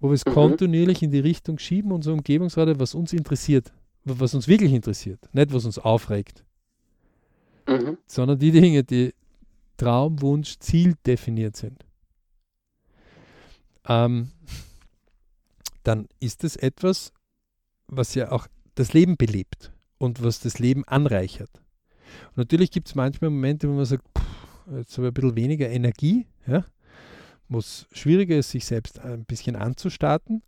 wo 0.00 0.08
wir 0.08 0.14
es 0.14 0.24
mhm. 0.24 0.32
kontinuierlich 0.32 1.02
in 1.02 1.10
die 1.10 1.20
Richtung 1.20 1.58
schieben, 1.58 1.92
unsere 1.92 2.14
Umgebungsrate, 2.14 2.80
was 2.80 2.94
uns 2.94 3.12
interessiert, 3.12 3.72
was 4.04 4.34
uns 4.34 4.48
wirklich 4.48 4.72
interessiert, 4.72 5.20
nicht 5.32 5.52
was 5.52 5.64
uns 5.64 5.78
aufregt, 5.78 6.44
mhm. 7.68 7.98
sondern 8.06 8.38
die 8.38 8.52
Dinge, 8.52 8.84
die 8.84 9.14
Traum, 9.76 10.20
Wunsch, 10.22 10.58
Ziel 10.58 10.94
definiert 11.04 11.56
sind. 11.56 11.84
Ähm, 13.86 14.30
dann 15.84 16.08
ist 16.18 16.44
es 16.44 16.56
etwas, 16.56 17.12
was 17.86 18.14
ja 18.14 18.32
auch 18.32 18.48
das 18.74 18.92
Leben 18.92 19.16
belebt 19.16 19.72
und 19.98 20.22
was 20.22 20.40
das 20.40 20.58
Leben 20.58 20.84
anreichert. 20.84 21.50
Und 22.30 22.38
natürlich 22.38 22.70
gibt 22.70 22.88
es 22.88 22.94
manchmal 22.94 23.30
Momente, 23.30 23.68
wo 23.68 23.72
man 23.72 23.84
sagt, 23.84 24.04
pff, 24.18 24.24
jetzt 24.76 24.96
habe 24.96 25.06
ich 25.06 25.10
ein 25.10 25.14
bisschen 25.14 25.36
weniger 25.36 25.68
Energie, 25.68 26.26
ja, 26.46 26.64
wo 27.48 27.58
es 27.58 27.86
schwieriger 27.92 28.36
ist, 28.36 28.50
sich 28.50 28.64
selbst 28.64 28.98
ein 28.98 29.24
bisschen 29.24 29.56
anzustarten, 29.56 30.42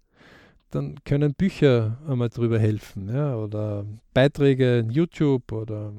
dann 0.71 0.97
können 1.05 1.35
Bücher 1.35 1.99
einmal 2.09 2.29
drüber 2.29 2.59
helfen, 2.59 3.09
ja, 3.09 3.37
oder 3.37 3.87
Beiträge 4.15 4.79
in 4.79 4.91
YouTube 4.91 5.53
oder 5.53 5.93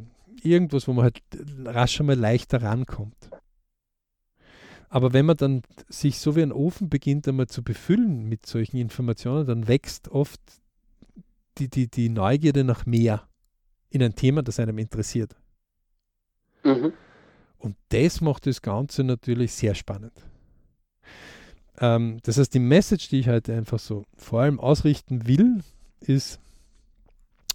irgendwas, 0.44 0.88
wo 0.88 0.94
man 0.94 1.04
halt 1.04 1.22
rasch 1.66 2.00
einmal 2.00 2.18
leichter 2.18 2.62
rankommt. 2.62 3.30
Aber 4.90 5.14
wenn 5.14 5.26
man 5.26 5.38
dann 5.38 5.62
sich 5.90 6.20
so 6.20 6.36
wie 6.36 6.42
ein 6.42 6.52
Ofen 6.52 6.90
beginnt, 6.90 7.28
einmal 7.28 7.48
zu 7.48 7.64
befüllen 7.64 8.24
mit 8.30 8.46
solchen 8.46 8.78
Informationen, 8.78 9.46
dann 9.46 9.68
wächst 9.68 10.10
oft 10.10 10.40
die, 11.58 11.70
die, 11.70 11.88
die 11.90 12.10
Neugierde 12.10 12.64
nach 12.64 12.86
mehr 12.86 13.28
in 13.90 14.02
ein 14.02 14.16
Thema, 14.16 14.44
das 14.44 14.60
einem 14.60 14.78
interessiert. 14.78 15.36
Mhm. 16.64 16.94
Und 17.58 17.76
das 17.90 18.22
macht 18.22 18.46
das 18.46 18.62
Ganze 18.62 19.04
natürlich 19.04 19.54
sehr 19.54 19.76
spannend. 19.76 20.14
Ähm, 21.80 22.20
das 22.24 22.38
heißt, 22.38 22.54
die 22.54 22.60
Message, 22.60 23.10
die 23.10 23.20
ich 23.20 23.28
heute 23.28 23.56
einfach 23.56 23.80
so 23.80 24.06
vor 24.16 24.42
allem 24.42 24.60
ausrichten 24.60 25.28
will, 25.28 25.64
ist, 26.00 26.40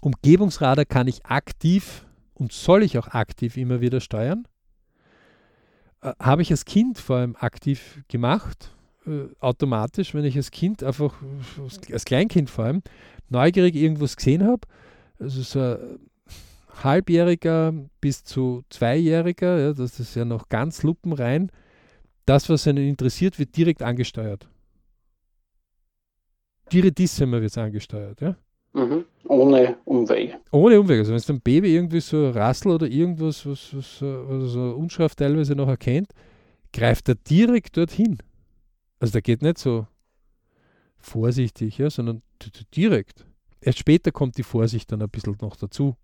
Umgebungsradar 0.01 0.85
kann 0.85 1.07
ich 1.07 1.25
aktiv 1.27 2.05
und 2.35 2.53
soll 2.53 2.83
ich 2.83 2.99
auch 2.99 3.09
aktiv 3.09 3.57
immer 3.57 3.81
wieder 3.81 4.01
steuern. 4.01 4.47
Äh, 6.03 6.13
habe 6.19 6.43
ich 6.43 6.51
als 6.51 6.65
Kind 6.65 6.99
vor 6.99 7.17
allem 7.17 7.37
aktiv 7.37 8.03
gemacht, 8.09 8.71
äh, 9.07 9.25
automatisch, 9.41 10.15
wenn 10.15 10.25
ich 10.25 10.37
als 10.37 10.51
Kind 10.51 10.83
einfach, 10.83 11.15
als 11.91 12.05
Kleinkind 12.05 12.51
vor 12.51 12.67
allem, 12.67 12.83
neugierig 13.29 13.75
irgendwas 13.75 14.17
gesehen 14.17 14.45
habe. 14.45 14.67
Also 15.19 15.43
so 15.43 15.61
ein 15.61 15.99
Halbjähriger 16.83 17.73
bis 18.01 18.25
zu 18.25 18.65
Zweijähriger, 18.69 19.59
ja, 19.59 19.73
das 19.73 20.01
ist 20.01 20.15
ja 20.15 20.25
noch 20.25 20.49
ganz 20.49 20.83
lupenrein. 20.83 21.51
Das, 22.27 22.49
was 22.49 22.67
einen 22.67 22.89
interessiert, 22.89 23.39
wird 23.39 23.57
direkt 23.57 23.83
angesteuert. 23.83 24.49
Direttissima 26.73 27.41
wird 27.41 27.51
es 27.51 27.59
angesteuert, 27.59 28.21
ja. 28.21 28.37
Mhm. 28.73 29.05
Ohne 29.25 29.77
Umwege. 29.85 30.39
Ohne 30.51 30.81
Umwege. 30.81 31.01
Also 31.01 31.11
wenn 31.11 31.19
es 31.19 31.31
ein 31.31 31.41
Baby 31.41 31.75
irgendwie 31.75 32.01
so 32.01 32.31
Rassel 32.31 32.73
oder 32.73 32.87
irgendwas, 32.87 33.47
was, 33.47 33.75
was, 33.75 34.03
was 34.03 34.53
so 34.53 34.71
unscharf 34.73 35.15
teilweise 35.15 35.55
noch 35.55 35.69
erkennt, 35.69 36.13
greift 36.73 37.09
er 37.09 37.17
direkt 37.17 37.77
dorthin. 37.77 38.19
Also 38.99 39.13
der 39.13 39.23
geht 39.23 39.43
nicht 39.43 39.59
so 39.59 39.87
vorsichtig, 40.99 41.79
ja, 41.79 41.91
sondern 41.91 42.23
direkt. 42.75 43.27
Erst 43.61 43.79
später 43.79 44.11
kommt 44.11 44.39
die 44.39 44.43
Vorsicht 44.43 44.91
dann 44.91 45.03
ein 45.03 45.11
bisschen 45.11 45.37
noch 45.41 45.57
dazu. 45.57 45.97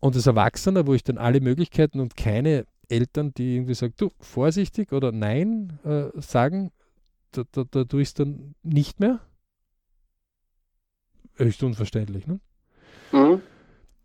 Und 0.00 0.14
als 0.14 0.26
Erwachsener, 0.26 0.86
wo 0.86 0.94
ich 0.94 1.02
dann 1.02 1.18
alle 1.18 1.40
Möglichkeiten 1.40 2.00
und 2.00 2.16
keine 2.16 2.66
Eltern, 2.88 3.32
die 3.34 3.56
irgendwie 3.56 3.74
sagen, 3.74 3.94
du, 3.96 4.10
vorsichtig 4.20 4.92
oder 4.92 5.12
nein 5.12 5.78
äh, 5.84 6.08
sagen, 6.20 6.70
da, 7.32 7.42
da, 7.52 7.64
da 7.64 7.84
tue 7.84 8.02
ich 8.02 8.08
es 8.08 8.14
dann 8.14 8.54
nicht 8.62 9.00
mehr 9.00 9.20
höchst 11.38 11.62
unverständlich. 11.62 12.26
Ne? 12.26 12.40
Mhm. 13.12 13.42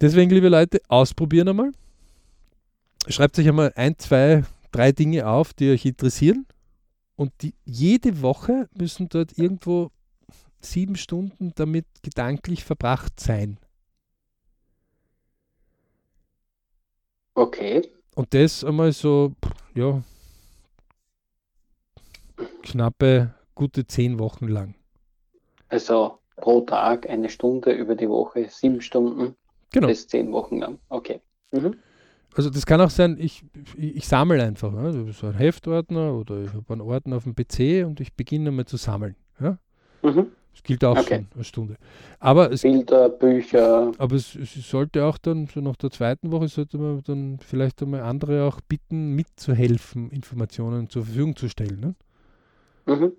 Deswegen, 0.01 0.31
liebe 0.31 0.49
Leute, 0.49 0.81
ausprobieren 0.87 1.49
einmal. 1.49 1.71
Schreibt 3.07 3.37
euch 3.39 3.47
einmal 3.47 3.73
ein, 3.75 3.97
zwei, 3.97 4.43
drei 4.71 4.91
Dinge 4.91 5.27
auf, 5.27 5.53
die 5.53 5.71
euch 5.71 5.85
interessieren. 5.85 6.45
Und 7.15 7.31
die, 7.41 7.53
jede 7.65 8.21
Woche 8.21 8.69
müssen 8.75 9.09
dort 9.09 9.37
irgendwo 9.37 9.91
sieben 10.61 10.95
Stunden 10.95 11.51
damit 11.55 11.85
gedanklich 12.01 12.63
verbracht 12.63 13.19
sein. 13.19 13.59
Okay. 17.35 17.89
Und 18.15 18.33
das 18.33 18.63
einmal 18.63 18.91
so, 18.91 19.33
ja, 19.73 20.01
knappe, 22.61 23.33
gute 23.55 23.85
zehn 23.87 24.19
Wochen 24.19 24.47
lang. 24.47 24.75
Also 25.67 26.19
pro 26.43 26.59
Tag 26.59 27.09
eine 27.09 27.29
Stunde 27.29 27.71
über 27.71 27.95
die 27.95 28.09
Woche, 28.09 28.47
sieben 28.49 28.81
Stunden 28.81 29.35
genau. 29.71 29.87
bis 29.87 30.09
zehn 30.09 30.29
Wochen 30.33 30.59
lang. 30.59 30.77
Okay. 30.89 31.21
Mhm. 31.51 31.75
Also 32.35 32.49
das 32.49 32.65
kann 32.65 32.81
auch 32.81 32.89
sein, 32.89 33.15
ich, 33.17 33.45
ich, 33.77 33.95
ich 33.95 34.07
sammle 34.07 34.43
einfach. 34.43 34.69
Ne? 34.73 35.13
So 35.13 35.27
ein 35.27 35.35
Heftordner 35.35 36.13
oder 36.13 36.43
ich 36.43 36.53
habe 36.53 36.65
einen 36.73 36.81
Ordner 36.81 37.15
auf 37.15 37.23
dem 37.23 37.33
PC 37.33 37.85
und 37.87 38.01
ich 38.01 38.13
beginne 38.13 38.51
mal 38.51 38.65
zu 38.65 38.75
sammeln. 38.75 39.15
Ja? 39.39 39.57
Mhm. 40.01 40.31
Das 40.51 40.63
gilt 40.63 40.83
auch 40.83 40.97
okay. 40.97 41.15
schon 41.15 41.27
eine 41.33 41.43
Stunde. 41.45 41.75
Aber 42.19 42.51
es, 42.51 42.63
Bilder, 42.63 43.07
Bücher. 43.07 43.93
Aber 43.97 44.15
es, 44.15 44.35
es, 44.35 44.53
sollte 44.69 45.05
auch 45.05 45.17
dann, 45.17 45.47
so 45.47 45.61
nach 45.61 45.77
der 45.77 45.91
zweiten 45.91 46.29
Woche, 46.33 46.49
sollte 46.49 46.77
man 46.77 47.01
dann 47.05 47.39
vielleicht 47.39 47.81
einmal 47.81 48.01
andere 48.01 48.43
auch 48.43 48.59
bitten, 48.67 49.15
mitzuhelfen, 49.15 50.09
Informationen 50.11 50.89
zur 50.89 51.05
Verfügung 51.05 51.37
zu 51.37 51.47
stellen. 51.47 51.79
Ne? 51.79 51.95
Mhm. 52.85 53.13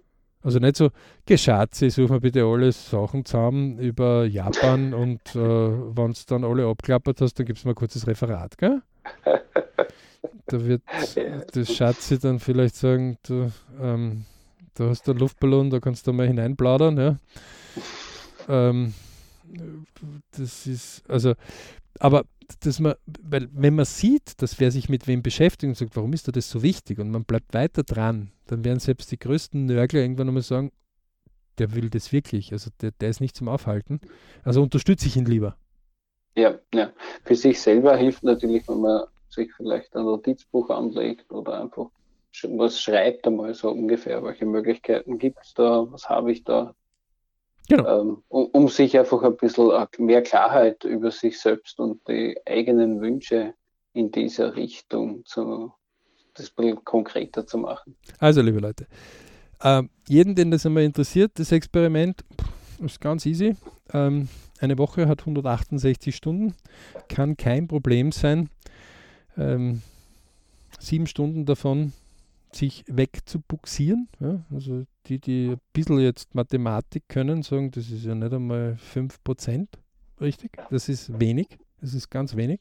Also 0.44 0.58
nicht 0.58 0.76
so, 0.76 0.90
Geschatze, 1.24 1.88
such 1.88 2.10
mal 2.10 2.20
bitte 2.20 2.44
alle 2.44 2.70
Sachen 2.70 3.24
zusammen 3.24 3.78
über 3.78 4.26
Japan 4.26 4.92
und 4.94 5.34
äh, 5.34 5.38
wenn 5.38 6.12
du 6.12 6.20
dann 6.26 6.44
alle 6.44 6.66
abklappert 6.68 7.22
hast, 7.22 7.38
dann 7.38 7.46
gibst 7.46 7.64
du 7.64 7.68
mal 7.68 7.72
ein 7.72 7.76
kurzes 7.76 8.06
Referat, 8.06 8.56
gell? 8.58 8.82
Da 10.46 10.62
wird 10.62 10.82
das 11.54 11.74
Schatzi 11.74 12.18
dann 12.18 12.38
vielleicht 12.38 12.76
sagen, 12.76 13.16
du, 13.26 13.50
ähm, 13.80 14.26
du 14.74 14.90
hast 14.90 15.08
einen 15.08 15.18
Luftballon, 15.18 15.70
da 15.70 15.80
kannst 15.80 16.06
du 16.06 16.12
mal 16.12 16.26
hineinplaudern, 16.26 16.98
ja. 16.98 17.16
Ähm, 18.48 18.92
das 20.36 20.66
ist, 20.66 21.02
also, 21.08 21.32
aber 21.98 22.24
dass 22.60 22.80
man, 22.80 22.94
weil 23.22 23.48
wenn 23.52 23.74
man 23.74 23.84
sieht, 23.84 24.40
dass 24.42 24.60
wer 24.60 24.70
sich 24.70 24.88
mit 24.88 25.06
wem 25.06 25.22
beschäftigt 25.22 25.68
und 25.68 25.76
sagt, 25.76 25.96
warum 25.96 26.12
ist 26.12 26.34
das 26.34 26.50
so 26.50 26.62
wichtig 26.62 26.98
und 26.98 27.10
man 27.10 27.24
bleibt 27.24 27.54
weiter 27.54 27.82
dran, 27.82 28.32
dann 28.46 28.64
werden 28.64 28.80
selbst 28.80 29.10
die 29.12 29.18
größten 29.18 29.66
Nörgler 29.66 30.00
irgendwann 30.00 30.28
einmal 30.28 30.42
sagen, 30.42 30.72
der 31.58 31.74
will 31.74 31.90
das 31.90 32.12
wirklich, 32.12 32.52
also 32.52 32.70
der, 32.80 32.90
der 32.92 33.10
ist 33.10 33.20
nicht 33.20 33.36
zum 33.36 33.48
Aufhalten. 33.48 34.00
Also 34.42 34.62
unterstütze 34.62 35.06
ich 35.06 35.16
ihn 35.16 35.24
lieber. 35.24 35.56
Ja, 36.36 36.58
ja. 36.72 36.92
Für 37.24 37.36
sich 37.36 37.60
selber 37.60 37.96
hilft 37.96 38.24
natürlich, 38.24 38.66
wenn 38.68 38.80
man 38.80 39.04
sich 39.28 39.52
vielleicht 39.54 39.94
ein 39.94 40.04
Notizbuch 40.04 40.70
anlegt 40.70 41.30
oder 41.30 41.62
einfach 41.62 41.90
was 42.42 42.80
schreibt 42.80 43.26
einmal 43.26 43.54
so 43.54 43.70
ungefähr, 43.70 44.22
welche 44.22 44.46
Möglichkeiten 44.46 45.18
gibt 45.18 45.38
es 45.42 45.54
da, 45.54 45.86
was 45.90 46.08
habe 46.08 46.32
ich 46.32 46.42
da, 46.42 46.74
Genau. 47.68 48.00
Ähm, 48.00 48.22
um, 48.28 48.46
um, 48.46 48.68
sich 48.68 48.98
einfach 48.98 49.22
ein 49.22 49.36
bisschen 49.36 49.70
mehr 49.98 50.22
Klarheit 50.22 50.84
über 50.84 51.10
sich 51.10 51.40
selbst 51.40 51.80
und 51.80 52.06
die 52.08 52.36
eigenen 52.46 53.00
Wünsche 53.00 53.54
in 53.94 54.10
dieser 54.10 54.54
Richtung 54.54 55.24
zu, 55.24 55.72
das 56.34 56.48
ein 56.48 56.54
bisschen 56.56 56.84
konkreter 56.84 57.46
zu 57.46 57.58
machen. 57.58 57.96
Also, 58.18 58.42
liebe 58.42 58.58
Leute, 58.58 58.86
ähm, 59.62 59.88
jeden, 60.08 60.34
den 60.34 60.50
das 60.50 60.66
einmal 60.66 60.82
interessiert, 60.82 61.32
das 61.36 61.52
Experiment, 61.52 62.22
ist 62.84 63.00
ganz 63.00 63.24
easy. 63.24 63.56
Ähm, 63.92 64.28
eine 64.60 64.76
Woche 64.78 65.08
hat 65.08 65.20
168 65.20 66.14
Stunden, 66.14 66.54
kann 67.08 67.36
kein 67.36 67.66
Problem 67.66 68.12
sein. 68.12 68.50
Ähm, 69.36 69.82
sieben 70.78 71.06
Stunden 71.06 71.46
davon 71.46 71.92
sich 72.52 72.84
wegzubuxieren. 72.86 74.08
Ja? 74.20 74.44
Also 74.52 74.84
die, 75.06 75.18
die 75.18 75.50
ein 75.50 75.60
bisschen 75.72 75.98
jetzt 75.98 76.34
Mathematik 76.34 77.04
können, 77.08 77.42
sagen, 77.42 77.70
das 77.70 77.90
ist 77.90 78.04
ja 78.04 78.14
nicht 78.14 78.32
einmal 78.32 78.76
5%, 78.94 79.66
richtig? 80.20 80.52
Das 80.70 80.88
ist 80.88 81.18
wenig, 81.20 81.58
das 81.80 81.94
ist 81.94 82.10
ganz 82.10 82.36
wenig. 82.36 82.60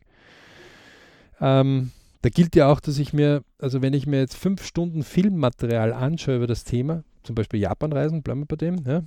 Ähm, 1.39 1.91
da 2.21 2.29
gilt 2.29 2.55
ja 2.55 2.71
auch, 2.71 2.79
dass 2.79 2.99
ich 2.99 3.13
mir, 3.13 3.43
also 3.59 3.81
wenn 3.81 3.93
ich 3.93 4.07
mir 4.07 4.19
jetzt 4.19 4.35
fünf 4.35 4.65
Stunden 4.65 5.03
Filmmaterial 5.03 5.93
anschaue 5.93 6.37
über 6.37 6.47
das 6.47 6.63
Thema, 6.63 7.03
zum 7.23 7.35
Beispiel 7.35 7.59
Japanreisen, 7.59 8.23
bleiben 8.23 8.41
wir 8.41 8.45
bei 8.45 8.55
dem, 8.55 8.83
ja? 8.85 9.03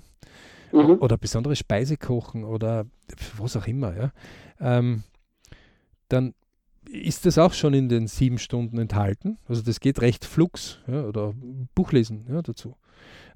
Mhm. 0.73 0.99
oder 0.99 1.17
besondere 1.17 1.55
Speise 1.55 1.97
kochen 1.97 2.45
oder 2.45 2.87
was 3.39 3.57
auch 3.57 3.67
immer, 3.67 3.97
ja? 3.97 4.13
Ähm, 4.61 5.05
dann 6.09 6.35
ist 6.91 7.27
das 7.27 7.39
auch 7.39 7.53
schon 7.53 7.75
in 7.75 7.89
den 7.89 8.07
sieben 8.07 8.39
Stunden 8.39 8.79
enthalten. 8.79 9.39
Also 9.49 9.63
das 9.63 9.81
geht 9.81 10.01
recht 10.01 10.25
flux 10.25 10.79
ja, 10.87 11.05
oder 11.05 11.35
Buchlesen 11.75 12.27
ja, 12.29 12.43
dazu. 12.43 12.77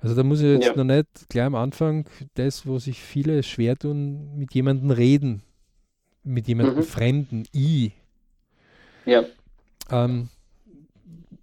Also 0.01 0.15
da 0.15 0.23
muss 0.23 0.41
ich 0.41 0.47
jetzt 0.47 0.67
ja. 0.67 0.77
noch 0.77 0.85
nicht 0.85 1.29
gleich 1.29 1.45
am 1.45 1.55
Anfang 1.55 2.07
das, 2.35 2.67
wo 2.67 2.79
sich 2.79 3.01
viele 3.01 3.43
schwer 3.43 3.77
tun, 3.77 4.37
mit 4.37 4.55
jemandem 4.55 4.91
reden, 4.91 5.43
mit 6.23 6.49
jemandem 6.49 6.77
mhm. 6.77 6.83
Fremden, 6.83 7.45
I. 7.55 7.93
Ja. 9.05 9.25
Ähm, 9.91 10.29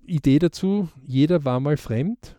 Idee 0.05 0.39
dazu, 0.39 0.89
jeder 1.05 1.45
war 1.45 1.59
mal 1.59 1.77
fremd. 1.77 2.35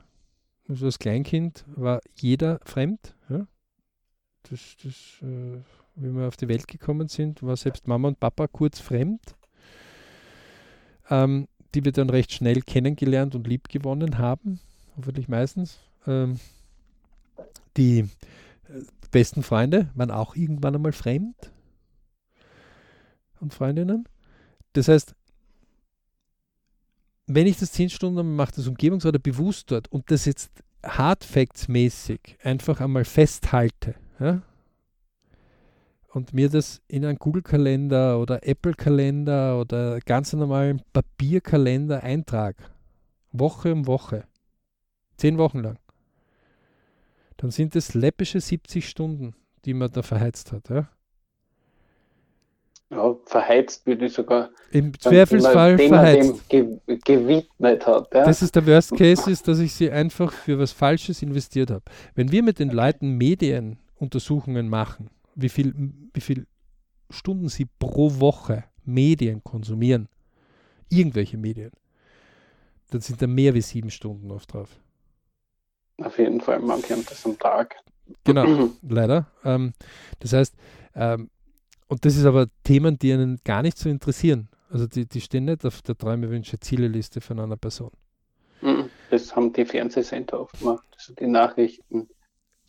Also 0.68 0.86
als 0.86 0.98
Kleinkind 0.98 1.64
war 1.76 2.00
jeder 2.14 2.60
fremd. 2.64 3.14
Ja? 3.28 3.46
Das, 4.50 4.76
das, 4.82 4.94
äh, 5.22 5.58
wie 5.94 6.10
wir 6.14 6.28
auf 6.28 6.36
die 6.36 6.48
Welt 6.48 6.66
gekommen 6.66 7.08
sind, 7.08 7.42
war 7.42 7.56
selbst 7.56 7.86
Mama 7.86 8.08
und 8.08 8.20
Papa 8.20 8.46
kurz 8.48 8.80
fremd 8.80 9.38
ähm, 11.10 11.48
die 11.74 11.84
wir 11.84 11.92
dann 11.92 12.10
recht 12.10 12.32
schnell 12.32 12.62
kennengelernt 12.62 13.34
und 13.34 13.46
lieb 13.46 13.68
gewonnen 13.68 14.18
haben, 14.18 14.60
hoffentlich 14.98 15.28
meistens. 15.28 15.78
Ähm, 16.06 16.38
die 17.76 18.00
äh, 18.00 18.06
besten 19.10 19.42
Freunde 19.42 19.88
waren 19.94 20.10
auch 20.10 20.36
irgendwann 20.36 20.74
einmal 20.74 20.92
fremd 20.92 21.52
und 23.40 23.54
Freundinnen. 23.54 24.06
Das 24.74 24.88
heißt, 24.88 25.14
wenn 27.26 27.46
ich 27.46 27.58
das 27.58 27.72
zehn 27.72 27.90
Stunden 27.90 28.36
mache, 28.36 28.52
das 28.56 28.66
Umgebungsrat 28.66 29.22
bewusst 29.22 29.70
dort 29.70 29.90
und 29.92 30.10
das 30.10 30.24
jetzt 30.24 30.50
Hardfacts-mäßig 30.82 32.38
einfach 32.42 32.80
einmal 32.80 33.04
festhalte, 33.04 33.94
ja, 34.18 34.42
und 36.10 36.32
mir 36.32 36.48
das 36.48 36.80
in 36.88 37.04
einen 37.04 37.18
Google-Kalender 37.18 38.18
oder 38.18 38.46
Apple-Kalender 38.46 39.60
oder 39.60 40.00
ganz 40.00 40.32
normalen 40.32 40.82
Papierkalender 40.92 42.02
eintrage, 42.02 42.64
Woche 43.30 43.72
um 43.72 43.86
Woche, 43.86 44.24
zehn 45.18 45.36
Wochen 45.36 45.60
lang, 45.60 45.78
dann 47.36 47.50
sind 47.50 47.76
es 47.76 47.94
läppische 47.94 48.40
70 48.40 48.88
Stunden, 48.88 49.34
die 49.64 49.74
man 49.74 49.90
da 49.90 50.02
verheizt 50.02 50.52
hat. 50.52 50.70
Ja? 50.70 50.88
Ja, 52.90 53.14
verheizt 53.26 53.86
würde 53.86 54.06
ich 54.06 54.14
sogar. 54.14 54.50
Im 54.70 54.98
Zweifelsfall 54.98 55.76
dem 55.76 55.88
verheizt. 55.88 56.50
Dem 56.50 56.80
ge 56.86 56.98
gewidmet 57.04 57.86
hat. 57.86 58.14
Ja? 58.14 58.24
Das 58.24 58.40
ist 58.40 58.56
der 58.56 58.66
Worst 58.66 58.96
Case, 58.96 59.30
ist, 59.30 59.46
dass 59.46 59.58
ich 59.58 59.74
sie 59.74 59.90
einfach 59.90 60.32
für 60.32 60.58
was 60.58 60.72
Falsches 60.72 61.22
investiert 61.22 61.70
habe. 61.70 61.84
Wenn 62.14 62.32
wir 62.32 62.42
mit 62.42 62.58
den 62.58 62.70
Leuten 62.70 63.18
Medienuntersuchungen 63.18 64.68
machen, 64.68 65.10
wie 65.34 65.50
viel, 65.50 65.74
wie 66.14 66.20
viel 66.20 66.46
Stunden 67.10 67.48
sie 67.48 67.66
pro 67.78 68.18
Woche 68.20 68.64
Medien 68.84 69.44
konsumieren, 69.44 70.08
irgendwelche 70.88 71.36
Medien, 71.36 71.72
dann 72.90 73.02
sind 73.02 73.20
da 73.20 73.26
mehr 73.26 73.54
wie 73.54 73.60
sieben 73.60 73.90
Stunden 73.90 74.30
oft 74.30 74.54
drauf. 74.54 74.70
Auf 75.98 76.18
jeden 76.18 76.40
Fall, 76.40 76.60
manche 76.60 76.94
haben 76.94 77.04
das 77.08 77.24
am 77.26 77.38
Tag. 77.38 77.76
Genau, 78.24 78.70
leider. 78.88 79.26
Ähm, 79.44 79.72
das 80.20 80.32
heißt, 80.32 80.54
ähm, 80.94 81.30
und 81.88 82.04
das 82.04 82.16
ist 82.16 82.24
aber 82.24 82.46
Themen, 82.64 82.98
die 82.98 83.12
einen 83.12 83.40
gar 83.44 83.62
nicht 83.62 83.78
so 83.78 83.88
interessieren. 83.88 84.48
Also 84.70 84.86
die, 84.86 85.06
die 85.06 85.20
stehen 85.20 85.46
nicht 85.46 85.64
auf 85.64 85.82
der 85.82 85.96
Träume, 85.96 86.28
Wünsche, 86.30 86.60
Ziele-Liste 86.60 87.20
von 87.20 87.40
einer 87.40 87.56
Person. 87.56 87.90
Mhm, 88.60 88.90
das 89.10 89.34
haben 89.34 89.52
die 89.52 89.64
Fernsehsender 89.64 90.40
oft 90.40 90.58
gemacht, 90.58 90.86
also 90.96 91.14
die 91.14 91.26
Nachrichten 91.26 92.08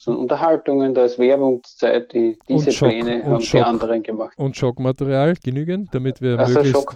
so 0.02 0.14
Unterhaltungen, 0.14 0.94
da 0.94 1.04
ist 1.04 1.20
Werbungszeit, 1.20 2.14
die, 2.14 2.40
diese 2.48 2.72
Schock, 2.72 2.88
Pläne 2.88 3.22
haben 3.26 3.42
Schock, 3.42 3.60
die 3.60 3.66
anderen 3.66 4.02
gemacht. 4.02 4.34
Und 4.38 4.56
Schockmaterial 4.56 5.34
genügend, 5.44 5.94
damit 5.94 6.22
wir, 6.22 6.40
also 6.40 6.54
möglichst, 6.54 6.88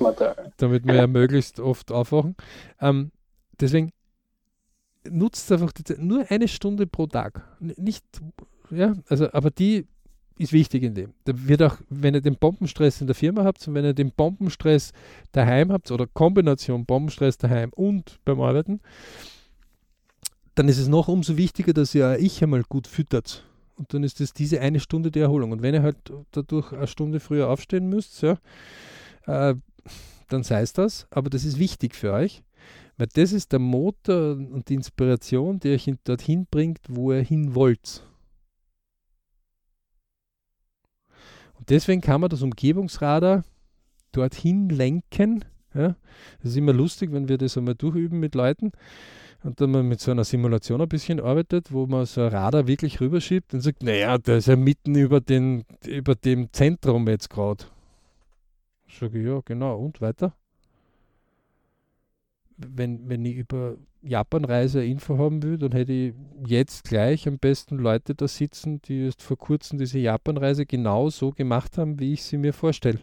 damit 0.55 0.87
wir 0.87 0.95
ja 0.95 1.07
möglichst 1.07 1.59
oft 1.59 1.91
aufwachen. 1.91 2.37
Ähm, 2.79 3.11
deswegen 3.59 3.91
nutzt 5.09 5.51
einfach 5.51 5.71
die, 5.71 5.83
nur 5.97 6.25
eine 6.29 6.47
Stunde 6.47 6.87
pro 6.87 7.07
Tag. 7.07 7.43
Nicht, 7.59 8.05
ja, 8.69 8.95
also, 9.07 9.31
aber 9.31 9.51
die 9.51 9.85
ist 10.37 10.53
wichtig 10.53 10.83
in 10.83 10.95
dem. 10.95 11.13
Da 11.25 11.33
wird 11.35 11.61
auch, 11.61 11.77
wenn 11.89 12.15
ihr 12.15 12.21
den 12.21 12.35
Bombenstress 12.35 13.01
in 13.01 13.07
der 13.07 13.15
Firma 13.15 13.43
habt 13.43 13.67
und 13.67 13.75
wenn 13.75 13.85
ihr 13.85 13.93
den 13.93 14.11
Bombenstress 14.11 14.91
daheim 15.31 15.71
habt 15.71 15.91
oder 15.91 16.07
Kombination 16.07 16.85
Bombenstress 16.85 17.37
daheim 17.37 17.69
und 17.75 18.19
beim 18.25 18.41
Arbeiten, 18.41 18.79
dann 20.55 20.67
ist 20.67 20.79
es 20.79 20.87
noch 20.87 21.07
umso 21.07 21.37
wichtiger, 21.37 21.73
dass 21.73 21.95
ihr 21.95 22.17
ich 22.19 22.43
einmal 22.43 22.63
gut 22.63 22.87
füttert. 22.87 23.43
Und 23.75 23.93
dann 23.93 24.03
ist 24.03 24.21
es 24.21 24.33
diese 24.33 24.59
eine 24.61 24.79
Stunde 24.79 25.11
die 25.11 25.19
Erholung. 25.19 25.51
Und 25.51 25.61
wenn 25.61 25.73
ihr 25.73 25.81
halt 25.81 25.97
dadurch 26.31 26.71
eine 26.73 26.87
Stunde 26.87 27.19
früher 27.19 27.49
aufstehen 27.49 27.89
müsst, 27.89 28.21
ja, 28.21 28.37
äh, 29.25 29.55
dann 30.29 30.43
sei 30.43 30.61
es 30.61 30.73
das. 30.73 31.07
Aber 31.09 31.29
das 31.29 31.43
ist 31.43 31.59
wichtig 31.59 31.95
für 31.95 32.13
euch, 32.13 32.43
weil 32.97 33.07
das 33.13 33.31
ist 33.31 33.51
der 33.51 33.59
Motor 33.59 34.33
und 34.33 34.69
die 34.69 34.75
Inspiration, 34.75 35.59
die 35.59 35.73
euch 35.73 35.91
dorthin 36.03 36.45
bringt, 36.49 36.79
wo 36.87 37.11
ihr 37.11 37.21
hin 37.21 37.55
wollt. 37.55 38.05
Und 41.57 41.69
deswegen 41.69 42.01
kann 42.01 42.21
man 42.21 42.29
das 42.29 42.41
Umgebungsradar 42.41 43.43
dorthin 44.11 44.69
lenken. 44.69 45.45
Ja. 45.73 45.95
Ist 46.43 46.55
immer 46.55 46.73
lustig, 46.73 47.11
wenn 47.11 47.27
wir 47.27 47.37
das 47.37 47.57
einmal 47.57 47.75
durchüben 47.75 48.19
mit 48.19 48.35
Leuten 48.35 48.71
und 49.43 49.59
dann 49.59 49.71
mal 49.71 49.83
mit 49.83 49.99
so 49.99 50.11
einer 50.11 50.23
Simulation 50.23 50.81
ein 50.81 50.87
bisschen 50.87 51.19
arbeitet, 51.19 51.71
wo 51.71 51.85
man 51.85 52.05
so 52.05 52.21
ein 52.21 52.27
Radar 52.27 52.67
wirklich 52.67 53.01
rüberschiebt 53.01 53.53
und 53.53 53.61
sagt, 53.61 53.83
naja, 53.83 54.17
der 54.17 54.37
ist 54.37 54.47
ja 54.47 54.55
mitten 54.55 54.95
über, 54.95 55.19
den, 55.19 55.65
über 55.85 56.15
dem 56.15 56.51
Zentrum 56.53 57.07
jetzt 57.07 57.29
gerade. 57.29 57.65
Sage 58.87 59.19
ich, 59.19 59.25
ja, 59.25 59.41
genau, 59.43 59.77
und 59.79 59.99
weiter? 60.01 60.33
Wenn, 62.69 63.09
wenn 63.09 63.25
ich 63.25 63.35
über 63.35 63.77
Japanreise 64.01 64.83
Info 64.83 65.17
haben 65.17 65.41
will, 65.43 65.57
dann 65.57 65.71
hätte 65.71 65.93
ich 65.93 66.13
jetzt 66.45 66.83
gleich 66.83 67.27
am 67.27 67.37
besten 67.39 67.77
Leute 67.77 68.15
da 68.15 68.27
sitzen, 68.27 68.81
die 68.81 69.05
erst 69.05 69.21
vor 69.21 69.37
kurzem 69.37 69.79
diese 69.79 69.99
Japanreise 69.99 70.65
genau 70.65 71.09
so 71.09 71.31
gemacht 71.31 71.77
haben, 71.77 71.99
wie 71.99 72.13
ich 72.13 72.23
sie 72.23 72.37
mir 72.37 72.53
vorstelle. 72.53 72.99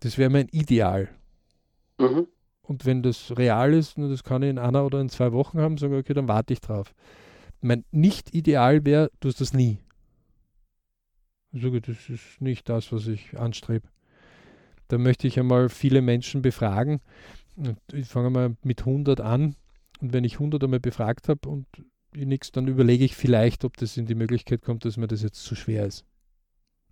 Das 0.00 0.16
wäre 0.16 0.30
mein 0.30 0.48
Ideal. 0.48 1.08
Mhm. 1.98 2.26
Und 2.62 2.86
wenn 2.86 3.02
das 3.02 3.36
real 3.36 3.72
ist, 3.72 3.96
und 3.96 4.10
das 4.10 4.24
kann 4.24 4.42
ich 4.42 4.50
in 4.50 4.58
einer 4.58 4.84
oder 4.84 5.00
in 5.00 5.08
zwei 5.08 5.32
Wochen 5.32 5.58
haben, 5.60 5.78
sage 5.78 5.94
ich, 5.94 6.00
okay, 6.00 6.14
dann 6.14 6.28
warte 6.28 6.52
ich 6.52 6.60
drauf. 6.60 6.94
Mein 7.60 7.84
nicht 7.90 8.34
ideal 8.34 8.84
wäre, 8.84 9.10
du 9.20 9.28
hast 9.28 9.40
das 9.40 9.52
nie. 9.52 9.78
Ich 11.52 11.62
sage, 11.62 11.80
das 11.80 12.08
ist 12.08 12.40
nicht 12.40 12.68
das, 12.68 12.92
was 12.92 13.06
ich 13.06 13.38
anstrebe. 13.38 13.88
Da 14.88 14.98
möchte 14.98 15.26
ich 15.26 15.38
einmal 15.38 15.68
viele 15.68 16.02
Menschen 16.02 16.42
befragen. 16.42 17.00
Ich 17.92 18.06
fange 18.06 18.30
mal 18.30 18.56
mit 18.62 18.80
100 18.80 19.20
an. 19.20 19.56
Und 20.00 20.12
wenn 20.12 20.24
ich 20.24 20.34
100 20.34 20.62
einmal 20.62 20.80
befragt 20.80 21.28
habe 21.28 21.48
und 21.48 21.66
nichts, 22.14 22.52
dann 22.52 22.68
überlege 22.68 23.04
ich 23.04 23.16
vielleicht, 23.16 23.64
ob 23.64 23.76
das 23.76 23.96
in 23.96 24.06
die 24.06 24.14
Möglichkeit 24.14 24.62
kommt, 24.62 24.84
dass 24.84 24.96
mir 24.96 25.08
das 25.08 25.22
jetzt 25.22 25.42
zu 25.42 25.54
schwer 25.54 25.86
ist. 25.86 26.04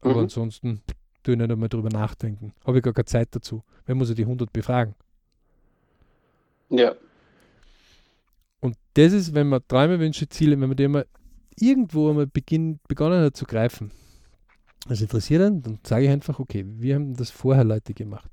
Aber 0.00 0.14
mhm. 0.14 0.20
ansonsten 0.20 0.82
tue 1.22 1.34
ich 1.34 1.40
nicht 1.40 1.50
einmal 1.50 1.68
drüber 1.68 1.90
nachdenken. 1.90 2.52
Habe 2.64 2.78
ich 2.78 2.84
gar 2.84 2.92
keine 2.92 3.06
Zeit 3.06 3.28
dazu. 3.30 3.62
Wenn 3.84 3.98
muss 3.98 4.10
ich 4.10 4.16
die 4.16 4.22
100 4.22 4.52
befragen. 4.52 4.94
Ja. 6.68 6.94
Und 8.60 8.76
das 8.94 9.12
ist, 9.12 9.34
wenn 9.34 9.48
man 9.48 9.62
Träume, 9.68 10.00
Wünsche, 10.00 10.28
Ziele, 10.28 10.60
wenn 10.60 10.68
man 10.68 10.76
die 10.76 10.88
mal 10.88 11.06
irgendwo 11.58 12.10
einmal 12.10 12.26
beginn, 12.26 12.80
begonnen 12.88 13.24
hat 13.24 13.36
zu 13.36 13.44
greifen, 13.44 13.90
das 14.88 15.00
interessiert 15.00 15.42
einen, 15.42 15.62
dann 15.62 15.78
sage 15.84 16.04
ich 16.04 16.10
einfach, 16.10 16.38
okay, 16.38 16.64
wir 16.66 16.94
haben 16.94 17.14
das 17.16 17.30
vorher 17.30 17.64
Leute 17.64 17.94
gemacht. 17.94 18.30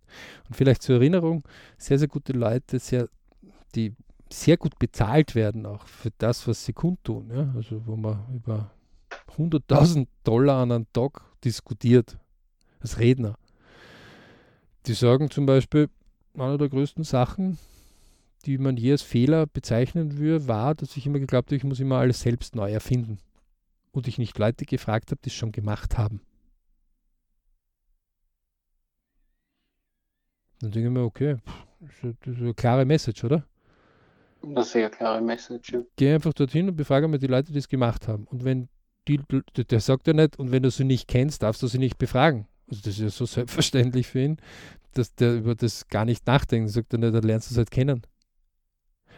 Und 0.47 0.55
vielleicht 0.55 0.81
zur 0.81 0.95
Erinnerung, 0.95 1.43
sehr, 1.77 1.99
sehr 1.99 2.07
gute 2.07 2.33
Leute, 2.33 2.79
sehr, 2.79 3.09
die 3.75 3.93
sehr 4.31 4.57
gut 4.57 4.79
bezahlt 4.79 5.35
werden 5.35 5.65
auch 5.65 5.87
für 5.87 6.09
das, 6.17 6.47
was 6.47 6.65
sie 6.65 6.73
kundtun. 6.73 7.29
Ja? 7.33 7.53
Also 7.55 7.85
wo 7.85 7.95
man 7.95 8.25
über 8.33 8.71
100.000 9.37 10.07
Dollar 10.23 10.63
an 10.63 10.71
einem 10.71 10.87
Tag 10.91 11.21
diskutiert 11.43 12.17
als 12.79 12.99
Redner. 12.99 13.37
Die 14.87 14.93
sagen 14.93 15.29
zum 15.29 15.45
Beispiel, 15.45 15.89
eine 16.37 16.57
der 16.57 16.69
größten 16.69 17.03
Sachen, 17.03 17.57
die 18.45 18.57
man 18.57 18.75
je 18.75 18.93
als 18.93 19.01
Fehler 19.01 19.45
bezeichnen 19.45 20.17
würde, 20.17 20.47
war, 20.47 20.75
dass 20.75 20.97
ich 20.97 21.05
immer 21.05 21.19
geglaubt 21.19 21.49
habe, 21.49 21.55
ich 21.55 21.63
muss 21.63 21.79
immer 21.79 21.97
alles 21.97 22.21
selbst 22.21 22.55
neu 22.55 22.71
erfinden. 22.71 23.19
Und 23.91 24.07
ich 24.07 24.17
nicht 24.17 24.37
Leute 24.39 24.65
gefragt 24.65 25.11
habe, 25.11 25.21
die 25.23 25.29
es 25.29 25.35
schon 25.35 25.51
gemacht 25.51 25.97
haben. 25.97 26.21
Dann 30.63 30.71
denke 30.71 30.87
ich 30.87 30.93
mir, 30.93 31.03
okay, 31.03 31.35
das 31.81 32.15
ist 32.25 32.39
eine 32.39 32.53
klare 32.53 32.85
Message, 32.85 33.23
oder? 33.25 33.45
Eine 34.41 34.63
sehr 34.63 34.89
klare 34.89 35.21
Message. 35.21 35.73
Ja. 35.73 35.81
Geh 35.97 36.13
einfach 36.13 36.33
dorthin 36.33 36.69
und 36.69 36.77
befrage 36.77 37.07
mal 37.07 37.17
die 37.17 37.27
Leute, 37.27 37.51
die 37.51 37.59
es 37.59 37.67
gemacht 37.67 38.07
haben. 38.07 38.25
Und 38.31 38.45
wenn 38.45 38.69
die, 39.09 39.19
der 39.57 39.79
sagt 39.81 40.07
ja 40.07 40.13
nicht, 40.13 40.39
und 40.39 40.51
wenn 40.51 40.63
du 40.63 40.71
sie 40.71 40.85
nicht 40.85 41.09
kennst, 41.09 41.43
darfst 41.43 41.61
du 41.61 41.67
sie 41.67 41.79
nicht 41.79 41.97
befragen. 41.97 42.47
Also 42.69 42.81
das 42.83 42.93
ist 42.93 42.99
ja 42.99 43.09
so 43.09 43.25
selbstverständlich 43.25 44.07
für 44.07 44.19
ihn, 44.19 44.37
dass 44.93 45.13
der 45.15 45.35
über 45.35 45.53
das 45.53 45.87
gar 45.89 46.05
nicht 46.05 46.25
nachdenkt. 46.27 46.69
Er 46.69 46.73
sagt 46.73 46.93
er 46.93 46.99
nicht, 46.99 47.13
dann 47.13 47.23
lernst 47.23 47.49
du 47.49 47.55
es 47.55 47.57
halt 47.57 47.71
kennen. 47.71 48.01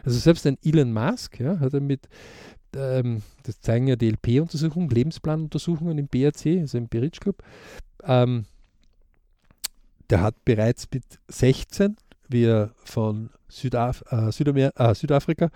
Also 0.04 0.18
selbst 0.18 0.46
ein 0.46 0.58
Elon 0.64 0.92
Musk 0.92 1.38
ja, 1.38 1.60
hat 1.60 1.74
er 1.74 1.80
mit, 1.80 2.08
ähm, 2.74 3.22
das 3.44 3.60
zeigen 3.60 3.86
ja 3.86 3.94
die 3.94 4.10
LP-Untersuchungen, 4.10 4.88
Lebensplanuntersuchungen 4.88 5.98
im 5.98 6.08
BRC, 6.08 6.60
also 6.60 6.78
im 6.78 6.88
Berich 6.88 7.20
Club, 7.20 7.42
ähm, 8.02 8.46
der 10.10 10.22
hat 10.22 10.44
bereits 10.44 10.88
mit 10.92 11.04
16, 11.28 11.96
wie 12.28 12.44
er 12.44 12.70
von 12.84 13.30
Südaf 13.48 14.02
äh, 14.10 14.32
Südamer 14.32 14.72
äh, 14.76 14.94
Südafrika 14.94 15.50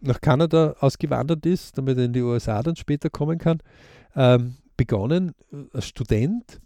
nach 0.00 0.20
Kanada 0.20 0.74
ausgewandert 0.80 1.44
ist, 1.46 1.76
damit 1.76 1.98
er 1.98 2.04
in 2.04 2.12
die 2.12 2.22
USA 2.22 2.62
dann 2.62 2.76
später 2.76 3.10
kommen 3.10 3.38
kann, 3.38 3.58
ähm, 4.16 4.56
begonnen, 4.76 5.34
äh, 5.52 5.56
als 5.72 5.86
Student 5.86 6.60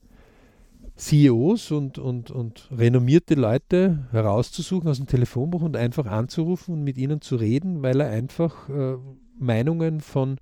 CEOs 0.97 1.70
und, 1.70 1.99
und, 1.99 2.30
und 2.30 2.68
renommierte 2.76 3.34
Leute 3.34 4.09
herauszusuchen 4.11 4.89
aus 4.89 4.97
dem 4.97 5.07
Telefonbuch 5.07 5.62
und 5.62 5.76
einfach 5.76 6.07
anzurufen 6.07 6.74
und 6.74 6.82
mit 6.82 6.99
ihnen 6.99 7.20
zu 7.20 7.36
reden, 7.36 7.82
weil 7.82 8.01
er 8.01 8.11
einfach 8.11 8.68
äh, 8.68 8.97
Meinungen 9.39 10.01
von 10.01 10.39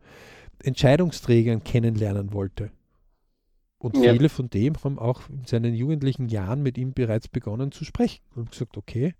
Entscheidungsträgern 0.62 1.62
kennenlernen 1.62 2.32
wollte. 2.32 2.70
Und 3.94 4.04
ja. 4.04 4.12
viele 4.12 4.28
von 4.28 4.50
dem 4.50 4.74
haben 4.82 4.98
auch 4.98 5.22
in 5.28 5.44
seinen 5.44 5.74
jugendlichen 5.74 6.28
Jahren 6.28 6.62
mit 6.62 6.76
ihm 6.78 6.92
bereits 6.92 7.28
begonnen 7.28 7.72
zu 7.72 7.84
sprechen 7.84 8.22
und 8.34 8.50
gesagt, 8.50 8.76
okay, 8.76 9.14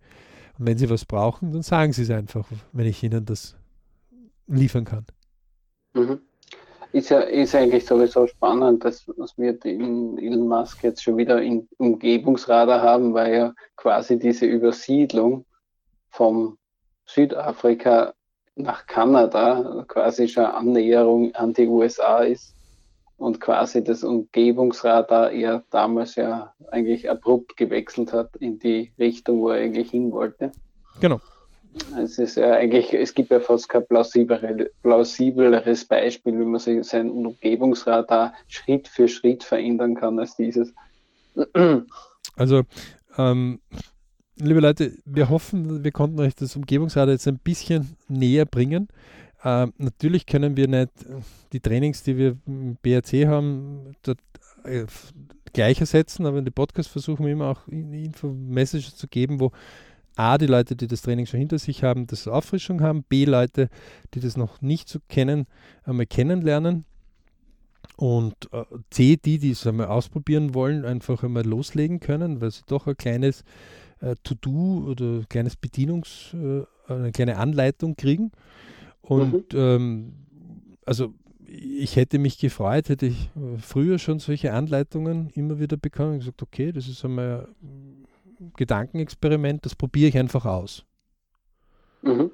und 0.59 0.67
wenn 0.67 0.79
Sie 0.79 0.91
was 0.91 1.05
brauchen, 1.05 1.53
dann 1.53 1.63
sagen 1.63 1.93
Sie 1.93 2.03
es 2.03 2.11
einfach, 2.11 2.49
wenn 2.73 2.87
ich 2.87 3.03
Ihnen 3.03 3.25
das 3.25 3.57
liefern 4.47 4.85
kann. 4.85 5.07
Mhm 5.95 6.21
ist 6.97 7.11
ja 7.11 7.21
ist 7.21 7.55
eigentlich 7.55 7.85
sowieso 7.85 8.27
spannend, 8.27 8.85
dass, 8.85 9.05
dass 9.19 9.37
wir 9.37 9.53
den 9.53 10.19
Elon 10.19 10.49
Musk 10.49 10.83
jetzt 10.83 11.03
schon 11.03 11.19
wieder 11.19 11.43
im 11.43 11.69
Umgebungsradar 11.77 12.81
haben, 12.81 13.13
weil 13.13 13.35
ja 13.35 13.55
quasi 13.77 14.19
diese 14.19 14.47
Übersiedlung 14.47 15.45
vom 16.09 16.57
Südafrika 17.05 18.15
nach 18.55 18.87
Kanada 18.87 19.85
quasi 19.89 20.27
schon 20.27 20.47
Annäherung 20.47 21.35
an 21.35 21.53
die 21.53 21.67
USA 21.67 22.21
ist 22.21 22.56
und 23.19 23.41
quasi 23.41 23.83
das 23.83 24.05
Umgebungsradar 24.05 25.31
eher 25.31 25.65
damals 25.71 26.17
ja 26.17 26.53
eigentlich 26.71 27.09
abrupt 27.09 27.57
gewechselt 27.57 28.13
hat 28.13 28.37
in 28.37 28.59
die 28.59 28.93
Richtung, 28.99 29.41
wo 29.41 29.51
er 29.51 29.63
eigentlich 29.63 29.91
hin 29.91 30.13
wollte. 30.13 30.53
Genau. 31.01 31.21
Es 31.99 32.19
ist 32.19 32.37
ja 32.37 32.53
eigentlich, 32.53 32.95
es 32.95 33.15
gibt 33.15 33.31
ja 33.31 33.41
fast 33.41 33.69
kein 33.69 33.87
plausibleres 33.87 35.85
Beispiel, 35.85 36.39
wie 36.39 36.45
man 36.45 36.59
sich 36.59 36.83
sein 36.85 37.11
Umgebungsradar 37.11 38.33
Schritt 38.49 38.89
für 38.89 39.09
Schritt 39.09 39.45
verändern 39.45 39.95
kann 39.95 40.19
als 40.19 40.37
dieses. 40.37 40.73
Also, 42.35 42.63
ähm, 43.19 43.61
liebe 44.37 44.61
Leute, 44.61 44.93
wir 45.05 45.29
hoffen, 45.29 45.85
wir 45.85 45.93
konnten 45.93 46.19
euch 46.21 46.35
das 46.35 46.57
Umgebungsradar 46.57 47.13
jetzt 47.13 47.29
ein 47.29 47.39
bisschen 47.39 47.97
näher 48.09 48.47
bringen. 48.47 48.89
Ähm, 49.45 49.73
natürlich 49.79 50.27
können 50.27 50.57
wir 50.57 50.69
nicht 50.69 50.91
die 51.53 51.61
Trainings, 51.61 52.03
die 52.03 52.17
wir 52.17 52.37
im 52.47 52.77
BRC 52.83 53.27
haben, 53.27 53.95
dort 54.03 54.19
äh, 54.65 54.87
gleich 55.53 55.81
ersetzen, 55.81 56.27
aber 56.27 56.39
in 56.39 56.45
den 56.45 56.55
Podcast 56.55 56.89
versuchen 56.89 57.25
wir 57.25 57.33
immer 57.33 57.47
auch 57.49 57.69
Info-Messages 57.69 58.97
zu 58.97 59.09
geben, 59.09 59.41
wo 59.41 59.53
A, 60.17 60.39
die 60.39 60.47
Leute, 60.47 60.77
die 60.77 60.87
das 60.87 61.03
Training 61.03 61.27
schon 61.27 61.41
hinter 61.41 61.59
sich 61.59 61.83
haben, 61.85 62.07
das 62.07 62.27
Auffrischung 62.27 62.81
haben, 62.81 63.03
B, 63.03 63.27
Leute, 63.27 63.69
die 64.15 64.21
das 64.21 64.37
noch 64.37 64.63
nicht 64.63 64.89
so 64.89 64.99
kennen, 65.09 65.47
einmal 65.85 66.07
kennenlernen 66.07 66.87
und 67.97 68.35
äh, 68.53 68.65
C, 68.91 69.17
die, 69.17 69.39
die 69.39 69.51
es 69.51 69.67
einmal 69.67 69.87
ausprobieren 69.87 70.55
wollen, 70.55 70.85
einfach 70.85 71.23
einmal 71.23 71.45
loslegen 71.45 72.01
können, 72.01 72.41
weil 72.41 72.51
sie 72.51 72.63
doch 72.67 72.87
ein 72.87 72.97
kleines 72.97 73.45
äh, 74.01 74.15
To-Do 74.23 74.87
oder 74.91 75.05
ein 75.05 75.29
kleines 75.29 75.57
Bedienungs-, 75.57 76.35
äh, 76.35 76.67
eine 76.89 77.13
kleine 77.13 77.39
Anleitung 77.39 77.97
kriegen. 77.97 78.33
Und 79.09 79.53
mhm. 79.53 79.59
ähm, 79.59 80.13
also 80.85 81.15
ich 81.47 81.97
hätte 81.97 82.19
mich 82.19 82.39
gefreut, 82.39 82.89
hätte 82.89 83.07
ich 83.07 83.31
äh, 83.37 83.59
früher 83.59 83.99
schon 83.99 84.19
solche 84.19 84.53
Anleitungen 84.53 85.31
immer 85.31 85.59
wieder 85.59 85.77
bekommen 85.77 86.15
und 86.15 86.19
gesagt, 86.21 86.43
okay, 86.43 86.73
das 86.73 86.89
ist 86.89 87.05
einmal 87.05 87.49
Gedankenexperiment, 88.57 89.65
das 89.65 89.75
probiere 89.75 90.09
ich 90.09 90.19
einfach 90.19 90.45
aus. 90.45 90.85
Mhm. 92.03 92.31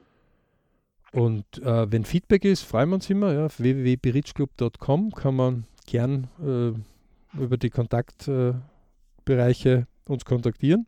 Und 1.12 1.44
äh, 1.58 1.92
wenn 1.92 2.04
Feedback 2.04 2.44
ist, 2.44 2.62
freuen 2.62 2.88
wir 2.88 2.94
uns 2.94 3.10
immer. 3.10 3.34
Ja, 3.34 3.46
auf 3.46 3.60
www.berichclub.com 3.60 5.12
kann 5.12 5.36
man 5.36 5.64
gern 5.86 6.28
äh, 6.40 7.38
über 7.38 7.56
die 7.58 7.70
Kontaktbereiche 7.70 9.70
äh, 9.70 10.10
uns 10.10 10.24
kontaktieren. 10.24 10.86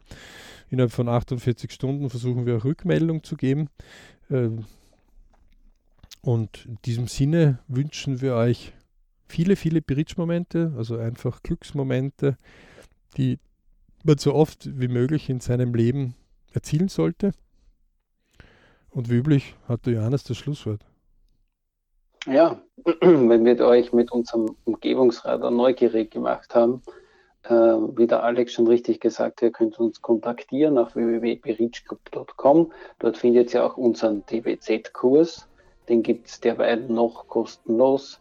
Innerhalb 0.71 0.93
von 0.93 1.09
48 1.09 1.71
Stunden 1.71 2.09
versuchen 2.09 2.47
wir 2.47 2.57
auch 2.57 2.65
Rückmeldung 2.65 3.23
zu 3.23 3.37
geben. 3.37 3.69
Und 6.25 6.65
in 6.65 6.79
diesem 6.87 7.07
Sinne 7.07 7.59
wünschen 7.69 8.23
wir 8.23 8.35
euch 8.35 8.73
viele, 9.29 9.57
viele 9.57 9.83
Bridge-Momente, 9.83 10.73
also 10.77 10.97
einfach 10.97 11.43
Glücksmomente, 11.43 12.39
die 13.19 13.39
man 14.05 14.17
so 14.17 14.35
oft 14.35 14.81
wie 14.81 14.89
möglich 14.89 15.29
in 15.29 15.41
seinem 15.41 15.75
Leben 15.75 16.15
erzielen 16.55 16.89
sollte. 16.89 17.33
Und 18.89 19.11
wie 19.11 19.17
üblich 19.17 19.55
hat 19.69 19.85
der 19.85 19.95
Johannes 19.95 20.25
das 20.25 20.39
Schlusswort. 20.39 20.81
Ja, 22.27 22.59
wenn 23.01 23.45
wir 23.45 23.61
euch 23.61 23.93
mit 23.93 24.11
unserem 24.11 24.57
Umgebungsradar 24.65 25.51
neugierig 25.51 26.11
gemacht 26.11 26.55
haben, 26.55 26.81
äh, 27.43 27.53
wie 27.53 28.07
der 28.07 28.23
Alex 28.23 28.55
schon 28.55 28.67
richtig 28.67 29.01
gesagt 29.01 29.43
hat, 29.43 29.49
ihr 29.49 29.53
könnt 29.53 29.79
uns 29.79 30.01
kontaktieren 30.01 30.79
auf 30.79 30.95
www.berichclub.com. 30.97 32.73
Dort 32.99 33.19
findet 33.19 33.53
ihr 33.53 33.67
auch 33.67 33.77
unseren 33.77 34.25
TBZ-Kurs. 34.25 35.49
Den 35.89 36.03
gibt 36.03 36.29
es 36.29 36.41
derweil 36.41 36.81
noch 36.81 37.29
kostenlos. 37.29 38.21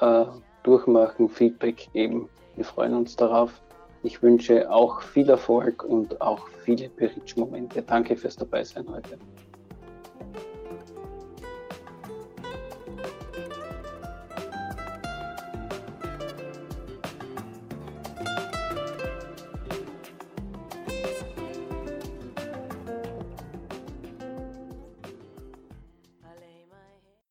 Äh, 0.00 0.26
durchmachen, 0.62 1.28
Feedback 1.28 1.88
geben. 1.92 2.28
Wir 2.56 2.64
freuen 2.64 2.94
uns 2.94 3.16
darauf. 3.16 3.60
Ich 4.02 4.22
wünsche 4.22 4.70
auch 4.70 5.00
viel 5.00 5.28
Erfolg 5.30 5.82
und 5.84 6.20
auch 6.20 6.46
viele 6.64 6.88
Berichtsmomente. 6.88 7.82
Danke 7.82 8.16
fürs 8.16 8.36
Dabeisein 8.36 8.86
heute. 8.88 9.18